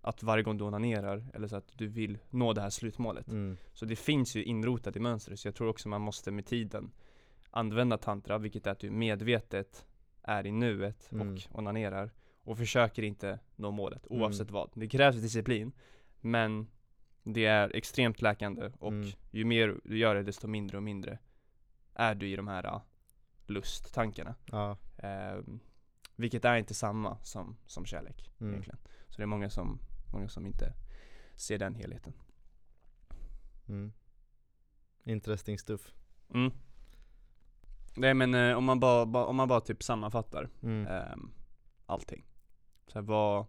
att 0.00 0.22
varje 0.22 0.42
gång 0.44 0.58
du 0.58 0.64
onanerar, 0.64 1.26
eller 1.34 1.48
så 1.48 1.56
att 1.56 1.72
du 1.78 1.86
vill 1.88 2.18
nå 2.30 2.52
det 2.52 2.60
här 2.60 2.70
slutmålet. 2.70 3.28
Mm. 3.28 3.56
Så 3.72 3.84
det 3.84 3.96
finns 3.96 4.34
ju 4.36 4.44
inrotat 4.44 4.96
i 4.96 5.00
mönstret, 5.00 5.40
så 5.40 5.48
jag 5.48 5.54
tror 5.54 5.68
också 5.68 5.88
man 5.88 6.00
måste 6.00 6.30
med 6.30 6.46
tiden 6.46 6.90
använda 7.50 7.98
tantra, 7.98 8.38
vilket 8.38 8.66
är 8.66 8.70
att 8.70 8.78
du 8.80 8.90
medvetet 8.90 9.86
är 10.22 10.46
i 10.46 10.52
nuet 10.52 11.12
Mm. 11.12 11.34
och 11.34 11.58
onanerar 11.58 12.10
och 12.42 12.58
försöker 12.58 13.02
inte 13.02 13.38
nå 13.56 13.70
målet 13.70 14.06
Mm. 14.10 14.22
oavsett 14.22 14.50
vad. 14.50 14.70
Det 14.74 14.88
krävs 14.88 15.16
disciplin, 15.16 15.72
men 16.20 16.66
det 17.22 17.46
är 17.46 17.76
extremt 17.76 18.22
läkande 18.22 18.72
och 18.78 18.92
Mm. 18.92 19.08
ju 19.30 19.44
mer 19.44 19.80
du 19.84 19.98
gör 19.98 20.14
det 20.14 20.22
desto 20.22 20.46
mindre 20.48 20.76
och 20.76 20.82
mindre 20.82 21.18
är 21.94 22.14
du 22.14 22.28
i 22.28 22.36
de 22.36 22.48
här 22.48 22.66
uh, 22.66 22.80
lusttankarna. 23.46 24.34
Ja, 24.52 24.76
Ehm, 25.02 25.60
vilket 26.16 26.44
är 26.44 26.56
inte 26.56 26.74
samma 26.74 27.18
som, 27.22 27.56
som 27.66 27.84
kärlek 27.86 28.30
Mm. 28.40 28.52
egentligen. 28.52 28.78
Så 29.08 29.16
det 29.16 29.22
är 29.22 29.26
många 29.26 29.50
som, 29.50 29.78
många 30.12 30.28
som 30.28 30.46
inte 30.46 30.74
ser 31.36 31.58
den 31.58 31.74
helheten. 31.74 32.12
mm. 33.68 33.92
Interesting 35.04 35.58
stuff 35.58 35.92
Mm. 36.34 36.52
Nej 37.96 38.14
men 38.14 38.34
eh, 38.34 38.56
om 38.56 38.64
man 38.64 38.80
bara, 38.80 39.06
bara, 39.06 39.24
om 39.26 39.36
man 39.36 39.48
bara 39.48 39.60
typ 39.60 39.82
sammanfattar 39.82 40.48
mm. 40.62 40.86
ehm, 40.86 41.32
allting. 41.86 42.24
Så 42.86 42.94
här, 42.98 43.02
vad, 43.06 43.46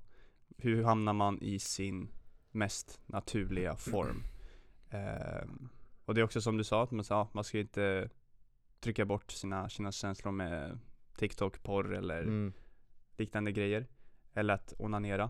hur 0.57 0.83
hamnar 0.83 1.13
man 1.13 1.39
i 1.41 1.59
sin 1.59 2.09
mest 2.51 3.01
naturliga 3.05 3.75
form? 3.75 4.23
Ehm, 4.93 5.69
och 6.05 6.13
det 6.15 6.21
är 6.21 6.25
också 6.25 6.41
som 6.41 6.57
du 6.57 6.63
sa, 6.63 6.83
att 6.83 6.91
man, 6.91 7.03
sa, 7.03 7.27
man 7.33 7.43
ska 7.43 7.59
inte 7.59 8.09
trycka 8.79 9.05
bort 9.05 9.31
sina, 9.31 9.69
sina 9.69 9.91
känslor 9.91 10.31
med 10.31 10.79
TikTok, 11.17 11.63
porr 11.63 11.93
eller 11.93 12.21
Mm. 12.21 12.53
liknande 13.17 13.51
grejer. 13.51 13.87
Eller 14.33 14.53
att 14.53 14.73
onanera. 14.79 15.29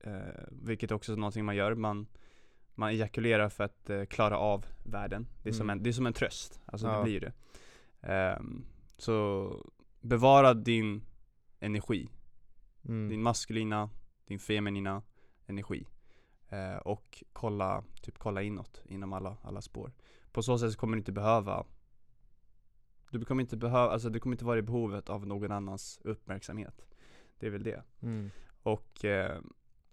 Eh, 0.00 0.44
vilket 0.50 0.90
också 0.90 1.12
är 1.12 1.16
någonting 1.16 1.44
man 1.44 1.56
gör. 1.56 1.74
Man, 1.74 2.06
man 2.74 2.90
ejakulerar 2.90 3.48
för 3.48 3.64
att 3.64 3.90
eh, 3.90 4.04
klara 4.04 4.38
av 4.38 4.66
världen. 4.84 5.26
Det 5.42 5.48
är, 5.48 5.52
som 5.52 5.66
Mm. 5.70 5.78
en, 5.78 5.82
det 5.82 5.90
är 5.90 5.92
som 5.92 6.06
en 6.06 6.12
tröst. 6.12 6.60
Alltså 6.66 6.86
Ja. 6.86 6.98
det 6.98 7.04
blir 7.04 7.20
det. 7.20 7.32
Ehm, 8.00 8.64
så 8.98 9.50
bevara 10.00 10.54
din 10.54 11.02
energi. 11.60 12.10
Mm. 12.84 13.08
Din 13.08 13.22
maskulina, 13.22 13.90
din 14.26 14.38
feminina 14.38 15.02
energi. 15.46 15.86
Eh, 16.48 16.76
och 16.76 17.22
kolla, 17.32 17.84
typ 18.02 18.18
kolla 18.18 18.42
inåt 18.42 18.82
inom 18.84 19.12
alla, 19.12 19.36
alla 19.42 19.60
spår. 19.60 19.92
På 20.32 20.42
så 20.42 20.58
sätt 20.58 20.72
så 20.72 20.78
kommer 20.78 20.96
du 20.96 20.98
inte 20.98 21.12
behöva 21.12 21.66
Du 23.10 23.24
kommer 23.24 23.42
inte 23.42 23.56
behöva, 23.56 23.90
alltså 23.92 24.08
du 24.10 24.20
kommer 24.20 24.34
inte 24.34 24.44
vara 24.44 24.58
i 24.58 24.62
behovet 24.62 25.08
av 25.08 25.26
någon 25.26 25.52
annans 25.52 26.00
uppmärksamhet. 26.04 26.86
Det 27.38 27.46
är 27.46 27.50
väl 27.50 27.62
det. 27.62 27.82
Mm. 28.02 28.30
Och 28.62 29.04
eh, 29.04 29.40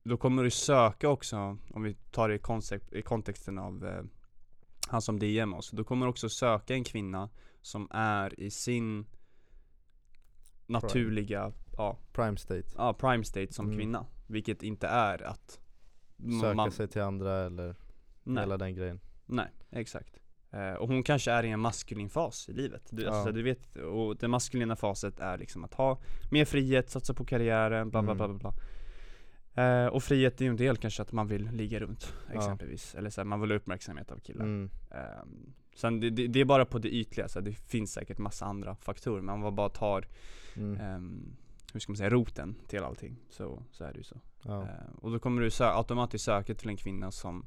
då 0.03 0.17
kommer 0.17 0.43
du 0.43 0.49
söka 0.49 1.09
också, 1.09 1.57
om 1.73 1.83
vi 1.83 1.93
tar 2.11 2.29
det 2.29 2.35
i, 2.35 2.39
koncept, 2.39 2.93
i 2.93 3.01
kontexten 3.01 3.59
av 3.59 3.85
eh, 3.85 4.03
han 4.87 5.01
som 5.01 5.19
DM 5.19 5.53
oss, 5.53 5.71
då 5.71 5.83
kommer 5.83 6.05
du 6.05 6.09
också 6.09 6.29
söka 6.29 6.73
en 6.73 6.83
kvinna 6.83 7.29
som 7.61 7.87
är 7.91 8.39
i 8.39 8.51
sin 8.51 9.05
naturliga, 10.65 11.51
ja, 11.77 11.97
Prime 12.13 12.37
state 12.37 12.63
ja, 12.75 12.93
prime 12.93 13.23
state 13.23 13.53
som 13.53 13.65
Mm. 13.65 13.77
kvinna. 13.77 14.05
Vilket 14.27 14.63
inte 14.63 14.87
är 14.87 15.23
att 15.23 15.59
Söka 16.41 16.53
man, 16.53 16.71
sig 16.71 16.87
till 16.87 17.01
andra 17.01 17.45
eller 17.45 17.75
nej, 18.23 18.41
hela 18.43 18.57
den 18.57 18.75
grejen 18.75 18.99
nej, 19.25 19.47
exakt. 19.71 20.17
Eh, 20.51 20.73
och 20.73 20.87
hon 20.87 21.03
kanske 21.03 21.31
är 21.31 21.43
i 21.43 21.49
en 21.49 21.59
maskulin 21.59 22.09
fas 22.09 22.49
i 22.49 22.53
livet. 22.53 22.87
Du, 22.91 23.07
alltså, 23.07 23.29
Ja. 23.29 23.31
du 23.31 23.43
vet, 23.43 23.75
och 23.75 24.17
den 24.17 24.31
maskulina 24.31 24.75
faset 24.75 25.19
är 25.19 25.37
liksom 25.37 25.63
att 25.63 25.73
ha 25.73 25.99
mer 26.31 26.45
frihet, 26.45 26.89
satsa 26.89 27.13
på 27.13 27.25
karriären, 27.25 27.89
bla 27.89 28.01
bla 28.01 28.11
Mm. 28.11 28.17
bla 28.17 28.27
bla 28.27 28.37
bla. 28.37 28.53
Eh, 29.55 29.85
och 29.85 30.03
frihet 30.03 30.41
är 30.41 30.45
ju 30.45 30.49
en 30.51 30.55
del 30.57 30.77
kanske 30.77 31.01
att 31.01 31.11
man 31.11 31.27
vill 31.27 31.51
ligga 31.51 31.79
runt 31.79 32.13
Ja. 32.33 32.37
exempelvis, 32.39 32.95
eller 32.95 33.09
så 33.09 33.21
här, 33.21 33.25
man 33.25 33.41
vill 33.41 33.49
ha 33.51 33.57
uppmärksamhet 33.57 34.11
av 34.11 34.17
killar. 34.19 34.45
Mm. 34.45 34.69
Ehm, 34.91 35.53
sen 35.75 35.99
det, 35.99 36.09
det, 36.09 36.27
det 36.27 36.39
är 36.39 36.45
bara 36.45 36.65
på 36.65 36.79
det 36.79 36.89
ytliga, 36.95 37.27
så 37.27 37.39
här, 37.39 37.45
det 37.45 37.51
finns 37.53 37.93
säkert 37.93 38.17
massa 38.17 38.45
andra 38.45 38.75
faktorer, 38.75 39.21
men 39.21 39.33
om 39.35 39.39
man 39.41 39.55
bara 39.55 39.69
tar, 39.69 40.07
Mm. 40.55 40.79
ehm, 40.81 41.35
hur 41.73 41.79
ska 41.79 41.91
man 41.91 41.97
säga, 41.97 42.09
roten 42.09 42.55
till 42.67 42.83
allting, 42.83 43.15
så, 43.29 43.63
så 43.71 43.83
är 43.83 43.91
det 43.91 43.97
ju 43.97 44.03
så. 44.03 44.21
Ja. 44.43 44.61
Ehm, 44.63 44.93
och 45.01 45.11
då 45.11 45.19
kommer 45.19 45.41
du 45.41 45.49
sö- 45.49 45.75
automatiskt 45.77 46.25
söka 46.25 46.55
till 46.55 46.69
en 46.69 46.77
kvinna 46.77 47.11
som, 47.11 47.45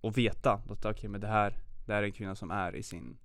och 0.00 0.18
veta 0.18 0.52
att 0.70 0.84
okej 0.84 1.08
men 1.10 1.20
det 1.20 1.26
här, 1.28 1.56
det 1.86 1.92
här 1.92 2.02
är 2.02 2.06
en 2.06 2.12
kvinna 2.12 2.34
som 2.34 2.50
är 2.50 2.76
i 2.76 2.82
sin 2.82 3.16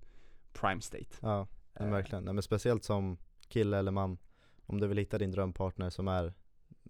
prime 0.52 0.80
state. 0.80 1.16
ja, 1.20 1.46
Ehm, 1.74 1.90
verkligen. 1.90 2.24
Nej, 2.24 2.34
men 2.34 2.42
speciellt 2.42 2.84
som 2.84 3.16
kille 3.48 3.78
eller 3.78 3.92
man, 3.92 4.18
om 4.66 4.80
du 4.80 4.86
vill 4.86 4.98
hitta 4.98 5.18
din 5.18 5.30
drömpartner 5.30 5.90
som 5.90 6.08
är 6.08 6.34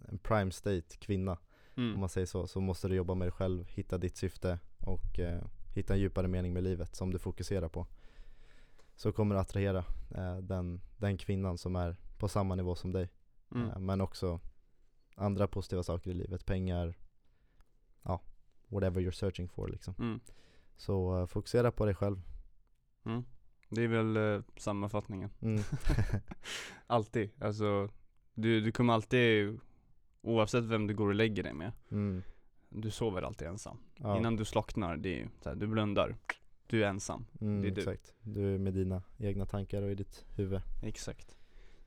en 0.09 0.17
prime 0.17 0.51
state 0.51 0.97
kvinna, 0.99 1.37
mm. 1.75 1.93
om 1.93 1.99
man 1.99 2.09
säger 2.09 2.27
så, 2.27 2.47
så 2.47 2.61
måste 2.61 2.87
du 2.87 2.95
jobba 2.95 3.15
med 3.15 3.27
dig 3.27 3.31
själv, 3.31 3.65
hitta 3.67 3.97
ditt 3.97 4.17
syfte 4.17 4.59
och 4.79 5.19
eh, 5.19 5.41
hitta 5.73 5.93
en 5.93 5.99
djupare 5.99 6.27
mening 6.27 6.53
med 6.53 6.63
livet 6.63 6.95
som 6.95 7.11
du 7.11 7.19
fokuserar 7.19 7.69
på. 7.69 7.87
Så 8.95 9.11
kommer 9.11 9.35
du 9.35 9.41
attrahera 9.41 9.85
eh, 10.15 10.37
den, 10.37 10.81
den 10.97 11.17
kvinnan 11.17 11.57
som 11.57 11.75
är 11.75 11.95
på 12.17 12.27
samma 12.27 12.55
nivå 12.55 12.75
som 12.75 12.91
dig. 12.91 13.09
Mm. 13.55 13.69
Eh, 13.69 13.79
men 13.79 14.01
också 14.01 14.39
andra 15.15 15.47
positiva 15.47 15.83
saker 15.83 16.11
i 16.11 16.13
livet, 16.13 16.45
pengar, 16.45 16.97
ja, 18.03 18.21
whatever 18.67 19.01
you're 19.01 19.11
searching 19.11 19.49
for 19.49 19.67
liksom. 19.67 19.93
Mm. 19.99 20.19
Så 20.77 21.19
eh, 21.19 21.25
fokusera 21.25 21.71
på 21.71 21.85
dig 21.85 21.95
själv. 21.95 22.21
Mm. 23.05 23.23
Det 23.69 23.81
är 23.81 23.87
väl 23.87 24.17
eh, 24.17 24.43
sammanfattningen. 24.57 25.29
Mm. 25.41 25.61
Alltid, 26.87 27.29
alltså 27.39 27.89
du, 28.33 28.61
du 28.61 28.71
kommer 28.71 28.93
alltid, 28.93 29.59
oavsett 30.21 30.63
vem 30.63 30.87
du 30.87 30.93
går 30.93 31.07
och 31.07 31.15
lägger 31.15 31.43
dig 31.43 31.53
med, 31.53 31.71
Mm. 31.91 32.23
du 32.69 32.91
sover 32.91 33.21
alltid 33.21 33.47
ensam. 33.47 33.77
Ja. 33.97 34.17
Innan 34.17 34.35
du 34.35 34.45
slocknar, 34.45 34.97
det 34.97 35.21
är 35.21 35.29
så 35.43 35.49
här, 35.49 35.55
du 35.55 35.67
blundar, 35.67 36.15
du 36.67 36.83
är 36.83 36.87
ensam. 36.89 37.25
mm, 37.41 37.61
det 37.61 37.67
är 37.67 37.71
du. 37.71 37.81
Exakt. 37.81 38.13
Du 38.21 38.53
är 38.55 38.57
med 38.57 38.73
dina 38.73 39.01
egna 39.17 39.45
tankar 39.45 39.81
och 39.81 39.91
i 39.91 39.95
ditt 39.95 40.25
huvud. 40.35 40.61
Exakt. 40.83 41.37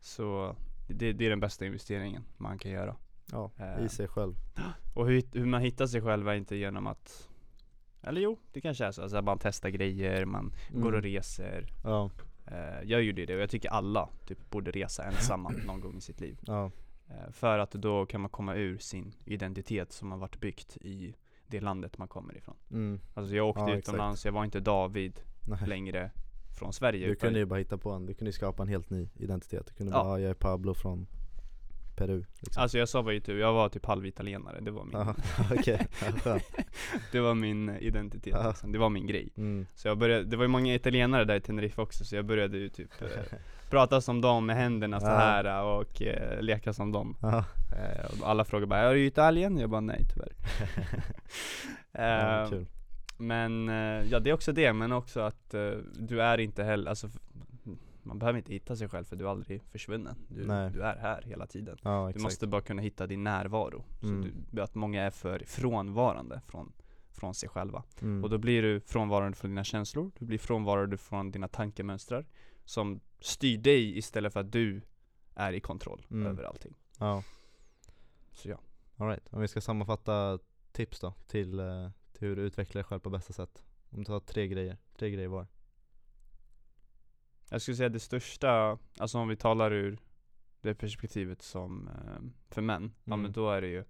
Så 0.00 0.56
det, 0.88 1.12
det 1.12 1.26
är 1.26 1.30
den 1.30 1.40
bästa 1.40 1.66
investeringen 1.66 2.24
man 2.36 2.58
kan 2.58 2.70
göra. 2.70 2.96
Ja, 3.32 3.50
Eh. 3.58 3.84
i 3.84 3.88
sig 3.88 4.08
själv. 4.08 4.34
Och 4.94 5.06
hur, 5.08 5.22
hur 5.38 5.46
man 5.46 5.60
hittar 5.60 5.86
sig 5.86 6.02
själv 6.02 6.28
är 6.28 6.34
inte 6.34 6.56
genom 6.56 6.86
att 6.86 7.28
eller 8.02 8.20
jo, 8.20 8.38
det 8.52 8.60
kanske 8.60 8.84
är 8.84 8.92
så. 8.92 9.02
Alltså 9.02 9.22
man 9.22 9.38
testar 9.38 9.68
grejer, 9.68 10.24
man 10.24 10.52
går 10.72 10.92
och 10.92 10.98
Mm. 10.98 11.02
reser. 11.02 11.66
Ja, 11.84 12.10
Eh, 12.46 12.82
jag 12.84 13.02
gjorde 13.02 13.26
det 13.26 13.34
och 13.34 13.40
jag 13.42 13.50
tycker 13.50 13.68
alla 13.68 14.08
typ 14.26 14.50
borde 14.50 14.70
resa 14.70 15.04
ensamma 15.04 15.52
någon 15.66 15.80
gång 15.80 15.96
i 15.96 16.00
sitt 16.00 16.20
liv. 16.20 16.38
ja, 16.46 16.70
för 17.30 17.58
att 17.58 17.70
då 17.70 18.06
kan 18.06 18.20
man 18.20 18.30
komma 18.30 18.54
ur 18.54 18.78
sin 18.78 19.14
identitet 19.24 19.92
som 19.92 20.10
har 20.10 20.18
varit 20.18 20.40
byggt 20.40 20.76
i 20.76 21.14
det 21.46 21.60
landet 21.60 21.98
man 21.98 22.08
kommer 22.08 22.36
ifrån. 22.36 22.56
mm. 22.70 23.00
Alltså 23.14 23.34
jag 23.36 23.48
åkte 23.48 23.60
Ja, 23.60 23.74
utomlands, 23.76 24.24
jag 24.24 24.32
var 24.32 24.44
inte 24.44 24.60
David 24.60 25.20
Nej. 25.48 25.58
längre 25.68 26.10
från 26.58 26.72
Sverige. 26.72 27.08
Du 27.08 27.16
kunde 27.16 27.38
ju 27.38 27.44
bara 27.46 27.58
hitta 27.58 27.78
på 27.78 27.90
en, 27.90 28.06
du 28.06 28.14
kunde 28.14 28.32
skapa 28.32 28.62
en 28.62 28.68
helt 28.68 28.90
ny 28.90 29.08
identitet. 29.14 29.66
Du 29.66 29.72
kunde 29.74 29.92
Ja. 29.92 30.04
bara, 30.04 30.18
ja. 30.18 30.22
jag 30.22 30.30
är 30.30 30.34
Pablo 30.34 30.74
från 30.74 31.06
Peru 31.96 32.24
liksom. 32.40 32.62
Alltså 32.62 32.78
jag 32.78 32.88
sa 32.88 33.02
bara 33.02 33.14
ju 33.14 33.20
typ, 33.20 33.40
jag 33.40 33.52
var 33.52 33.68
typ 33.68 33.86
halvitalienare, 33.86 34.60
det 34.60 34.70
var 34.70 34.84
min, 34.84 34.94
skönt. 36.20 36.42
det 37.12 37.20
var 37.20 37.34
min 37.34 37.68
identitet 37.70 38.34
Ja. 38.36 38.48
liksom. 38.48 38.72
det 38.72 38.78
var 38.78 38.90
min 38.90 39.06
grej. 39.06 39.28
Mm. 39.36 39.66
Så 39.74 39.88
jag 39.88 39.98
började, 39.98 40.24
det 40.24 40.36
var 40.36 40.44
ju 40.44 40.48
många 40.48 40.74
italienare 40.74 41.24
där 41.24 41.34
i 41.36 41.40
Tenerife 41.40 41.80
också 41.82 42.04
så 42.04 42.16
jag 42.16 42.24
började 42.24 42.58
ju 42.58 42.68
typ 42.68 43.02
eh, 43.02 43.08
prata 43.70 44.00
som 44.00 44.20
dem 44.20 44.46
med 44.46 44.56
händerna 44.56 45.00
så 45.00 45.06
här 45.06 45.62
och 45.64 46.02
eh, 46.02 46.40
leka 46.42 46.72
som 46.72 46.92
dem. 46.92 47.16
Eh, 47.22 48.20
och 48.20 48.28
alla 48.30 48.44
frågade 48.44 48.66
bara 48.66 48.80
'Är 48.80 48.94
du 48.94 49.06
Italien?' 49.06 49.58
Jag 49.58 49.70
bara 49.70 49.80
'Nej 49.80 50.02
tyvärr' 50.14 50.32
ja, 51.92 52.44
Eh. 52.44 52.60
Men 53.18 53.68
eh, 53.68 54.02
ja 54.10 54.20
det 54.20 54.30
är 54.30 54.34
också 54.34 54.52
det, 54.52 54.72
men 54.72 54.92
också 54.92 55.20
att 55.20 55.54
eh, 55.54 55.70
du 55.98 56.22
är 56.22 56.38
inte 56.40 56.64
heller, 56.64 56.90
alltså 56.90 57.08
man 58.04 58.18
behöver 58.18 58.38
inte 58.38 58.52
hitta 58.52 58.76
sig 58.76 58.88
själv 58.88 59.04
för 59.04 59.16
du 59.16 59.24
är 59.24 59.28
aldrig 59.30 59.62
försvunnen. 59.62 60.16
Du, 60.28 60.42
du 60.44 60.82
är 60.82 60.96
här 60.96 61.22
hela 61.22 61.46
tiden. 61.46 61.78
Ja, 61.82 62.10
Du 62.14 62.22
måste 62.22 62.46
bara 62.46 62.60
kunna 62.62 62.82
hitta 62.82 63.06
din 63.06 63.24
närvaro. 63.24 63.84
Mm. 64.02 64.22
Så 64.22 64.28
du, 64.50 64.62
att 64.62 64.74
många 64.74 65.02
är 65.02 65.10
för 65.10 65.42
frånvarande 65.46 66.40
från, 66.40 66.72
från 67.10 67.34
sig 67.34 67.48
själva. 67.48 67.82
Mm. 68.02 68.24
Och 68.24 68.30
då 68.30 68.38
blir 68.38 68.62
du 68.62 68.80
frånvarande 68.80 69.36
från 69.36 69.50
dina 69.50 69.64
känslor, 69.64 70.10
du 70.18 70.24
blir 70.24 70.38
frånvarande 70.38 70.96
från 70.96 71.30
dina 71.30 71.48
tankemönstrar 71.48 72.26
som 72.64 73.00
styr 73.20 73.58
dig 73.58 73.98
istället 73.98 74.32
för 74.32 74.40
att 74.40 74.52
du 74.52 74.82
är 75.34 75.52
i 75.52 75.60
kontroll 75.60 76.06
Mm. 76.10 76.26
över 76.26 76.44
allting. 76.44 76.74
Ja, 76.98 77.22
Så 78.32 78.48
ja. 78.48 78.58
alright. 78.96 79.28
Om 79.32 79.40
vi 79.40 79.48
ska 79.48 79.60
sammanfatta 79.60 80.38
tips 80.72 81.00
då 81.00 81.14
till, 81.26 81.58
eh, 81.60 81.90
till 82.12 82.28
hur 82.28 82.36
du 82.36 82.42
utvecklar 82.42 82.78
dig 82.82 82.84
själv 82.84 83.00
på 83.00 83.10
bästa 83.10 83.32
sätt. 83.32 83.62
Om 83.90 83.98
du 83.98 84.04
tar 84.04 84.20
tre 84.20 84.48
grejer, 84.48 84.76
tre 84.98 85.10
grejer 85.10 85.28
var. 85.28 85.46
Jag 87.50 87.62
skulle 87.62 87.76
säga 87.76 87.88
det 87.88 88.00
största, 88.00 88.78
alltså 88.98 89.18
om 89.18 89.28
vi 89.28 89.36
talar 89.36 89.72
ur 89.72 89.98
det 90.60 90.74
perspektivet 90.74 91.42
som 91.42 91.88
eh, 91.88 92.22
för 92.54 92.62
män, 92.62 92.92
ja 93.04 93.12
Mm. 93.12 93.22
men 93.22 93.32
då 93.32 93.50
är 93.50 93.60
det 93.60 93.68
ju 93.68 93.84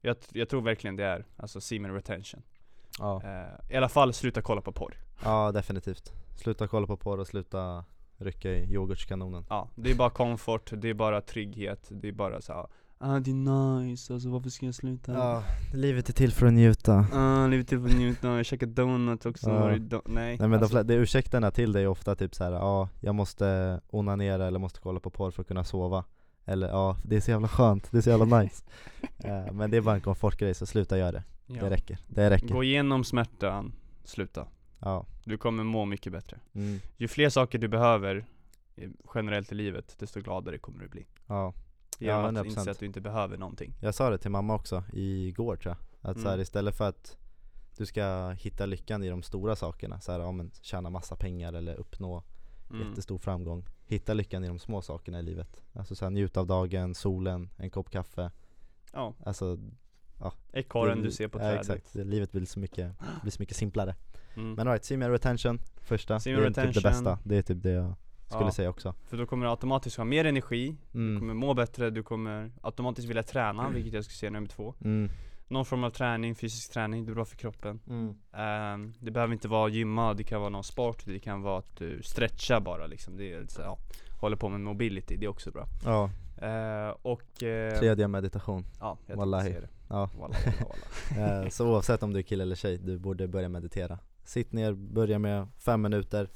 jag, 0.00 0.16
jag 0.32 0.48
tror 0.48 0.62
verkligen 0.62 0.96
det 0.96 1.04
är, 1.04 1.24
alltså 1.36 1.60
semen 1.60 1.94
retention. 1.94 2.42
Ja. 2.98 3.22
Eh, 3.24 3.74
I 3.74 3.76
alla 3.76 3.88
fall 3.88 4.12
sluta 4.12 4.42
kolla 4.42 4.60
på 4.60 4.72
porr. 4.72 4.94
ja, 5.24 5.52
definitivt. 5.52 6.12
Sluta 6.36 6.68
kolla 6.68 6.86
på 6.86 6.96
porr 6.96 7.18
och 7.18 7.26
sluta 7.26 7.84
rycka 8.16 8.50
i 8.50 8.72
yoghurtkanonen. 8.74 9.46
Ja, 9.48 9.68
det 9.74 9.90
är 9.90 9.94
bara 9.94 10.10
komfort, 10.10 10.70
det 10.76 10.88
är 10.88 10.94
bara 10.94 11.20
trygghet, 11.20 11.88
det 11.90 12.08
är 12.08 12.12
bara 12.12 12.40
så 12.40 12.68
ah 12.98 13.18
det 13.20 13.30
är 13.30 13.34
nice, 13.80 14.12
alltså 14.14 14.28
varför 14.28 14.50
ska 14.50 14.66
jag 14.66 14.74
sluta? 14.74 15.12
Ja, 15.12 15.42
livet 15.72 16.08
är 16.08 16.12
till 16.12 16.32
för 16.32 16.46
att 16.46 16.52
njuta. 16.52 17.06
Ah, 17.12 17.46
livet 17.46 17.68
till 17.68 17.80
för 17.80 17.88
att 17.88 17.94
njuta, 17.96 18.36
jag 18.36 18.46
käkar 18.46 18.66
donut 18.66 19.26
också. 19.26 19.50
Ja. 19.50 19.58
varje 19.58 19.78
dag, 19.78 20.02
nej 20.06 20.36
Nej 20.38 20.48
men 20.48 20.60
alltså, 20.62 20.76
de, 20.76 20.82
de 20.82 20.94
ursäkterna 20.94 21.50
till 21.50 21.72
dig 21.72 21.82
är 21.82 21.86
ofta 21.88 22.14
typ 22.16 22.34
såhär, 22.34 22.52
ja 22.52 22.88
jag 23.00 23.14
måste 23.14 23.80
onanera 23.90 24.46
eller 24.46 24.58
måste 24.58 24.80
kolla 24.80 25.00
på 25.00 25.10
porr 25.10 25.30
för 25.30 25.42
att 25.42 25.48
kunna 25.48 25.64
sova. 25.64 26.04
Eller 26.46 26.68
ja, 26.68 26.96
det 27.04 27.16
är 27.16 27.20
så 27.20 27.30
jävla 27.30 27.48
skönt, 27.48 27.90
det 27.90 27.98
är 27.98 28.02
så 28.02 28.10
jävla 28.10 28.38
nice. 28.42 28.64
Eh, 29.18 29.52
Men 29.52 29.70
det 29.70 29.76
är 29.76 29.80
bara 29.80 29.94
en 29.94 30.00
komfortgrej 30.00 30.54
så 30.54 30.66
sluta 30.66 30.98
göra 30.98 31.12
det, 31.12 31.22
ja. 31.46 31.62
det 31.64 31.70
räcker, 31.70 31.98
det 32.08 32.30
räcker. 32.30 32.48
Gå 32.54 32.64
igenom 32.64 33.04
smärtan, 33.04 33.72
sluta. 34.04 34.46
Ja, 34.78 35.06
Du 35.24 35.38
kommer 35.38 35.64
må 35.64 35.84
mycket 35.84 36.12
bättre. 36.12 36.36
Mm, 36.54 36.80
Ju 36.96 37.08
fler 37.08 37.28
saker 37.28 37.58
du 37.58 37.68
behöver 37.68 38.24
i- 38.76 38.88
generellt 39.14 39.52
i 39.52 39.54
livet, 39.54 39.96
desto 39.98 40.20
gladare 40.20 40.58
kommer 40.58 40.80
du 40.82 40.88
bli. 40.88 41.06
Ja 41.26 41.52
Genom 41.98 42.20
Ja, 42.34 42.40
att 42.40 42.46
100%. 42.46 42.46
inse 42.46 42.70
att 42.70 42.78
du 42.78 42.86
inte 42.86 43.00
behöver 43.00 43.36
någonting. 43.38 43.74
Jag 43.80 43.94
sa 43.94 44.10
det 44.10 44.18
till 44.18 44.30
mamma 44.30 44.54
också 44.54 44.84
igår 44.92 45.56
tror 45.56 45.76
jag. 46.00 46.10
Att 46.10 46.16
så 46.16 46.22
här, 46.24 46.32
Mm. 46.34 46.42
istället 46.42 46.76
för 46.76 46.88
att 46.88 47.16
du 47.76 47.86
ska 47.86 48.30
hitta 48.30 48.66
lyckan 48.66 49.04
i 49.04 49.08
de 49.08 49.22
stora 49.22 49.56
sakerna 49.56 50.00
så 50.00 50.12
här, 50.12 50.20
ja, 50.20 50.32
men 50.32 50.50
tjäna 50.62 50.90
massa 50.90 51.16
pengar 51.16 51.52
eller 51.52 51.74
uppnå 51.74 52.22
mm. 52.70 52.88
jättestor 52.88 53.18
framgång 53.18 53.64
Hitta 53.86 54.14
lyckan 54.14 54.44
i 54.44 54.48
de 54.48 54.58
små 54.58 54.82
sakerna 54.82 55.18
i 55.18 55.22
livet. 55.22 55.62
Alltså 55.72 55.94
så 55.94 56.04
här, 56.04 56.10
njut 56.10 56.36
av 56.36 56.46
dagen, 56.46 56.94
solen, 56.94 57.50
en 57.56 57.70
kopp 57.70 57.90
kaffe. 57.90 58.30
Ja, 58.92 59.14
Alltså 59.24 59.58
ekorren 60.52 60.98
det- 60.98 61.04
du 61.04 61.10
ser 61.10 61.28
på 61.28 61.38
ja, 61.38 61.42
trädet. 61.42 61.60
exakt, 61.60 61.92
Det- 61.92 62.04
livet 62.04 62.32
blir 62.32 62.46
så 62.46 62.58
mycket, 62.60 62.92
blir 63.22 63.32
så 63.32 63.42
mycket 63.42 63.56
simplare. 63.56 63.94
Mm. 64.36 64.52
Men 64.54 64.68
alright, 64.68 64.84
semen 64.84 65.10
retention. 65.10 65.58
Första, 65.76 66.20
Semen 66.20 66.40
det 66.40 66.46
är 66.46 66.48
typ 66.48 66.54
det 66.54 66.62
retention. 66.80 67.04
bästa. 67.04 67.18
Det 67.24 67.36
är 67.36 67.42
typ 67.42 67.62
det 67.62 67.70
jag 67.70 67.94
skulle 68.28 68.44
Ja. 68.44 68.50
säga 68.52 68.70
också 68.70 68.94
För 69.06 69.16
då 69.16 69.26
kommer 69.26 69.46
du 69.46 69.50
automatiskt 69.50 69.96
ha 69.96 70.04
mer 70.04 70.24
energi, 70.24 70.76
du 70.92 70.98
mm. 70.98 71.20
kommer 71.20 71.34
må 71.34 71.54
bättre, 71.54 71.90
du 71.90 72.02
kommer 72.02 72.52
automatiskt 72.62 73.08
vilja 73.08 73.22
träna, 73.22 73.68
vilket 73.70 73.92
jag 73.92 74.04
skulle 74.04 74.16
säga 74.16 74.30
nummer 74.30 74.48
två 74.48 74.74
Mm. 74.84 75.10
Någon 75.48 75.64
form 75.64 75.84
av 75.84 75.90
träning, 75.90 76.34
fysisk 76.34 76.72
träning, 76.72 77.04
det 77.04 77.12
är 77.12 77.14
bra 77.14 77.24
för 77.24 77.36
kroppen 77.36 77.80
Mm. 77.88 78.14
Ehm, 78.32 78.94
Det 79.00 79.10
behöver 79.10 79.32
inte 79.32 79.48
vara 79.48 79.68
gymma, 79.68 80.14
det 80.14 80.24
kan 80.24 80.40
vara 80.40 80.50
någon 80.50 80.64
sport, 80.64 81.02
det 81.04 81.18
kan 81.18 81.42
vara 81.42 81.58
att 81.58 81.76
du 81.76 82.02
stretchar 82.02 82.60
bara 82.60 82.86
liksom 82.86 83.16
det 83.16 83.32
är 83.32 83.46
så, 83.48 83.60
ja, 83.62 83.78
Håller 84.20 84.36
på 84.36 84.48
med 84.48 84.60
mobility, 84.60 85.16
det 85.16 85.24
är 85.26 85.30
också 85.30 85.50
bra 85.50 85.66
Ja, 85.84 86.10
Ehm, 86.42 86.94
Och 87.02 87.42
eh, 87.42 87.78
tredje 87.78 88.08
meditation 88.08 88.64
Ja, 88.80 88.98
jag 89.06 89.16
Wallahi. 89.16 89.50
det 89.50 89.68
Ja. 89.88 90.10
Walla, 90.20 90.36
walla, 90.44 90.66
walla. 91.40 91.50
Så 91.50 91.68
oavsett 91.68 92.02
om 92.02 92.12
du 92.12 92.18
är 92.18 92.22
kille 92.22 92.42
eller 92.42 92.56
tjej, 92.56 92.78
du 92.78 92.98
borde 92.98 93.28
börja 93.28 93.48
meditera 93.48 93.98
Sitt 94.24 94.52
ner, 94.52 94.72
börja 94.72 95.18
med 95.18 95.48
fem 95.58 95.82
minuter 95.82 96.28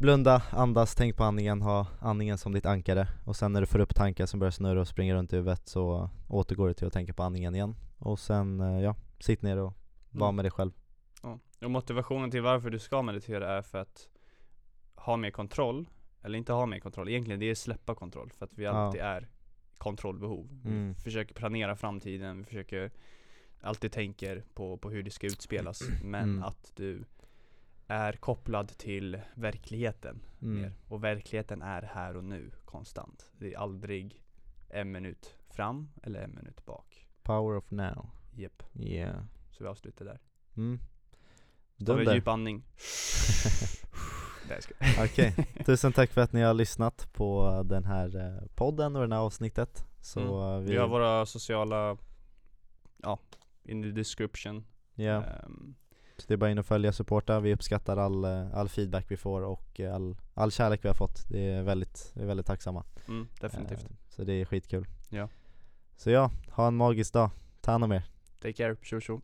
Blunda, 0.00 0.42
andas, 0.50 0.94
tänk 0.94 1.16
på 1.16 1.24
andningen, 1.24 1.62
ha 1.62 1.86
andningen 2.00 2.38
som 2.38 2.52
ditt 2.52 2.66
ankare 2.66 3.08
Och 3.24 3.36
sen 3.36 3.52
när 3.52 3.60
du 3.60 3.66
får 3.66 3.78
upp 3.78 3.94
tankar 3.94 4.26
som 4.26 4.40
börjar 4.40 4.50
snurra 4.50 4.80
och 4.80 4.88
springa 4.88 5.14
runt 5.14 5.32
i 5.32 5.36
huvudet 5.36 5.68
så 5.68 6.10
återgår 6.28 6.68
du 6.68 6.74
till 6.74 6.86
att 6.86 6.92
tänka 6.92 7.12
på 7.14 7.22
andningen 7.22 7.54
igen 7.54 7.76
Och 7.98 8.18
sen, 8.18 8.60
eh, 8.60 8.80
ja, 8.80 8.96
sitt 9.18 9.42
ner 9.42 9.56
och 9.56 9.74
var 10.10 10.26
Mm. 10.28 10.36
med 10.36 10.44
dig 10.44 10.50
själv 10.52 10.72
Ja. 11.22 11.38
Och 11.62 11.70
motivationen 11.70 12.30
till 12.30 12.42
varför 12.42 12.70
du 12.70 12.78
ska 12.78 13.02
meditera 13.02 13.56
är 13.58 13.62
för 13.62 13.78
att 13.78 14.08
ha 14.94 15.16
mer 15.16 15.30
kontroll, 15.30 15.88
eller 16.22 16.38
inte 16.38 16.52
ha 16.52 16.66
mer 16.66 16.80
kontroll, 16.80 17.08
egentligen 17.08 17.40
det 17.40 17.50
är 17.50 17.54
släppa 17.54 17.94
kontroll 17.94 18.30
för 18.30 18.44
att 18.44 18.52
vi 18.58 18.64
Ja. 18.64 18.70
alltid 18.70 19.00
är 19.00 19.28
kontrollbehov. 19.78 20.48
Mm. 20.64 20.88
Vi 20.88 20.94
försöker 20.94 21.34
planera 21.34 21.76
framtiden, 21.76 22.38
vi 22.38 22.44
försöker 22.44 22.90
alltid 23.60 23.92
tänker 23.92 24.44
på, 24.54 24.76
på 24.76 24.90
hur 24.90 25.02
det 25.02 25.10
ska 25.10 25.26
utspelas, 25.26 25.82
men 26.04 26.22
Mm. 26.30 26.42
att 26.42 26.72
du 26.76 27.04
är 27.90 28.12
kopplad 28.12 28.68
till 28.68 29.20
verkligheten 29.34 30.20
Mm. 30.42 30.60
mer. 30.62 30.72
Och 30.88 31.04
verkligheten 31.04 31.62
är 31.62 31.82
här 31.82 32.16
och 32.16 32.24
nu, 32.24 32.50
konstant. 32.64 33.30
Det 33.38 33.54
är 33.54 33.58
aldrig 33.58 34.22
en 34.68 34.92
minut 34.92 35.34
fram 35.48 35.88
eller 36.02 36.22
en 36.22 36.34
minut 36.34 36.64
bak. 36.66 37.08
Power 37.22 37.56
of 37.56 37.70
now. 37.70 38.10
Japp, 38.36 38.62
Yeah. 38.74 39.22
så 39.50 39.64
vi 39.64 39.70
avslutar 39.70 40.04
där. 40.04 40.20
Mm. 40.56 40.78
Tar 41.86 41.96
vi 41.96 42.06
en 42.06 42.14
djup 42.14 42.28
andning. 42.28 42.62
Okej, 45.04 45.34
tusen 45.66 45.92
tack 45.92 46.10
för 46.10 46.20
att 46.20 46.32
ni 46.32 46.40
har 46.42 46.54
lyssnat 46.54 47.12
på 47.12 47.62
den 47.66 47.84
här 47.84 48.16
eh, 48.16 48.46
podden 48.54 48.96
och 48.96 49.08
det 49.08 49.14
här 49.14 49.22
avsnittet. 49.22 49.84
Så 50.00 50.20
Mm. 50.20 50.62
eh, 50.64 50.70
Vi 50.70 50.76
har 50.76 50.88
våra 50.88 51.26
sociala, 51.26 51.96
ja, 52.96 53.18
in 53.62 53.82
the 53.82 53.88
description. 53.88 54.64
ja, 54.94 55.24
Ehm, 55.24 55.74
det 56.28 56.34
är 56.34 56.38
bara 56.38 56.50
in 56.50 56.58
och 56.58 56.66
följa, 56.66 56.92
supporta. 56.92 57.40
Vi 57.40 57.54
uppskattar 57.54 57.96
all, 57.96 58.24
eh, 58.24 58.54
all 58.54 58.68
feedback 58.68 59.04
vi 59.08 59.16
får 59.16 59.42
och 59.42 59.80
eh, 59.80 59.94
all, 59.94 60.16
all 60.34 60.50
kärlek 60.52 60.84
vi 60.84 60.88
har 60.88 60.94
fått. 60.94 61.28
Det 61.28 61.40
är 61.50 61.62
väldigt, 61.62 62.12
vi 62.14 62.22
är 62.22 62.26
väldigt 62.26 62.46
tacksamma. 62.46 62.84
mm, 63.08 63.28
definitivt. 63.40 63.84
Eh, 63.84 63.90
Så 64.08 64.24
det 64.24 64.32
är 64.32 64.44
skitkul. 64.44 64.86
Ja. 65.08 65.28
Så 65.96 66.10
ja, 66.10 66.30
ha 66.50 66.66
en 66.68 66.76
magisk 66.76 67.12
dag. 67.12 67.30
Ta 67.60 67.70
hand 67.72 67.84
om 67.84 67.92
er. 67.92 68.02
Take 68.42 68.52
care, 68.52 68.76
tjo 68.82 69.00
tjo. 69.00 69.20